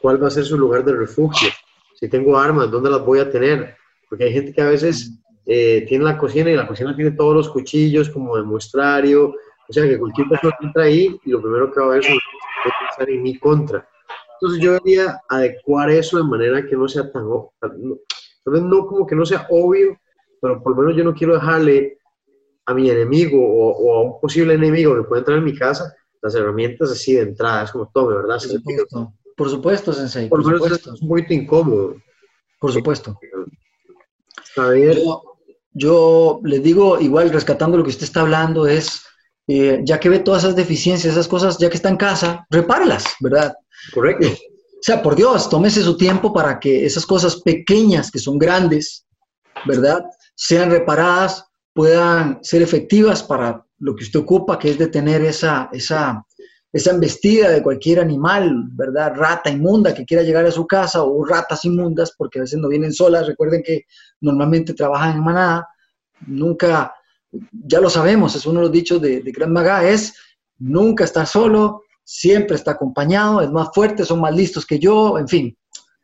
¿Cuál 0.00 0.22
va 0.22 0.28
a 0.28 0.30
ser 0.30 0.44
su 0.44 0.58
lugar 0.58 0.84
de 0.84 0.94
refugio? 0.94 1.50
Si 1.94 2.08
tengo 2.08 2.38
armas, 2.38 2.70
¿dónde 2.70 2.90
las 2.90 3.04
voy 3.04 3.18
a 3.20 3.30
tener? 3.30 3.76
Porque 4.08 4.24
hay 4.24 4.32
gente 4.32 4.52
que 4.52 4.62
a 4.62 4.68
veces 4.68 5.20
eh, 5.46 5.84
tiene 5.86 6.04
la 6.04 6.16
cocina 6.16 6.50
y 6.50 6.56
la 6.56 6.66
cocina 6.66 6.96
tiene 6.96 7.12
todos 7.12 7.34
los 7.34 7.48
cuchillos 7.50 8.08
como 8.08 8.36
de 8.36 8.42
muestrario. 8.42 9.34
O 9.70 9.72
sea, 9.72 9.84
que 9.84 10.00
cualquier 10.00 10.28
persona 10.28 10.56
entra 10.62 10.82
ahí 10.82 11.16
y 11.24 11.30
lo 11.30 11.40
primero 11.40 11.72
que 11.72 11.78
va 11.78 11.86
a 11.86 11.90
ver 11.90 12.00
es 12.00 12.08
pensar 12.08 13.08
en 13.08 13.22
mi 13.22 13.38
contra. 13.38 13.88
Entonces 14.34 14.60
yo 14.60 14.72
debería 14.72 15.20
adecuar 15.28 15.90
eso 15.90 16.16
de 16.16 16.24
manera 16.24 16.66
que 16.66 16.74
no 16.74 16.88
sea 16.88 17.10
tan, 17.12 17.24
tal 17.60 18.52
vez 18.52 18.62
no 18.62 18.86
como 18.86 19.06
que 19.06 19.14
no 19.14 19.24
sea 19.24 19.46
obvio, 19.48 19.96
pero 20.40 20.60
por 20.60 20.74
lo 20.74 20.82
menos 20.82 20.96
yo 20.96 21.04
no 21.04 21.14
quiero 21.14 21.34
dejarle 21.34 21.98
a 22.66 22.74
mi 22.74 22.90
enemigo 22.90 23.38
o, 23.40 23.94
a 23.94 24.02
un 24.02 24.20
posible 24.20 24.54
enemigo 24.54 24.96
que 24.96 25.04
pueda 25.04 25.20
entrar 25.20 25.38
en 25.38 25.44
mi 25.44 25.56
casa 25.56 25.94
las 26.20 26.34
herramientas 26.34 26.90
así 26.90 27.14
de 27.14 27.22
entrada, 27.22 27.62
es 27.62 27.70
como 27.70 27.90
tome, 27.94 28.16
¿verdad? 28.16 28.38
Por 28.40 28.50
supuesto, 28.50 29.14
por 29.36 29.48
supuesto 29.48 29.92
Sensei. 29.92 30.28
Por, 30.28 30.44
lo 30.44 30.58
menos 30.58 30.80
es 30.80 31.00
un 31.00 31.08
poquito 31.08 31.32
incómodo. 31.32 31.94
Por 32.58 32.72
supuesto. 32.72 33.18
Está 34.44 34.70
bien. 34.70 34.98
Yo, 35.72 36.40
le 36.42 36.58
digo, 36.58 36.98
igual 36.98 37.30
rescatando 37.30 37.78
lo 37.78 37.84
que 37.84 37.90
usted 37.90 38.04
está 38.04 38.22
hablando, 38.22 38.66
es, 38.66 39.04
eh, 39.52 39.80
ya 39.84 39.98
que 39.98 40.08
ve 40.08 40.20
todas 40.20 40.44
esas 40.44 40.54
deficiencias, 40.54 41.12
esas 41.12 41.26
cosas, 41.26 41.58
ya 41.58 41.68
que 41.68 41.74
está 41.74 41.88
en 41.88 41.96
casa, 41.96 42.46
repárelas, 42.50 43.04
¿verdad? 43.18 43.52
Correcto. 43.92 44.28
O 44.28 44.82
sea, 44.82 45.02
por 45.02 45.16
Dios, 45.16 45.50
tómese 45.50 45.82
su 45.82 45.96
tiempo 45.96 46.32
para 46.32 46.60
que 46.60 46.86
esas 46.86 47.04
cosas 47.04 47.42
pequeñas, 47.42 48.12
que 48.12 48.20
son 48.20 48.38
grandes, 48.38 49.04
¿verdad? 49.66 50.04
Sean 50.36 50.70
reparadas, 50.70 51.44
puedan 51.72 52.38
ser 52.42 52.62
efectivas 52.62 53.24
para 53.24 53.66
lo 53.80 53.96
que 53.96 54.04
usted 54.04 54.20
ocupa, 54.20 54.56
que 54.56 54.70
es 54.70 54.78
de 54.78 54.86
tener 54.86 55.20
esa, 55.22 55.68
esa, 55.72 56.24
esa 56.72 56.90
embestida 56.92 57.50
de 57.50 57.60
cualquier 57.62 57.98
animal, 57.98 58.68
¿verdad? 58.74 59.14
Rata 59.16 59.50
inmunda 59.50 59.92
que 59.92 60.04
quiera 60.04 60.22
llegar 60.22 60.46
a 60.46 60.52
su 60.52 60.64
casa 60.64 61.02
o 61.02 61.24
ratas 61.24 61.64
inmundas, 61.64 62.14
porque 62.16 62.38
a 62.38 62.42
veces 62.42 62.60
no 62.60 62.68
vienen 62.68 62.92
solas. 62.92 63.26
Recuerden 63.26 63.64
que 63.64 63.82
normalmente 64.20 64.74
trabajan 64.74 65.16
en 65.16 65.24
manada. 65.24 65.68
Nunca, 66.28 66.94
ya 67.52 67.80
lo 67.80 67.90
sabemos, 67.90 68.34
es 68.34 68.46
uno 68.46 68.60
de 68.60 68.66
los 68.66 68.72
dichos 68.72 69.00
de, 69.00 69.20
de 69.20 69.32
Gran 69.32 69.52
Maga, 69.52 69.88
es 69.88 70.14
nunca 70.58 71.04
estar 71.04 71.26
solo, 71.26 71.82
siempre 72.04 72.56
está 72.56 72.72
acompañado, 72.72 73.40
es 73.40 73.50
más 73.50 73.68
fuerte, 73.74 74.04
son 74.04 74.20
más 74.20 74.34
listos 74.34 74.66
que 74.66 74.78
yo, 74.78 75.18
en 75.18 75.28
fin, 75.28 75.56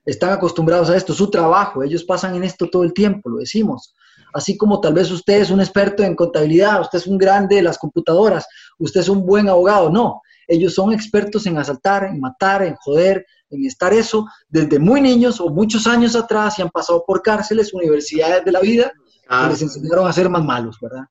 están 0.05 0.33
acostumbrados 0.33 0.89
a 0.89 0.97
esto, 0.97 1.13
su 1.13 1.31
trabajo, 1.31 1.83
ellos 1.83 2.05
pasan 2.05 2.37
en 2.37 2.45
esto 2.45 2.69
todo 2.71 2.85
el 2.85 2.93
tiempo, 2.93 3.29
lo 3.29 3.39
decimos. 3.39 3.95
Así 4.33 4.57
como 4.57 4.81
tal 4.81 4.95
vez 4.95 5.11
usted 5.11 5.41
es 5.41 5.51
un 5.51 5.61
experto 5.61 6.03
en 6.03 6.15
contabilidad, 6.15 6.81
usted 6.81 6.99
es 6.99 7.07
un 7.07 7.19
grande 7.19 7.57
de 7.57 7.63
las 7.63 7.79
computadoras, 7.79 8.47
usted 8.79 9.01
es 9.01 9.09
un 9.09 9.27
buen 9.27 9.49
abogado, 9.49 9.91
no, 9.91 10.23
ellos 10.47 10.75
son 10.75 10.93
expertos 10.93 11.47
en 11.47 11.59
asaltar, 11.59 12.05
en 12.05 12.21
matar, 12.21 12.63
en 12.63 12.77
joder, 12.77 13.27
en 13.51 13.65
estar 13.65 13.93
eso 13.93 14.27
desde 14.49 14.79
muy 14.79 15.01
niños 15.01 15.41
o 15.41 15.49
muchos 15.49 15.87
años 15.87 16.15
atrás 16.15 16.59
y 16.59 16.63
han 16.63 16.71
pasado 16.71 17.03
por 17.07 17.23
cárceles, 17.23 17.75
universidades 17.75 18.45
de 18.45 18.53
la 18.53 18.61
vida, 18.61 18.93
que 19.29 19.49
les 19.49 19.63
enseñaron 19.63 20.07
a 20.07 20.13
ser 20.13 20.29
más 20.29 20.45
malos, 20.45 20.77
¿verdad? 20.81 21.05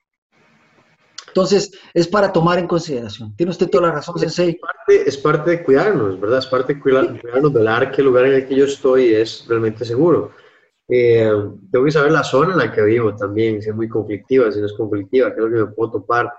Entonces, 1.35 1.69
es 1.93 2.07
para 2.07 2.31
tomar 2.31 2.59
en 2.59 2.65
consideración. 2.65 3.35
Tiene 3.35 3.49
usted 3.49 3.69
toda 3.69 3.89
la 3.89 3.95
razón, 3.95 4.17
Sensei. 4.17 4.51
Es 4.51 4.57
parte, 4.57 5.09
es 5.09 5.17
parte 5.17 5.51
de 5.51 5.63
cuidarnos, 5.63 6.17
¿verdad? 6.17 6.39
Es 6.39 6.45
parte 6.45 6.75
de 6.75 6.79
cuidarnos, 6.79 7.53
velar 7.53 7.91
que 7.91 7.99
el 7.99 8.07
lugar 8.07 8.27
en 8.27 8.35
el 8.35 8.47
que 8.47 8.55
yo 8.55 8.63
estoy 8.63 9.13
es 9.13 9.45
realmente 9.45 9.83
seguro. 9.83 10.31
Eh, 10.87 11.29
tengo 11.69 11.83
que 11.83 11.91
saber 11.91 12.13
la 12.13 12.23
zona 12.23 12.53
en 12.53 12.59
la 12.59 12.71
que 12.71 12.81
vivo 12.83 13.13
también, 13.17 13.61
si 13.61 13.67
es 13.67 13.75
muy 13.75 13.89
conflictiva, 13.89 14.49
si 14.49 14.61
no 14.61 14.65
es 14.65 14.73
conflictiva, 14.77 15.35
qué 15.35 15.41
es 15.41 15.45
lo 15.45 15.51
que 15.51 15.65
me 15.65 15.73
puedo 15.73 15.91
topar. 15.91 16.31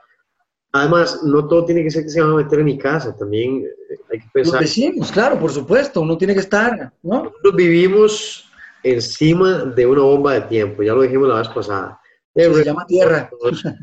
Además, 0.72 1.22
no 1.24 1.46
todo 1.46 1.66
tiene 1.66 1.82
que 1.82 1.90
ser 1.90 2.04
que 2.04 2.08
se 2.08 2.22
van 2.22 2.30
a 2.30 2.36
meter 2.36 2.60
en 2.60 2.64
mi 2.64 2.78
casa, 2.78 3.14
también 3.14 3.66
eh, 3.66 3.96
hay 4.10 4.18
que 4.20 4.28
pensar. 4.32 4.54
Lo 4.54 4.60
decimos, 4.60 5.12
claro, 5.12 5.38
por 5.38 5.50
supuesto, 5.50 6.00
uno 6.00 6.16
tiene 6.16 6.32
que 6.32 6.40
estar, 6.40 6.90
¿no? 7.02 7.24
Nosotros 7.24 7.54
vivimos 7.54 8.50
encima 8.82 9.58
de 9.58 9.86
una 9.86 10.00
bomba 10.00 10.32
de 10.32 10.40
tiempo, 10.42 10.82
ya 10.82 10.94
lo 10.94 11.02
dijimos 11.02 11.28
la 11.28 11.40
vez 11.40 11.48
pasada 11.48 12.00
se 12.36 12.64
llama 12.64 12.86
tierra. 12.86 13.30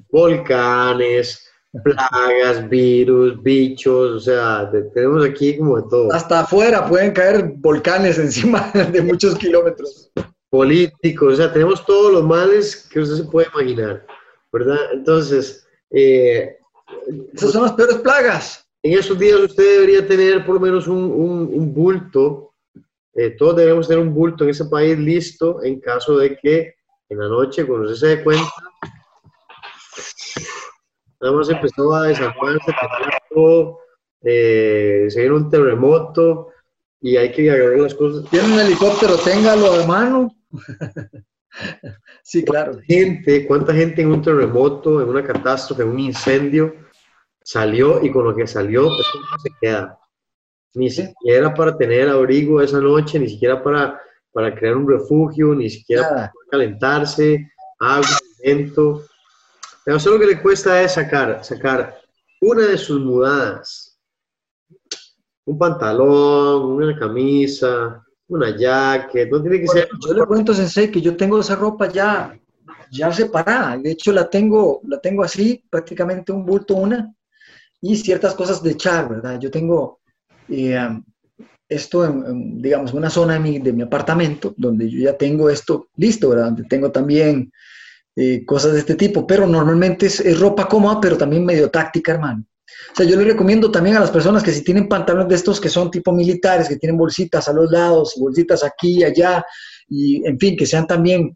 Volcanes, 0.10 1.50
plagas, 1.84 2.70
virus, 2.70 3.42
bichos, 3.42 4.12
o 4.12 4.20
sea, 4.20 4.70
tenemos 4.94 5.26
aquí 5.26 5.58
como 5.58 5.82
de 5.82 5.88
todo. 5.90 6.14
Hasta 6.14 6.42
afuera 6.42 6.88
pueden 6.88 7.12
caer 7.12 7.54
volcanes 7.58 8.20
encima 8.20 8.72
de 8.92 9.02
muchos 9.02 9.36
kilómetros. 9.38 10.12
Políticos, 10.50 11.34
o 11.34 11.36
sea, 11.38 11.52
tenemos 11.52 11.84
todos 11.84 12.14
los 12.14 12.24
males 12.24 12.88
que 12.92 13.00
usted 13.00 13.16
se 13.16 13.24
puede 13.24 13.48
imaginar, 13.54 14.06
¿verdad? 14.52 14.78
Entonces, 14.94 15.68
eh, 15.90 16.58
esas 17.34 17.52
son 17.52 17.64
las 17.64 17.74
peores 17.74 17.98
plagas. 17.98 18.68
En 18.84 19.00
esos 19.00 19.18
días 19.18 19.40
usted 19.40 19.64
debería 19.64 20.08
tener 20.08 20.46
por 20.46 20.56
lo 20.56 20.62
menos 20.62 20.88
un, 20.88 21.02
un, 21.02 21.74
bulto, 21.74 22.54
eh, 23.16 23.32
todos 23.32 23.56
debemos 23.56 23.88
tener 23.88 24.04
un 24.04 24.14
bulto 24.14 24.44
en 24.44 24.52
ese 24.52 24.66
país 24.66 25.00
listo 25.00 25.64
en 25.64 25.80
caso 25.80 26.18
de 26.18 26.38
que 26.38 26.76
en 27.10 27.20
la 27.20 27.28
noche, 27.28 27.66
cuando 27.66 27.92
usted 27.92 28.08
se 28.08 28.16
dé 28.18 28.24
cuenta, 28.24 28.52
nada 31.22 31.36
más 31.36 31.50
empezó 31.50 31.94
a 31.94 32.04
desarmarse, 32.08 32.72
eh, 34.26 35.06
se 35.10 35.20
viene 35.20 35.36
un 35.36 35.50
terremoto 35.50 36.50
y 37.02 37.18
hay 37.18 37.32
que 37.32 37.52
agarrar 37.52 37.80
las 37.80 37.94
cosas. 37.94 38.30
Tiene 38.30 38.54
un 38.54 38.60
helicóptero, 38.60 39.18
téngalo 39.18 39.74
a 39.74 39.86
mano. 39.86 40.36
sí, 42.24 42.44
claro. 42.46 42.80
Gente, 42.88 43.46
¿Cuánta 43.46 43.74
gente 43.74 44.02
en 44.02 44.12
un 44.12 44.22
terremoto, 44.22 45.02
en 45.02 45.10
una 45.10 45.24
catástrofe, 45.24 45.84
en 45.84 45.90
un 45.90 46.00
incendio 46.00 46.74
salió 47.44 48.04
y 48.04 48.10
con 48.10 48.24
lo 48.24 48.34
que 48.34 48.48
salió, 48.48 48.86
eso 48.86 49.20
no 49.20 49.40
se 49.40 49.50
queda? 49.60 50.00
Ni 50.76 50.90
siquiera 50.90 51.54
para 51.54 51.78
tener 51.78 52.08
abrigo 52.08 52.62
esa 52.62 52.80
noche, 52.80 53.20
ni 53.20 53.28
siquiera 53.30 53.62
para 53.62 54.02
para 54.34 54.54
crear 54.54 54.76
un 54.76 54.90
refugio, 54.90 55.54
ni 55.54 55.70
siquiera 55.70 56.10
para 56.10 56.34
calentarse, 56.50 57.52
agua, 57.80 58.08
alimento. 58.44 59.04
Pero 59.86 60.00
solo 60.00 60.16
lo 60.16 60.22
que 60.22 60.36
le 60.36 60.42
cuesta 60.42 60.82
es 60.82 60.94
sacar, 60.94 61.44
sacar 61.44 61.98
una 62.42 62.68
de 62.68 62.78
sus 62.78 63.00
mudadas, 63.00 63.98
un 65.46 65.58
pantalón, 65.58 66.64
una 66.72 66.98
camisa, 66.98 68.04
una 68.28 68.56
jacket, 68.58 69.30
no 69.30 69.42
tiene 69.42 69.62
que 69.62 69.68
ser... 69.68 69.90
Yo 70.06 70.14
le 70.14 70.26
cuento, 70.26 70.54
Sensei, 70.54 70.90
que 70.90 71.02
yo 71.02 71.16
tengo 71.16 71.40
esa 71.40 71.56
ropa 71.56 71.88
ya, 71.90 72.38
ya 72.92 73.12
separada, 73.12 73.78
de 73.78 73.92
hecho 73.92 74.12
la 74.12 74.30
tengo, 74.30 74.82
la 74.86 75.00
tengo 75.00 75.24
así, 75.24 75.64
prácticamente 75.70 76.32
un 76.32 76.46
bulto 76.46 76.76
una, 76.76 77.14
y 77.82 77.96
ciertas 77.98 78.34
cosas 78.34 78.64
de 78.64 78.72
echar, 78.72 79.10
¿verdad? 79.10 79.40
Yo 79.40 79.52
tengo... 79.52 80.00
Eh, 80.50 80.78
esto 81.74 82.06
en, 82.06 82.62
digamos, 82.62 82.94
una 82.94 83.10
zona 83.10 83.34
de 83.34 83.40
mi, 83.40 83.60
de 83.60 83.74
mi, 83.74 83.84
apartamento, 83.84 84.54
donde 84.58 84.90
yo 84.90 85.00
ya 85.00 85.18
tengo 85.18 85.50
esto 85.50 85.90
listo, 85.98 86.30
¿verdad? 86.30 86.46
Donde 86.46 86.64
tengo 86.64 86.92
también 86.92 87.52
eh, 88.16 88.46
cosas 88.46 88.74
de 88.74 88.80
este 88.80 88.96
tipo, 88.96 89.26
pero 89.26 89.48
normalmente 89.48 90.06
es, 90.06 90.40
ropa 90.40 90.68
cómoda, 90.68 91.00
pero 91.02 91.18
también 91.18 91.46
medio 91.46 91.70
táctica, 91.70 92.14
hermano. 92.14 92.46
O 92.92 92.96
sea, 92.96 93.06
yo 93.06 93.16
le 93.16 93.24
recomiendo 93.24 93.72
también 93.72 93.96
a 93.96 94.00
las 94.00 94.12
personas 94.12 94.44
que 94.44 94.52
si 94.52 94.64
tienen 94.64 94.88
pantalones 94.88 95.30
de 95.30 95.36
estos 95.36 95.60
que 95.60 95.70
son 95.70 95.90
tipo 95.90 96.12
militares, 96.12 96.68
que 96.68 96.78
tienen 96.78 96.98
bolsitas 96.98 97.48
a 97.48 97.54
los 97.54 97.72
lados, 97.72 98.16
bolsitas 98.20 98.64
aquí 98.64 99.00
y 99.00 99.04
allá, 99.04 99.44
y 99.88 100.26
en 100.28 100.38
fin, 100.40 100.56
que 100.56 100.66
sean 100.66 100.86
también 100.86 101.36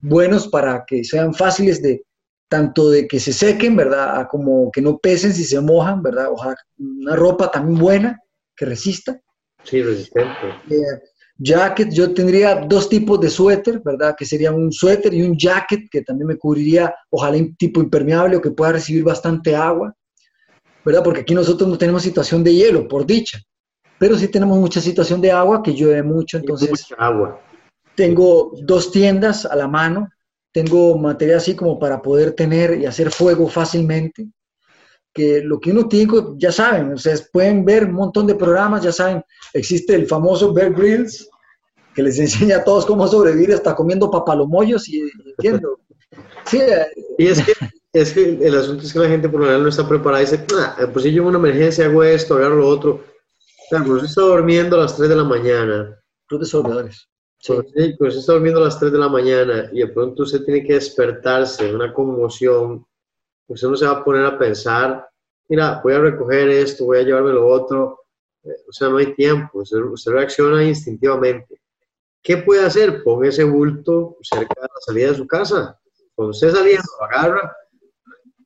buenos 0.00 0.48
para 0.48 0.84
que 0.86 1.04
sean 1.04 1.34
fáciles 1.34 1.82
de, 1.82 2.04
tanto 2.48 2.90
de 2.90 3.06
que 3.06 3.20
se 3.20 3.32
sequen, 3.32 3.76
¿verdad? 3.76 4.26
como 4.30 4.70
que 4.70 4.80
no 4.80 4.98
pesen 4.98 5.32
si 5.32 5.44
se 5.44 5.60
mojan, 5.60 6.02
¿verdad? 6.02 6.28
Ojalá 6.32 6.56
una 6.78 7.14
ropa 7.14 7.50
también 7.50 7.78
buena, 7.78 8.20
que 8.56 8.64
resista. 8.64 9.20
Sí, 9.68 9.82
resistente. 9.82 10.48
Eh, 10.70 11.00
jacket, 11.38 11.90
yo 11.92 12.12
tendría 12.14 12.56
dos 12.56 12.88
tipos 12.88 13.20
de 13.20 13.28
suéter, 13.28 13.80
¿verdad? 13.84 14.14
Que 14.16 14.24
serían 14.24 14.54
un 14.54 14.72
suéter 14.72 15.12
y 15.12 15.22
un 15.22 15.36
jacket 15.36 15.88
que 15.90 16.02
también 16.02 16.28
me 16.28 16.38
cubriría, 16.38 16.94
ojalá 17.10 17.36
un 17.36 17.54
tipo 17.56 17.80
impermeable 17.80 18.36
o 18.36 18.40
que 18.40 18.50
pueda 18.50 18.72
recibir 18.72 19.04
bastante 19.04 19.54
agua, 19.54 19.94
¿verdad? 20.84 21.02
Porque 21.04 21.20
aquí 21.20 21.34
nosotros 21.34 21.68
no 21.68 21.76
tenemos 21.76 22.02
situación 22.02 22.42
de 22.42 22.54
hielo, 22.54 22.88
por 22.88 23.04
dicha, 23.06 23.38
pero 23.98 24.16
sí 24.16 24.28
tenemos 24.28 24.58
mucha 24.58 24.80
situación 24.80 25.20
de 25.20 25.32
agua, 25.32 25.62
que 25.62 25.74
llueve 25.74 26.02
mucho, 26.02 26.38
entonces... 26.38 26.70
Mucha 26.70 26.94
agua. 26.96 27.40
Tengo 27.94 28.52
dos 28.62 28.90
tiendas 28.92 29.44
a 29.44 29.56
la 29.56 29.68
mano, 29.68 30.08
tengo 30.52 30.96
material 30.96 31.38
así 31.38 31.54
como 31.54 31.78
para 31.78 32.00
poder 32.00 32.32
tener 32.32 32.80
y 32.80 32.86
hacer 32.86 33.10
fuego 33.10 33.48
fácilmente 33.48 34.28
que 35.18 35.42
lo 35.42 35.58
que 35.58 35.72
uno 35.72 35.88
tiene, 35.88 36.12
ya 36.36 36.52
saben, 36.52 36.92
ustedes 36.92 37.28
pueden 37.32 37.64
ver 37.64 37.86
un 37.86 37.94
montón 37.94 38.24
de 38.28 38.36
programas, 38.36 38.84
ya 38.84 38.92
saben, 38.92 39.20
existe 39.52 39.96
el 39.96 40.06
famoso 40.06 40.52
Bear 40.52 40.72
Grylls, 40.72 41.28
que 41.92 42.04
les 42.04 42.18
enseña 42.20 42.58
a 42.58 42.64
todos 42.64 42.86
cómo 42.86 43.08
sobrevivir 43.08 43.52
hasta 43.52 43.74
comiendo 43.74 44.12
papalomoyos 44.12 44.88
y 44.88 45.02
entiendo. 45.26 45.80
Sí, 46.44 46.58
eh, 46.58 46.86
y 47.18 47.26
es 47.26 47.42
que, 47.42 47.52
es 47.92 48.12
que 48.12 48.38
el 48.40 48.56
asunto 48.56 48.84
es 48.84 48.92
que 48.92 48.98
la 49.00 49.08
gente 49.08 49.28
por 49.28 49.40
lo 49.40 49.46
general 49.46 49.64
no 49.64 49.70
está 49.70 49.88
preparada 49.88 50.22
y 50.22 50.26
dice, 50.26 50.46
pues 50.92 51.02
si 51.02 51.12
yo 51.12 51.22
en 51.22 51.28
una 51.30 51.38
emergencia 51.38 51.86
hago 51.86 52.04
esto, 52.04 52.36
agarro 52.36 52.58
lo 52.58 52.68
otro. 52.68 53.04
Claro, 53.68 53.86
pues 53.86 54.04
está 54.04 54.22
durmiendo 54.22 54.76
a 54.76 54.82
las 54.82 54.96
3 54.96 55.08
de 55.08 55.16
la 55.16 55.24
mañana. 55.24 56.00
Club 56.28 56.40
de 56.42 56.46
soldadores. 56.46 57.08
Sí. 57.40 57.54
Pues, 57.54 57.94
pues 57.98 58.14
está 58.14 58.34
durmiendo 58.34 58.60
a 58.60 58.64
las 58.66 58.78
3 58.78 58.92
de 58.92 58.98
la 58.98 59.08
mañana 59.08 59.68
y 59.72 59.80
de 59.80 59.88
pronto 59.88 60.22
usted 60.22 60.44
tiene 60.44 60.64
que 60.64 60.74
despertarse 60.74 61.68
en 61.68 61.74
una 61.74 61.92
conmoción 61.92 62.86
usted 63.48 63.68
no 63.68 63.76
se 63.76 63.86
va 63.86 63.92
a 63.92 64.04
poner 64.04 64.24
a 64.24 64.38
pensar, 64.38 65.08
mira, 65.48 65.80
voy 65.82 65.94
a 65.94 66.00
recoger 66.00 66.48
esto, 66.48 66.84
voy 66.84 66.98
a 66.98 67.02
llevarme 67.02 67.32
lo 67.32 67.46
otro. 67.46 68.04
Eh, 68.44 68.50
o 68.68 68.72
sea, 68.72 68.88
no 68.88 68.98
hay 68.98 69.14
tiempo, 69.14 69.60
usted, 69.60 70.12
reacciona 70.12 70.64
instintivamente. 70.64 71.60
¿Qué 72.22 72.36
puede 72.38 72.64
hacer? 72.64 73.02
Ponga 73.02 73.28
ese 73.28 73.44
bulto 73.44 74.16
cerca 74.22 74.54
de 74.60 74.62
la 74.62 74.80
salida 74.80 75.10
de 75.10 75.16
su 75.16 75.26
casa. 75.26 75.78
Cuando 76.14 76.30
usted 76.30 76.52
saliendo, 76.52 76.84
lo 77.00 77.06
agarra. 77.06 77.56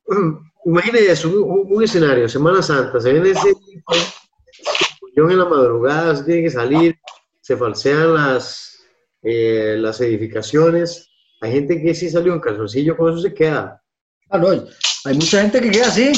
Imagínese 0.65 1.27
un, 1.27 1.67
un, 1.69 1.83
escenario, 1.83 2.29
Semana 2.29 2.61
Santa, 2.61 3.01
se 3.01 3.11
viene 3.11 3.31
ese 3.31 3.53
en 5.15 5.37
la 5.37 5.45
madrugada, 5.45 6.15
se 6.15 6.23
tiene 6.23 6.43
que 6.43 6.49
salir, 6.49 6.97
se 7.41 7.57
falsean 7.57 8.13
las, 8.13 8.79
eh, 9.21 9.75
las 9.77 9.99
edificaciones. 10.01 11.09
Hay 11.41 11.51
gente 11.51 11.81
que 11.81 11.93
sí 11.93 12.09
salió 12.09 12.33
en 12.33 12.39
calzoncillo, 12.39 12.95
con 12.95 13.11
eso 13.11 13.21
se 13.21 13.33
queda. 13.33 13.81
Ah, 14.29 14.37
no, 14.37 14.47
hay 15.05 15.15
mucha 15.15 15.41
gente 15.41 15.61
que 15.61 15.71
queda 15.71 15.87
así. 15.87 16.11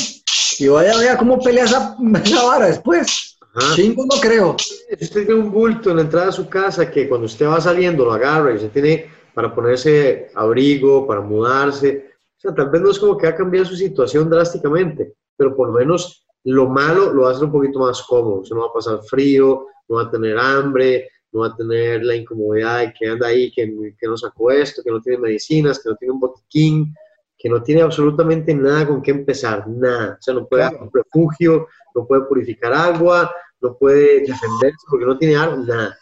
Y 0.59 0.67
vaya, 0.67 0.97
vea 0.97 1.17
cómo 1.17 1.39
pelea 1.39 1.65
esa, 1.65 1.97
esa 2.23 2.43
vara 2.43 2.67
después. 2.67 3.37
Chingo 3.73 4.05
no 4.05 4.19
creo. 4.19 4.55
Si 4.59 5.05
usted 5.05 5.25
tiene 5.25 5.41
un 5.41 5.51
bulto 5.51 5.89
en 5.89 5.97
la 5.97 6.01
entrada 6.03 6.27
de 6.27 6.33
su 6.33 6.49
casa 6.49 6.91
que 6.91 7.07
cuando 7.07 7.25
usted 7.25 7.47
va 7.47 7.61
saliendo 7.61 8.03
lo 8.03 8.13
agarra 8.13 8.51
y 8.51 8.55
usted 8.55 8.71
tiene 8.71 9.09
para 9.33 9.53
ponerse 9.53 10.29
abrigo, 10.35 11.07
para 11.07 11.21
mudarse, 11.21 12.05
o 12.37 12.39
sea, 12.39 12.53
tal 12.53 12.69
vez 12.69 12.81
no 12.81 12.91
es 12.91 12.99
como 12.99 13.17
que 13.17 13.27
ha 13.27 13.35
cambiado 13.35 13.65
su 13.65 13.75
situación 13.75 14.29
drásticamente, 14.29 15.13
pero 15.37 15.55
por 15.55 15.69
lo 15.69 15.73
menos 15.73 16.25
lo 16.43 16.67
malo 16.67 17.13
lo 17.13 17.23
va 17.23 17.29
a 17.29 17.31
hacer 17.31 17.45
un 17.45 17.51
poquito 17.51 17.79
más 17.79 18.01
cómodo. 18.03 18.41
Usted 18.41 18.55
no 18.55 18.63
va 18.63 18.67
a 18.67 18.73
pasar 18.73 18.99
frío, 19.07 19.67
no 19.87 19.95
va 19.95 20.03
a 20.03 20.11
tener 20.11 20.37
hambre, 20.37 21.09
no 21.31 21.41
va 21.41 21.47
a 21.47 21.55
tener 21.55 22.03
la 22.03 22.15
incomodidad 22.15 22.79
de 22.79 22.93
que 22.93 23.07
anda 23.07 23.27
ahí, 23.27 23.51
que, 23.51 23.65
que 23.99 24.07
no 24.07 24.17
sacó 24.17 24.51
esto, 24.51 24.83
que 24.83 24.91
no 24.91 25.01
tiene 25.01 25.19
medicinas, 25.19 25.81
que 25.81 25.89
no 25.89 25.95
tiene 25.95 26.13
un 26.13 26.19
botiquín, 26.19 26.93
que 27.37 27.49
no 27.49 27.61
tiene 27.61 27.81
absolutamente 27.81 28.53
nada 28.53 28.87
con 28.87 29.01
qué 29.01 29.11
empezar, 29.11 29.67
nada. 29.67 30.17
O 30.19 30.21
sea, 30.21 30.33
no 30.33 30.47
puede 30.47 30.63
dar 30.63 30.81
un 30.81 30.89
refugio, 30.91 31.67
no 31.93 32.05
puede 32.07 32.23
purificar 32.23 32.73
agua, 32.73 33.33
no 33.61 33.77
puede 33.77 34.21
defenderse 34.21 34.85
porque 34.89 35.05
no 35.05 35.17
tiene 35.17 35.35
armas, 35.35 35.65
nada. 35.67 35.97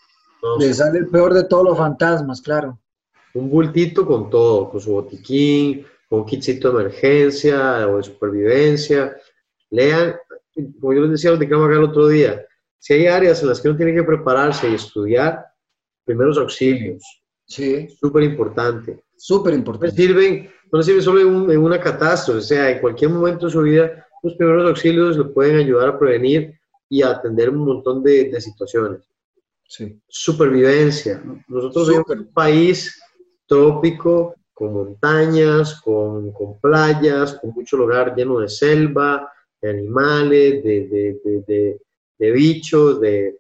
Le 0.60 0.74
sale 0.74 1.00
el 1.00 1.08
peor 1.08 1.34
de 1.34 1.46
todos 1.46 1.64
los 1.64 1.78
fantasmas, 1.78 2.42
claro. 2.42 2.80
Un 3.34 3.50
bultito 3.50 4.06
con 4.06 4.30
todo, 4.30 4.70
con 4.70 4.80
su 4.80 4.92
botiquín, 4.92 5.86
con 6.10 6.20
un 6.20 6.26
kitcito 6.26 6.72
de 6.72 6.82
emergencia 6.82 7.88
o 7.88 7.98
de 7.98 8.04
supervivencia. 8.04 9.16
Lean, 9.70 10.16
como 10.80 10.94
yo 10.94 11.02
les 11.02 11.12
decía, 11.12 11.32
lo 11.32 11.40
que 11.40 11.46
acá 11.46 11.56
el 11.56 11.84
otro 11.84 12.08
día, 12.08 12.46
si 12.78 12.94
hay 12.94 13.08
áreas 13.08 13.42
en 13.42 13.50
las 13.50 13.62
que 13.62 13.70
uno 13.70 13.78
tiene 13.78 13.94
que 13.94 14.04
prepararse 14.04 14.70
y 14.70 14.76
estudiar, 14.76 15.46
primeros 16.06 16.38
auxilios. 16.38 17.02
Sí. 17.46 17.88
Súper 18.00 18.24
importante. 18.24 19.04
Súper 19.16 19.54
importante. 19.54 19.96
No 19.96 19.96
sirven, 19.96 20.52
no 20.74 20.84
sirve 20.84 21.02
solo 21.02 21.22
en, 21.52 21.60
una 21.60 21.80
catástrofe, 21.80 22.40
o 22.40 22.42
sea, 22.42 22.72
en 22.72 22.80
cualquier 22.80 23.12
momento 23.12 23.46
de 23.46 23.52
su 23.52 23.62
vida, 23.62 24.08
los 24.24 24.34
primeros 24.34 24.68
auxilios 24.68 25.18
le 25.18 25.26
pueden 25.26 25.58
ayudar 25.58 25.90
a 25.90 26.00
prevenir 26.00 26.60
y 26.90 27.04
a 27.04 27.12
atender 27.12 27.50
un 27.50 27.66
montón 27.66 28.02
de, 28.04 28.26
de 28.26 28.42
situaciones. 28.42 29.02
Sí. 29.68 30.00
Supervivencia. 30.08 31.24
Nosotros 31.48 31.88
somos 31.88 32.10
un 32.10 32.28
país 32.34 33.00
trópico, 33.48 34.36
con 34.54 34.74
montañas, 34.74 35.80
con, 35.82 36.32
con, 36.32 36.60
playas, 36.60 37.36
con 37.36 37.52
mucho 37.52 37.78
lugar 37.78 38.16
lleno 38.16 38.40
de 38.40 38.50
selva, 38.50 39.32
de 39.62 39.70
animales, 39.70 40.64
de, 40.64 41.20
de, 41.48 41.80
de 42.18 42.32
bichos, 42.32 43.00
de, 43.00 43.40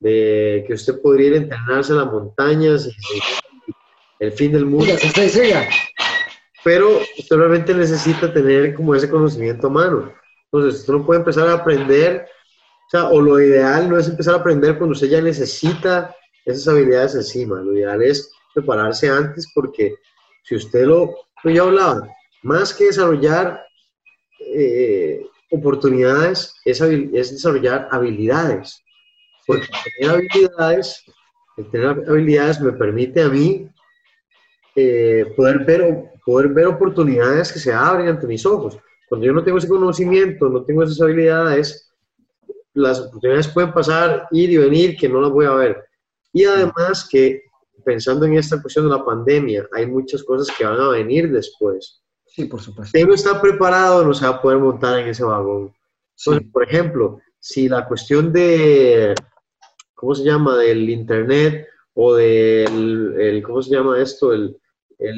que 0.00 0.72
usted 0.72 1.00
podría 1.00 1.28
ir 1.28 1.34
a 1.34 1.36
entrenarse 1.38 1.92
en 1.92 1.98
las 1.98 2.12
montañas, 2.12 2.88
el 4.20 4.32
fin 4.32 4.52
del 4.52 4.66
mundo. 4.66 4.92
Pero 6.64 6.98
usted 7.18 7.36
realmente 7.36 7.74
necesita 7.74 8.32
tener 8.32 8.74
como 8.74 8.94
ese 8.94 9.08
conocimiento 9.08 9.68
a 9.68 9.70
mano. 9.70 10.12
Entonces, 10.50 10.80
usted 10.80 10.92
no 10.92 11.06
puede 11.06 11.20
empezar 11.20 11.48
a 11.48 11.54
aprender 11.54 12.26
o 12.88 12.90
sea, 12.90 13.04
o 13.10 13.20
lo 13.20 13.38
ideal 13.38 13.86
no 13.90 13.98
es 13.98 14.08
empezar 14.08 14.34
a 14.34 14.38
aprender 14.38 14.78
cuando 14.78 14.94
usted 14.94 15.08
ya 15.08 15.20
necesita 15.20 16.16
esas 16.46 16.68
habilidades 16.68 17.14
encima. 17.14 17.60
Lo 17.60 17.74
ideal 17.74 18.02
es 18.02 18.32
prepararse 18.54 19.10
antes 19.10 19.46
porque 19.54 19.94
si 20.42 20.54
usted 20.54 20.86
lo, 20.86 21.14
pues 21.42 21.54
yo 21.54 21.64
hablaba, 21.64 22.08
más 22.42 22.72
que 22.72 22.86
desarrollar 22.86 23.62
eh, 24.40 25.22
oportunidades, 25.50 26.54
es, 26.64 26.80
es, 26.80 27.30
desarrollar 27.30 27.88
habilidades. 27.90 28.82
Porque 29.46 29.66
tener 29.98 30.14
habilidades, 30.14 31.04
tener 31.70 31.88
habilidades 32.08 32.58
me 32.58 32.72
permite 32.72 33.20
a 33.20 33.28
mí 33.28 33.68
eh, 34.76 35.26
poder, 35.36 35.58
ver, 35.66 36.10
poder 36.28 36.48
ver 36.50 36.66
oportunidades 36.66 37.50
que 37.50 37.58
se 37.58 37.72
abren 37.72 38.08
ante 38.08 38.26
mis 38.26 38.44
ojos. 38.44 38.76
Cuando 39.08 39.26
yo 39.26 39.32
no 39.32 39.42
tengo 39.42 39.56
ese 39.56 39.66
conocimiento, 39.66 40.50
no 40.50 40.62
tengo 40.62 40.82
esas 40.82 41.00
habilidades, 41.00 41.90
las 42.74 43.00
oportunidades 43.00 43.48
pueden 43.48 43.72
pasar, 43.72 44.28
ir 44.32 44.50
y 44.50 44.58
venir, 44.58 44.94
que 44.98 45.08
no 45.08 45.22
las 45.22 45.30
voy 45.30 45.46
a 45.46 45.52
ver. 45.52 45.82
Y 46.34 46.44
además 46.44 47.08
que 47.10 47.44
pensando 47.82 48.26
en 48.26 48.34
esta 48.34 48.60
cuestión 48.60 48.84
de 48.84 48.94
la 48.94 49.02
pandemia, 49.02 49.66
hay 49.72 49.86
muchas 49.86 50.22
cosas 50.22 50.54
que 50.54 50.66
van 50.66 50.78
a 50.78 50.88
venir 50.90 51.32
después. 51.32 52.02
Sí, 52.26 52.44
por 52.44 52.60
supuesto. 52.60 52.98
Si 52.98 53.04
no 53.06 53.14
está 53.14 53.40
preparado, 53.40 54.04
no 54.04 54.12
se 54.12 54.26
va 54.26 54.32
a 54.32 54.42
poder 54.42 54.58
montar 54.58 54.98
en 54.98 55.08
ese 55.08 55.24
vagón. 55.24 55.72
por 56.52 56.62
ejemplo, 56.62 57.22
si 57.38 57.70
la 57.70 57.88
cuestión 57.88 58.34
de, 58.34 59.14
¿cómo 59.94 60.14
se 60.14 60.24
llama?, 60.24 60.58
del 60.58 60.90
Internet 60.90 61.66
o 61.94 62.14
del, 62.14 63.14
el, 63.18 63.42
¿cómo 63.42 63.62
se 63.62 63.70
llama 63.70 63.98
esto?, 63.98 64.34
el, 64.34 64.54
el 64.98 65.16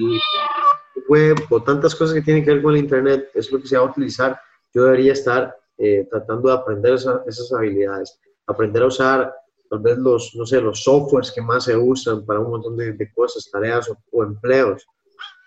web 1.10 1.36
o 1.50 1.60
tantas 1.62 1.94
cosas 1.94 2.14
que 2.14 2.22
tienen 2.22 2.44
que 2.44 2.52
ver 2.52 2.62
con 2.62 2.74
el 2.74 2.80
Internet, 2.80 3.30
es 3.34 3.50
lo 3.50 3.60
que 3.60 3.66
se 3.66 3.76
va 3.76 3.82
a 3.82 3.90
utilizar, 3.90 4.40
yo 4.72 4.84
debería 4.84 5.12
estar 5.12 5.56
eh, 5.76 6.06
tratando 6.08 6.48
de 6.48 6.54
aprender 6.54 6.94
esas 6.94 7.52
habilidades, 7.52 8.18
aprender 8.46 8.82
a 8.84 8.86
usar 8.86 9.34
tal 9.68 9.78
vez 9.78 9.98
los, 9.98 10.34
no 10.34 10.44
sé, 10.44 10.60
los 10.60 10.82
softwares 10.82 11.30
que 11.30 11.40
más 11.40 11.64
se 11.64 11.76
usan 11.76 12.24
para 12.26 12.40
un 12.40 12.50
montón 12.50 12.76
de, 12.76 13.12
cosas, 13.12 13.48
tareas 13.50 13.90
o, 14.10 14.24
empleos, 14.24 14.86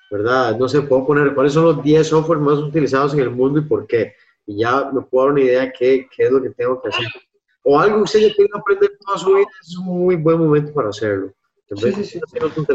¿verdad? 0.09 0.57
No 0.57 0.68
sé, 0.70 0.82
puedo 0.82 1.05
poner 1.05 1.34
cuáles 1.36 1.53
son 1.53 1.66
los 1.66 1.84
10 1.84 2.07
softwares 2.07 2.43
más 2.43 2.57
utilizados 2.59 3.14
en 3.14 3.20
el 3.20 3.32
mundo 3.32 3.59
y 3.59 3.64
por 3.64 3.86
qué. 3.86 4.14
Y 4.45 4.59
ya 4.59 4.89
me 4.91 5.01
puedo 5.01 5.26
dar 5.26 5.34
una 5.34 5.41
idea 5.41 5.61
de 5.61 5.74
qué, 5.78 6.07
qué 6.16 6.24
es 6.24 6.32
lo 6.32 6.41
que 6.41 6.51
tengo 6.51 6.82
que 6.82 6.89
hacer. 6.89 7.07
O 7.64 7.80
algo 7.80 7.97
que 7.97 8.03
usted 8.03 8.20
ya 8.20 8.34
que 8.34 8.47
aprender 8.53 8.91
toda 9.05 9.18
su 9.18 9.34
vida, 9.34 9.47
es 9.61 9.78
un 9.78 9.86
muy 9.86 10.16
buen 10.16 10.38
momento 10.38 10.74
para 10.74 10.89
hacerlo. 10.89 11.34
Sí, 11.76 11.91
sí, 11.93 12.03
sí. 12.03 12.20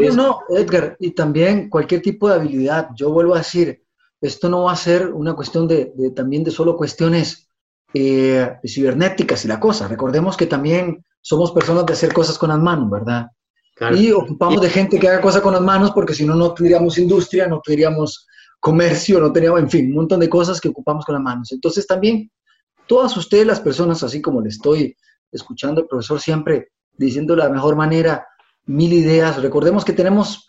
No, 0.00 0.14
no, 0.14 0.40
Edgar, 0.56 0.96
y 0.98 1.12
también 1.12 1.68
cualquier 1.68 2.02
tipo 2.02 2.28
de 2.28 2.34
habilidad. 2.36 2.88
Yo 2.96 3.12
vuelvo 3.12 3.34
a 3.34 3.38
decir, 3.38 3.84
esto 4.20 4.48
no 4.48 4.64
va 4.64 4.72
a 4.72 4.76
ser 4.76 5.12
una 5.12 5.34
cuestión 5.34 5.68
de, 5.68 5.92
de 5.94 6.10
también 6.10 6.42
de 6.42 6.50
solo 6.50 6.76
cuestiones 6.76 7.48
eh, 7.94 8.58
cibernéticas 8.66 9.44
y 9.44 9.48
la 9.48 9.60
cosa. 9.60 9.88
Recordemos 9.88 10.36
que 10.36 10.46
también 10.46 11.04
somos 11.20 11.52
personas 11.52 11.86
de 11.86 11.92
hacer 11.92 12.12
cosas 12.12 12.38
con 12.38 12.50
las 12.50 12.58
manos, 12.58 12.90
¿verdad? 12.90 13.28
Y 13.96 14.10
ocupamos 14.10 14.60
de 14.60 14.70
gente 14.70 14.98
que 14.98 15.08
haga 15.08 15.20
cosas 15.20 15.40
con 15.40 15.52
las 15.52 15.62
manos 15.62 15.92
porque 15.92 16.12
si 16.12 16.26
no, 16.26 16.34
no 16.34 16.52
tendríamos 16.52 16.98
industria, 16.98 17.46
no 17.46 17.60
tendríamos 17.64 18.26
comercio, 18.58 19.20
no 19.20 19.32
tendríamos, 19.32 19.60
en 19.60 19.70
fin, 19.70 19.86
un 19.86 19.94
montón 19.94 20.18
de 20.20 20.28
cosas 20.28 20.60
que 20.60 20.68
ocupamos 20.68 21.04
con 21.04 21.14
las 21.14 21.22
manos. 21.22 21.52
Entonces 21.52 21.86
también, 21.86 22.30
todas 22.88 23.16
ustedes 23.16 23.46
las 23.46 23.60
personas, 23.60 24.02
así 24.02 24.20
como 24.20 24.40
le 24.40 24.48
estoy 24.48 24.96
escuchando 25.30 25.80
al 25.80 25.86
profesor 25.86 26.20
siempre 26.20 26.72
diciendo 26.96 27.36
de 27.36 27.44
la 27.44 27.50
mejor 27.50 27.76
manera 27.76 28.26
mil 28.68 28.92
ideas, 28.92 29.42
recordemos 29.42 29.84
que 29.84 29.92
tenemos 29.92 30.46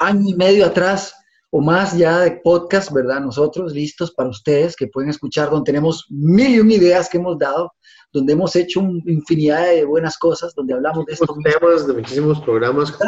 año 0.00 0.28
y 0.28 0.34
medio 0.34 0.66
atrás 0.66 1.14
o 1.50 1.60
más 1.60 1.96
ya 1.96 2.20
de 2.20 2.40
podcast, 2.42 2.90
¿verdad? 2.92 3.20
Nosotros 3.20 3.72
listos 3.72 4.10
para 4.12 4.30
ustedes 4.30 4.74
que 4.74 4.88
pueden 4.88 5.10
escuchar, 5.10 5.50
donde 5.50 5.66
tenemos 5.70 6.06
mil 6.10 6.54
y 6.54 6.58
un 6.58 6.70
ideas 6.70 7.08
que 7.08 7.18
hemos 7.18 7.38
dado, 7.38 7.72
donde 8.12 8.32
hemos 8.32 8.56
hecho 8.56 8.80
una 8.80 9.00
infinidad 9.06 9.66
de 9.66 9.84
buenas 9.84 10.18
cosas, 10.18 10.54
donde 10.54 10.74
hablamos 10.74 11.06
de 11.06 11.12
estos 11.12 11.28
temas, 11.42 11.86
de 11.86 11.92
muchísimos 11.92 12.40
programas. 12.40 12.98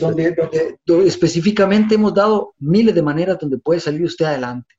donde, 0.00 0.34
donde, 0.86 1.06
específicamente 1.06 1.94
hemos 1.94 2.14
dado 2.14 2.54
miles 2.58 2.94
de 2.94 3.02
maneras 3.02 3.38
donde 3.38 3.58
puede 3.58 3.80
salir 3.80 4.02
usted 4.04 4.24
adelante. 4.24 4.74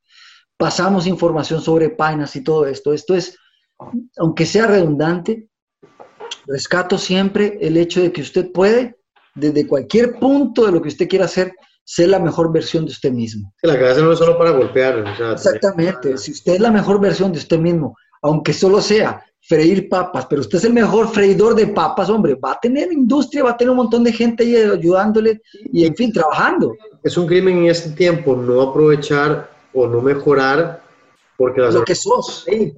Pasamos 0.58 1.08
información 1.08 1.62
sobre 1.62 1.90
páginas 1.90 2.36
y 2.36 2.44
todo 2.44 2.66
esto. 2.66 2.92
Esto 2.94 3.16
es, 3.16 3.38
aunque 4.18 4.46
sea 4.46 4.68
redundante, 4.68 5.48
rescato 6.48 6.98
siempre 6.98 7.58
el 7.62 7.78
hecho 7.78 8.02
de 8.02 8.12
que 8.12 8.22
usted 8.22 8.52
puede, 8.52 9.01
desde 9.36 9.68
cualquier 9.68 10.20
punto 10.20 10.66
de 10.66 10.72
lo 10.72 10.82
que 10.82 10.90
usted 10.90 11.08
quiera 11.08 11.26
hacer, 11.26 11.54
ser 11.84 12.10
la 12.10 12.20
mejor 12.20 12.52
versión 12.52 12.86
de 12.86 12.92
usted 12.92 13.12
mismo. 13.12 13.54
la 13.64 13.78
cabeza 13.78 14.02
no 14.02 14.12
es 14.12 14.20
solo 14.20 14.38
para 14.38 14.52
golpear. 14.52 15.04
Exactamente. 15.34 16.18
Si 16.18 16.32
usted 16.32 16.54
es 16.54 16.60
la 16.60 16.72
mejor 16.72 17.00
versión 17.00 17.32
de 17.32 17.40
usted 17.40 17.60
mismo, 17.60 17.96
aunque 18.22 18.54
solo 18.54 18.82
sea 18.82 19.24
freír 19.42 19.90
papas, 19.90 20.28
pero 20.28 20.42
usted 20.42 20.60
es 20.60 20.66
el 20.66 20.74
mejor 20.74 21.10
freidor 21.10 21.56
de 21.56 21.68
papas, 21.68 22.10
hombre, 22.10 22.36
va 22.36 22.52
a 22.52 22.60
tener 22.60 22.94
industria, 22.94 23.44
va 23.44 23.52
a 23.52 23.58
tener 23.58 23.72
un 23.72 23.78
montón 23.78 24.04
de 24.04 24.14
gente 24.14 24.44
ahí 24.44 24.56
ayudándole 24.56 25.42
y, 25.72 25.86
en 25.86 25.96
fin, 25.96 26.14
trabajando. 26.14 26.76
Es 27.04 27.18
un 27.18 27.26
crimen 27.26 27.58
en 27.58 27.66
este 27.66 27.90
tiempo 27.92 28.36
no 28.36 28.62
aprovechar 28.62 29.50
o 29.74 29.88
no 29.88 30.02
mejorar 30.02 30.82
porque 31.36 31.62
lo 31.62 31.84
que 31.84 31.96
sos. 31.96 32.46
Sí. 32.46 32.74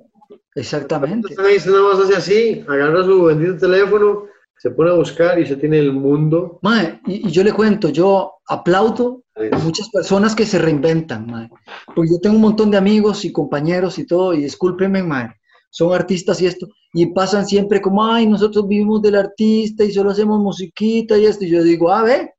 Exactamente. 0.55 1.29
Están 1.29 1.45
ahí, 1.47 1.57
nada 1.65 1.81
más 1.81 1.99
hace 1.99 2.15
así, 2.15 2.65
agarra 2.67 3.03
su 3.03 3.23
bendito 3.23 3.57
teléfono, 3.57 4.25
se 4.63 4.71
pone 4.71 4.91
a 4.91 4.93
buscar 4.93 5.37
y 5.39 5.45
se 5.45 5.57
tiene 5.57 5.77
el 5.77 5.91
mundo. 5.91 6.61
y, 7.05 7.29
yo 7.29 7.43
le 7.43 7.51
cuento, 7.51 7.89
yo 7.89 8.35
aplaudo 8.47 9.25
a 9.35 9.57
muchas 9.57 9.89
personas 9.89 10.35
que 10.35 10.45
se 10.45 10.57
reinventan, 10.57 11.25
mae. 11.25 11.49
porque 11.93 12.11
yo 12.11 12.19
tengo 12.21 12.37
un 12.37 12.43
montón 12.43 12.71
de 12.71 12.77
amigos 12.77 13.25
y 13.25 13.33
compañeros 13.33 13.99
y 13.99 14.07
todo, 14.07 14.33
y 14.33 14.43
discúlpenme, 14.43 15.03
mae, 15.03 15.35
son 15.69 15.93
artistas 15.93 16.41
y 16.41 16.45
esto, 16.45 16.69
y 16.93 17.07
pasan 17.07 17.45
siempre 17.45 17.81
como, 17.81 18.05
ay, 18.05 18.25
nosotros 18.25 18.65
vivimos 18.65 19.01
del 19.01 19.15
artista 19.15 19.83
y 19.83 19.91
solo 19.91 20.11
hacemos 20.11 20.39
musiquita 20.39 21.17
y 21.17 21.25
esto, 21.25 21.43
y 21.43 21.49
yo 21.49 21.61
digo, 21.61 21.91
a 21.91 21.99
ah, 21.99 22.03
ver, 22.03 22.31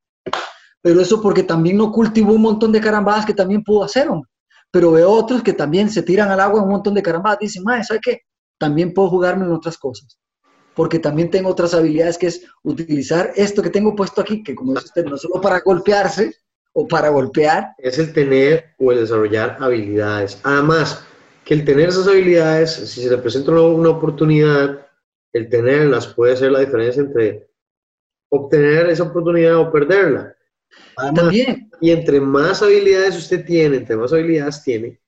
pero 0.81 1.03
eso 1.03 1.21
porque 1.21 1.43
también 1.43 1.77
no 1.77 1.93
cultivó 1.93 2.33
un 2.33 2.41
montón 2.41 2.73
de 2.73 2.81
carambadas 2.81 3.27
que 3.27 3.35
también 3.35 3.63
pudo 3.63 3.85
hacer, 3.85 4.09
pero 4.71 4.93
veo 4.93 5.11
otros 5.11 5.43
que 5.43 5.53
también 5.53 5.91
se 5.91 6.03
tiran 6.03 6.31
al 6.31 6.41
agua 6.41 6.63
un 6.63 6.71
montón 6.71 6.95
de 6.95 7.03
carambadas, 7.03 7.41
dicen, 7.41 7.65
mae, 7.65 7.85
¿sabe 7.85 8.01
qué? 8.03 8.21
También 8.57 8.95
puedo 8.95 9.11
jugarme 9.11 9.45
en 9.45 9.53
otras 9.53 9.77
cosas. 9.77 10.19
Porque 10.75 10.99
también 10.99 11.31
tengo 11.31 11.51
otras 11.51 11.75
habilidades 11.75 12.19
que 12.19 12.27
es 12.27 12.47
utilizar 12.63 13.33
esto 13.37 13.63
que 13.63 13.71
tengo 13.71 13.95
puesto 13.95 14.21
aquí, 14.21 14.43
que 14.43 14.55
como 14.55 14.73
dice 14.73 14.87
usted, 14.87 15.05
no 15.07 15.17
solo 15.17 15.41
para 15.41 15.61
golpearse 15.61 16.35
o 16.73 16.87
para 16.87 17.09
golpear. 17.09 17.75
Es 17.79 17.99
el 17.99 18.13
tener 18.13 18.75
o 18.79 18.93
el 18.93 19.01
desarrollar 19.01 19.57
habilidades. 19.61 20.41
Además, 20.43 21.05
que 21.45 21.55
el 21.55 21.65
tener 21.65 21.89
esas 21.89 22.09
habilidades, 22.09 22.73
si 22.73 23.03
se 23.03 23.11
le 23.11 23.19
presenta 23.19 23.53
una 23.53 23.91
oportunidad, 23.91 24.87
el 25.33 25.49
tenerlas 25.49 26.07
puede 26.09 26.37
ser 26.37 26.53
la 26.53 26.61
diferencia 26.61 27.03
entre 27.03 27.49
obtener 28.31 28.89
esa 28.89 29.05
oportunidad 29.05 29.57
o 29.57 29.71
perderla. 29.71 30.35
También. 31.15 31.71
Y 31.81 31.91
entre 31.91 32.21
más 32.21 32.63
habilidades 32.63 33.17
usted 33.17 33.45
tiene, 33.45 33.77
entre 33.77 33.97
más 33.97 34.13
habilidades 34.13 34.63
tiene, 34.63 35.01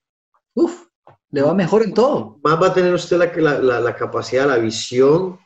uf, 0.54 0.86
le 1.30 1.42
va 1.42 1.54
mejor 1.54 1.82
en 1.82 1.94
todo. 1.94 2.38
Más 2.42 2.60
va 2.62 2.68
a 2.68 2.74
tener 2.74 2.94
usted 2.94 3.16
la, 3.16 3.58
la, 3.58 3.80
la 3.80 3.96
capacidad, 3.96 4.46
la 4.46 4.58
visión 4.58 5.38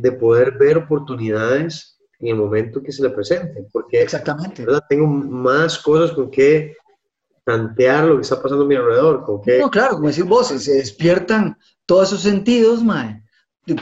de 0.00 0.12
poder 0.12 0.56
ver 0.58 0.78
oportunidades 0.78 1.98
en 2.20 2.28
el 2.28 2.36
momento 2.36 2.82
que 2.82 2.92
se 2.92 3.02
le 3.02 3.10
presenten. 3.10 3.66
Porque 3.72 4.02
Exactamente. 4.02 4.64
¿verdad? 4.64 4.84
tengo 4.88 5.06
más 5.06 5.78
cosas 5.78 6.12
con 6.12 6.30
que 6.30 6.76
tantear 7.44 8.04
lo 8.04 8.16
que 8.16 8.22
está 8.22 8.40
pasando 8.40 8.64
a 8.64 8.68
mi 8.68 8.76
alrededor. 8.76 9.24
Con 9.24 9.42
que... 9.42 9.58
No, 9.58 9.70
claro, 9.70 9.96
como 9.96 10.08
decís 10.08 10.24
vos, 10.24 10.48
se 10.48 10.74
despiertan 10.74 11.56
todos 11.86 12.08
esos 12.08 12.22
sentidos, 12.22 12.82
mae. 12.82 13.22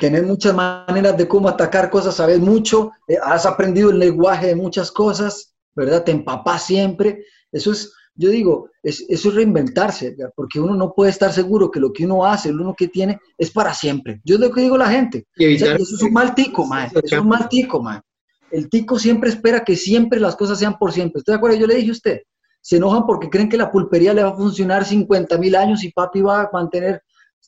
Tienes 0.01 0.25
muchas 0.25 0.55
maneras 0.55 1.17
de 1.17 1.29
cómo 1.29 1.49
atacar 1.49 1.91
cosas, 1.91 2.17
sabes 2.17 2.41
mucho, 2.41 2.91
eh, 3.07 3.19
has 3.23 3.47
aprendido 3.47 3.91
el 3.91 4.01
lenguaje 4.01 4.49
de 4.49 4.57
muchas 4.57 4.91
cosas, 4.91 5.55
¿verdad? 5.77 6.03
Te 6.03 6.11
empapas 6.11 6.65
siempre. 6.67 7.25
Eso 7.53 7.71
es, 7.71 7.93
yo 8.17 8.31
digo, 8.31 8.71
es, 8.83 9.05
eso 9.09 9.29
es 9.29 9.35
reinventarse, 9.35 10.17
porque 10.35 10.59
uno 10.61 10.75
no 10.75 10.93
puede 10.95 11.11
estar 11.11 11.33
seguro 11.33 11.71
que 11.71 11.81
lo 11.81 11.93
que 11.93 12.05
uno 12.05 12.25
hace, 12.25 12.53
lo 12.53 12.63
uno 12.63 12.75
que 12.77 12.89
tiene, 12.89 13.19
es 13.37 13.51
para 13.51 13.75
siempre. 13.75 14.21
Yo 14.25 14.37
es 14.37 14.41
lo 14.41 14.51
que 14.51 14.63
digo 14.63 14.75
a 14.77 14.79
la 14.79 14.91
gente. 14.91 15.27
Y 15.37 15.45
evitar- 15.45 15.75
O 15.75 15.77
sea, 15.77 15.85
eso 15.85 15.95
es 15.97 16.03
un 16.03 16.13
mal 16.13 16.35
tico, 16.35 16.67
mae. 16.67 16.87
Eso 16.87 17.01
es 17.03 17.13
un 17.13 17.29
mal 17.29 17.49
tico, 17.49 17.83
mae. 17.83 18.01
El 18.51 18.69
tico 18.71 18.99
siempre 18.99 19.31
espera 19.31 19.65
que 19.65 19.77
siempre 19.77 20.21
las 20.21 20.37
cosas 20.37 20.59
sean 20.59 20.79
por 20.79 20.93
siempre. 20.93 21.19
¿Estoy 21.19 21.33
de 21.33 21.37
acuerdo? 21.37 21.57
Yo 21.59 21.67
le 21.67 21.75
dije 21.75 21.89
a 21.89 21.93
usted, 21.93 22.21
se 22.61 22.77
enojan 22.77 23.05
porque 23.07 23.29
creen 23.29 23.49
que 23.49 23.57
la 23.57 23.71
pulpería 23.71 24.15
le 24.15 24.23
va 24.23 24.31
a 24.31 24.37
funcionar 24.37 24.85
50 24.85 25.37
mil 25.39 25.55
años 25.57 25.85
y 25.85 25.93
papi 25.93 26.21
va 26.23 26.43
a 26.43 26.51
mantener 26.53 27.03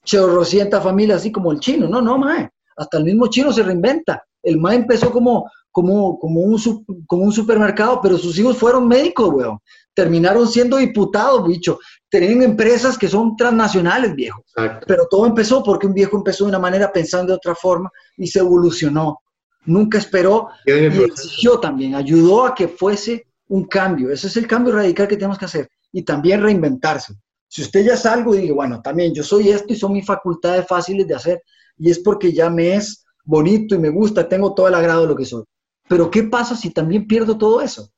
chorrocienta 0.04 0.80
familia 0.80 1.16
así 1.16 1.30
como 1.32 1.52
el 1.52 1.60
chino. 1.60 1.88
No, 1.88 2.00
no, 2.00 2.18
mae. 2.18 2.48
Hasta 2.76 2.98
el 2.98 3.04
mismo 3.04 3.26
chino 3.28 3.52
se 3.52 3.62
reinventa. 3.62 4.22
El 4.42 4.58
mae 4.58 4.76
empezó 4.76 5.10
como, 5.10 5.50
como, 5.78 6.18
como, 6.18 6.40
un, 6.40 6.58
como 7.06 7.22
un 7.22 7.30
supermercado, 7.30 8.00
pero 8.02 8.18
sus 8.18 8.36
hijos 8.36 8.58
fueron 8.58 8.88
médicos, 8.88 9.28
weón. 9.32 9.60
Terminaron 9.94 10.48
siendo 10.48 10.76
diputados, 10.76 11.46
bicho. 11.46 11.78
Tienen 12.10 12.42
empresas 12.42 12.98
que 12.98 13.06
son 13.06 13.36
transnacionales, 13.36 14.12
viejo. 14.16 14.42
Exacto. 14.56 14.86
Pero 14.88 15.06
todo 15.08 15.24
empezó 15.24 15.62
porque 15.62 15.86
un 15.86 15.94
viejo 15.94 16.16
empezó 16.16 16.42
de 16.42 16.48
una 16.48 16.58
manera 16.58 16.90
pensando 16.92 17.30
de 17.30 17.36
otra 17.36 17.54
forma 17.54 17.88
y 18.16 18.26
se 18.26 18.40
evolucionó. 18.40 19.20
Nunca 19.66 19.98
esperó 19.98 20.48
y 20.66 20.72
exigió 20.72 21.60
también, 21.60 21.94
ayudó 21.94 22.44
a 22.44 22.56
que 22.56 22.66
fuese 22.66 23.28
un 23.46 23.66
cambio. 23.66 24.10
Ese 24.10 24.26
es 24.26 24.36
el 24.36 24.48
cambio 24.48 24.74
radical 24.74 25.06
que 25.06 25.16
tenemos 25.16 25.38
que 25.38 25.44
hacer. 25.44 25.68
Y 25.92 26.02
también 26.02 26.42
reinventarse. 26.42 27.14
Si 27.46 27.62
usted 27.62 27.84
ya 27.84 27.94
es 27.94 28.04
algo 28.04 28.34
y 28.34 28.38
dice, 28.38 28.52
bueno, 28.52 28.82
también 28.82 29.14
yo 29.14 29.22
soy 29.22 29.50
esto 29.50 29.72
y 29.72 29.76
son 29.76 29.92
mis 29.92 30.04
facultades 30.04 30.66
fáciles 30.66 31.06
de 31.06 31.14
hacer 31.14 31.40
y 31.76 31.88
es 31.88 32.00
porque 32.00 32.32
ya 32.32 32.50
me 32.50 32.74
es 32.74 33.04
bonito 33.24 33.76
y 33.76 33.78
me 33.78 33.90
gusta, 33.90 34.28
tengo 34.28 34.54
todo 34.54 34.66
el 34.66 34.74
agrado 34.74 35.02
de 35.02 35.06
lo 35.06 35.14
que 35.14 35.24
soy. 35.24 35.44
Pero 35.88 36.10
¿qué 36.10 36.24
pasa 36.24 36.54
si 36.54 36.70
también 36.70 37.06
pierdo 37.06 37.36
todo 37.36 37.60
eso? 37.60 37.90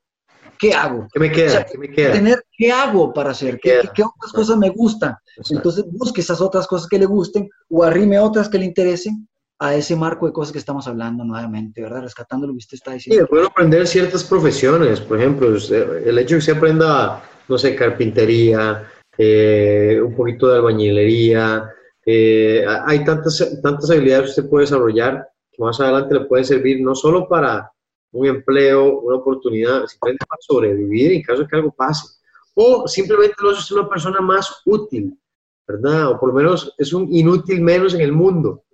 ¿Qué 0.59 0.75
hago? 0.75 1.09
¿Qué 1.13 1.19
me 1.19 1.33
queda? 1.33 1.47
O 1.47 1.51
sea, 1.53 1.65
¿Qué 1.65 1.79
me 1.79 1.91
queda? 1.91 2.13
Tener, 2.13 2.45
¿Qué 2.57 2.71
hago 2.71 3.13
para 3.15 3.31
hacer? 3.31 3.59
¿Qué, 3.59 3.79
otras 3.79 4.33
cosas 4.33 4.59
me 4.59 4.69
gustan? 4.69 5.15
Exacto. 5.37 5.55
Entonces 5.57 5.85
busque 5.91 6.21
esas 6.21 6.41
otras 6.41 6.67
cosas 6.67 6.87
que 6.87 6.99
le 6.99 7.07
gusten 7.07 7.49
o 7.71 7.83
arrime 7.83 8.19
otras 8.19 8.49
que 8.49 8.59
le 8.59 8.67
interesen 8.67 9.27
a 9.59 9.75
ese 9.75 9.97
marco 9.97 10.27
de 10.27 10.33
cosas 10.33 10.53
que 10.53 10.59
estamos 10.59 10.87
hablando 10.87 11.25
nuevamente, 11.25 11.83
¿verdad? 11.83 12.03
Rescatando 12.03 12.47
lo 12.47 12.53
que 12.55 12.59
usted 12.59 12.77
está 12.77 12.93
Sí, 12.93 12.97
diciendo. 12.97 13.27
puedo 13.29 13.47
aprender 13.47 13.87
ciertas 13.87 14.25
profesiones, 14.25 15.01
por 15.01 15.19
ejemplo, 15.19 15.49
usted- 15.49 16.07
el 16.07 16.19
hecho 16.19 16.35
de 16.35 16.37
que 16.37 16.39
usted 16.39 16.57
aprenda, 16.57 17.23
no 17.49 17.59
sé, 17.59 17.75
carpintería, 17.75 18.85
eh, 19.19 20.01
un 20.03 20.15
poquito 20.15 20.49
de 20.49 20.57
albañilería, 20.57 21.71
eh, 22.07 22.65
hay 22.87 23.05
tantas, 23.05 23.61
tantas 23.63 23.91
habilidades 23.91 24.25
que 24.25 24.31
usted 24.41 24.49
puede 24.49 24.65
desarrollar 24.65 25.29
que 25.53 25.63
más 25.63 25.79
adelante 25.81 26.15
le 26.15 26.25
pueden 26.25 26.45
servir 26.45 26.81
no 26.81 26.95
solo 26.95 27.29
para 27.29 27.71
un 28.13 28.27
empleo, 28.27 29.01
una 29.01 29.17
oportunidad, 29.17 29.87
simplemente 29.87 30.27
para 30.27 30.41
sobrevivir 30.41 31.13
en 31.13 31.23
caso 31.23 31.43
de 31.43 31.49
que 31.49 31.57
algo 31.57 31.73
pase, 31.73 32.07
o 32.55 32.87
simplemente 32.89 33.35
lo 33.41 33.51
hace 33.51 33.75
una 33.75 33.89
persona 33.89 34.21
más 34.21 34.63
útil, 34.67 35.19
¿verdad? 35.67 36.11
O 36.11 36.21
por 36.21 36.31
lo 36.31 36.35
menos 36.35 36.75
es 36.79 36.93
un 36.93 37.13
inútil 37.13 37.61
menos 37.61 37.95
en 37.95 38.01
el 38.01 38.13
mundo, 38.13 38.65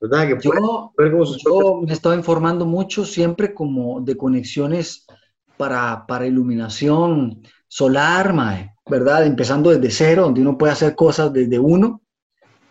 ¿verdad? 0.00 0.28
Que 0.28 0.38
Yo, 0.42 0.92
ver 0.96 1.12
yo 1.44 1.80
me 1.86 1.92
estaba 1.92 2.16
informando 2.16 2.66
mucho 2.66 3.04
siempre 3.04 3.54
como 3.54 4.00
de 4.00 4.16
conexiones 4.16 5.06
para, 5.56 6.04
para 6.06 6.26
iluminación 6.26 7.42
solar, 7.68 8.32
mae, 8.34 8.74
¿verdad? 8.90 9.24
Empezando 9.24 9.70
desde 9.70 9.90
cero, 9.90 10.22
donde 10.24 10.40
uno 10.40 10.58
puede 10.58 10.72
hacer 10.72 10.94
cosas 10.96 11.32
desde 11.32 11.58
uno, 11.58 12.02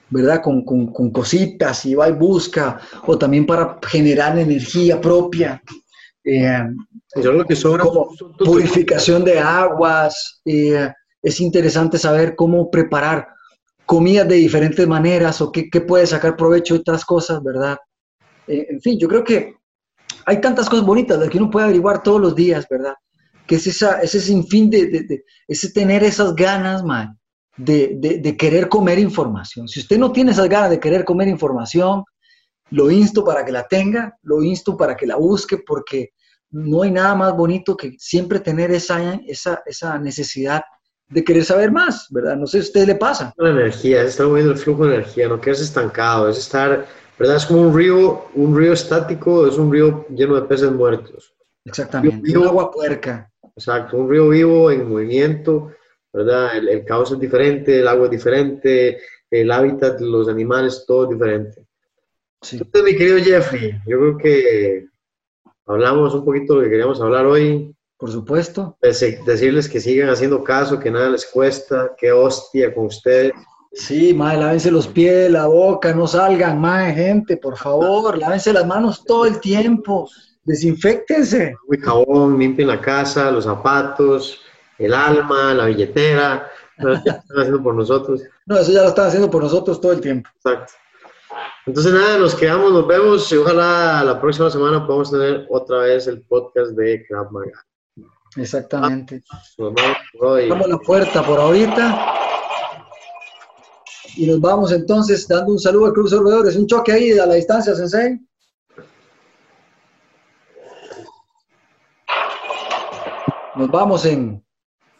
¿verdad? 0.09 0.41
Con, 0.43 0.63
con, 0.65 0.87
con 0.91 1.09
cositas 1.11 1.85
y 1.85 1.95
va 1.95 2.09
y 2.09 2.11
busca, 2.11 2.81
o 3.07 3.17
también 3.17 3.45
para 3.45 3.79
generar 3.87 4.37
energía 4.37 4.99
propia. 4.99 5.63
Eh, 6.23 6.63
Yo 7.21 7.31
lo 7.31 7.45
que 7.45 7.55
sobra 7.55 7.83
como 7.83 8.15
son 8.15 8.33
purificación 8.37 9.23
de 9.25 9.39
aguas. 9.39 10.41
eh, 10.45 10.89
es 11.23 11.39
interesante 11.39 11.97
saber 11.99 12.35
cómo 12.35 12.71
preparar 12.71 13.27
comidas 13.85 14.27
de 14.27 14.35
diferentes 14.35 14.87
maneras 14.87 15.39
o 15.41 15.51
qué, 15.51 15.69
qué 15.69 15.81
puede 15.81 16.07
sacar 16.07 16.35
provecho 16.35 16.73
de 16.73 16.79
otras 16.79 17.05
cosas, 17.05 17.43
¿verdad? 17.43 17.77
Eh, 18.47 18.67
en 18.69 18.81
fin, 18.81 18.97
yo 18.99 19.07
creo 19.07 19.23
que 19.23 19.55
hay 20.25 20.41
tantas 20.41 20.69
cosas 20.69 20.85
bonitas 20.85 21.19
las 21.19 21.29
que 21.29 21.37
uno 21.37 21.49
puede 21.51 21.65
averiguar 21.65 22.01
todos 22.03 22.21
los 22.21 22.35
días, 22.35 22.65
¿verdad? 22.69 22.93
Que 23.47 23.55
es 23.55 23.67
esa, 23.67 24.01
ese 24.01 24.19
sinfín 24.19 24.69
de, 24.69 24.87
de, 24.87 25.03
de- 25.03 25.23
ese 25.47 25.71
tener 25.71 26.03
esas 26.03 26.35
ganas, 26.35 26.83
man, 26.83 27.19
de, 27.57 27.97
de 28.21 28.37
querer 28.37 28.69
comer 28.69 28.97
información. 28.99 29.67
Si 29.67 29.79
usted 29.81 29.97
no 29.99 30.11
tiene 30.11 30.31
esas 30.31 30.49
ganas 30.49 30.69
de 30.71 30.79
querer 30.79 31.05
comer 31.05 31.27
información, 31.27 32.03
lo 32.71 32.89
insto 32.91 33.23
para 33.23 33.45
que 33.45 33.51
la 33.51 33.67
tenga, 33.67 34.17
lo 34.23 34.41
insto 34.43 34.75
para 34.75 34.95
que 34.95 35.05
la 35.05 35.15
busque, 35.17 35.59
porque 35.65 36.11
no 36.51 36.81
hay 36.83 36.91
nada 36.91 37.15
más 37.15 37.33
bonito 37.35 37.77
que 37.77 37.95
siempre 37.97 38.39
tener 38.39 38.71
esa, 38.71 39.15
esa, 39.27 39.61
esa 39.65 39.97
necesidad 39.99 40.61
de 41.09 41.23
querer 41.23 41.43
saber 41.43 41.71
más, 41.71 42.07
¿verdad? 42.09 42.35
No 42.37 42.47
sé 42.47 42.53
si 42.53 42.57
a 42.59 42.67
usted 42.69 42.87
le 42.87 42.95
pasa. 42.95 43.33
la 43.37 43.49
energía, 43.49 44.01
es 44.01 44.09
estar 44.09 44.27
moviendo 44.27 44.51
el 44.53 44.57
flujo 44.57 44.85
de 44.87 44.95
energía, 44.95 45.27
no 45.27 45.39
quedarse 45.41 45.63
estancado, 45.63 46.29
es 46.29 46.37
estar, 46.37 46.85
¿verdad? 47.19 47.35
Es 47.37 47.45
como 47.45 47.61
un 47.63 47.75
río, 47.75 48.25
un 48.35 48.55
río 48.57 48.73
estático, 48.73 49.45
es 49.47 49.57
un 49.57 49.71
río 49.71 50.05
lleno 50.09 50.35
de 50.35 50.43
peces 50.43 50.71
muertos. 50.71 51.33
Exactamente. 51.65 52.31
Yo- 52.31 52.41
Un 52.41 52.47
agua 52.47 52.71
puerca. 52.71 53.29
Exacto, 53.55 53.97
un 53.97 54.09
río 54.09 54.29
vivo 54.29 54.71
en 54.71 54.89
movimiento, 54.89 55.71
¿verdad? 56.13 56.55
El, 56.57 56.69
el 56.69 56.85
caos 56.85 57.11
es 57.11 57.19
diferente, 57.19 57.79
el 57.79 57.87
agua 57.87 58.05
es 58.05 58.11
diferente, 58.11 58.99
el 59.29 59.51
hábitat 59.51 59.99
los 59.99 60.27
animales, 60.29 60.85
todo 60.87 61.03
es 61.03 61.09
diferente. 61.11 61.65
Sí. 62.41 62.57
Entonces, 62.57 62.83
mi 62.83 62.97
querido 62.97 63.17
Jeffrey, 63.19 63.79
yo 63.85 63.97
creo 63.99 64.17
que 64.17 64.87
hablamos 65.65 66.13
un 66.13 66.25
poquito 66.25 66.53
de 66.53 66.59
lo 66.59 66.63
que 66.63 66.69
queríamos 66.71 66.99
hablar 67.01 67.25
hoy. 67.25 67.75
Por 67.97 68.09
supuesto. 68.11 68.77
Decirles 68.81 69.69
que 69.69 69.79
sigan 69.79 70.09
haciendo 70.09 70.43
caso, 70.43 70.79
que 70.79 70.89
nada 70.89 71.09
les 71.09 71.27
cuesta, 71.27 71.91
que 71.95 72.11
hostia 72.11 72.73
con 72.73 72.87
ustedes. 72.87 73.31
Sí, 73.73 74.13
madre, 74.13 74.39
lávense 74.39 74.71
los 74.71 74.87
pies, 74.87 75.31
la 75.31 75.45
boca, 75.45 75.93
no 75.93 76.07
salgan, 76.07 76.59
madre, 76.59 76.93
gente, 76.93 77.37
por 77.37 77.55
favor, 77.55 78.17
lávense 78.17 78.51
las 78.51 78.65
manos 78.65 79.05
todo 79.05 79.27
el 79.27 79.39
tiempo, 79.39 80.09
desinfectense. 80.43 81.55
Muy 81.67 81.77
jabón, 81.77 82.37
limpien 82.39 82.67
la 82.67 82.81
casa, 82.81 83.31
los 83.31 83.45
zapatos, 83.45 84.41
el 84.77 84.93
alma, 84.93 85.53
la 85.53 85.67
billetera. 85.67 86.49
Ya 86.79 86.93
están 86.93 87.37
haciendo 87.37 87.61
por 87.61 87.75
nosotros. 87.75 88.23
No, 88.47 88.57
eso 88.57 88.71
ya 88.71 88.81
lo 88.81 88.89
están 88.89 89.07
haciendo 89.07 89.29
por 89.29 89.43
nosotros 89.43 89.79
todo 89.79 89.91
el 89.93 90.01
tiempo. 90.01 90.27
Exacto. 90.37 90.73
Entonces, 91.65 91.93
nada, 91.93 92.17
nos 92.17 92.33
quedamos, 92.33 92.71
nos 92.71 92.87
vemos 92.87 93.31
y 93.31 93.37
ojalá 93.37 94.03
la 94.03 94.19
próxima 94.19 94.49
semana 94.49 94.85
podamos 94.85 95.11
tener 95.11 95.45
otra 95.49 95.79
vez 95.79 96.07
el 96.07 96.21
podcast 96.23 96.71
de 96.71 97.05
Krav 97.07 97.31
Maga. 97.31 97.65
Exactamente. 98.35 99.23
Hoy. 100.19 100.49
Damos 100.49 100.67
la 100.67 100.77
puerta 100.79 101.23
por 101.23 101.39
ahorita. 101.39 102.15
Y 104.15 104.25
nos 104.25 104.41
vamos 104.41 104.71
entonces 104.71 105.27
dando 105.27 105.53
un 105.53 105.59
saludo 105.59 105.87
al 105.87 105.93
Club 105.93 106.07
Sorbedores. 106.07 106.55
Un 106.55 106.67
choque 106.67 106.91
ahí 106.91 107.11
a 107.17 107.25
la 107.25 107.35
distancia, 107.35 107.75
Sensei. 107.75 108.19
Nos 113.55 113.69
vamos 113.69 114.05
en 114.05 114.43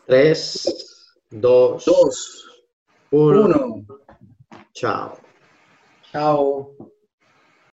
3, 0.05 0.99
2, 1.32 1.86
2, 1.86 2.49
1. 3.12 3.41
1. 3.41 3.86
Chao. 4.74 5.21
Chao. 6.12 6.91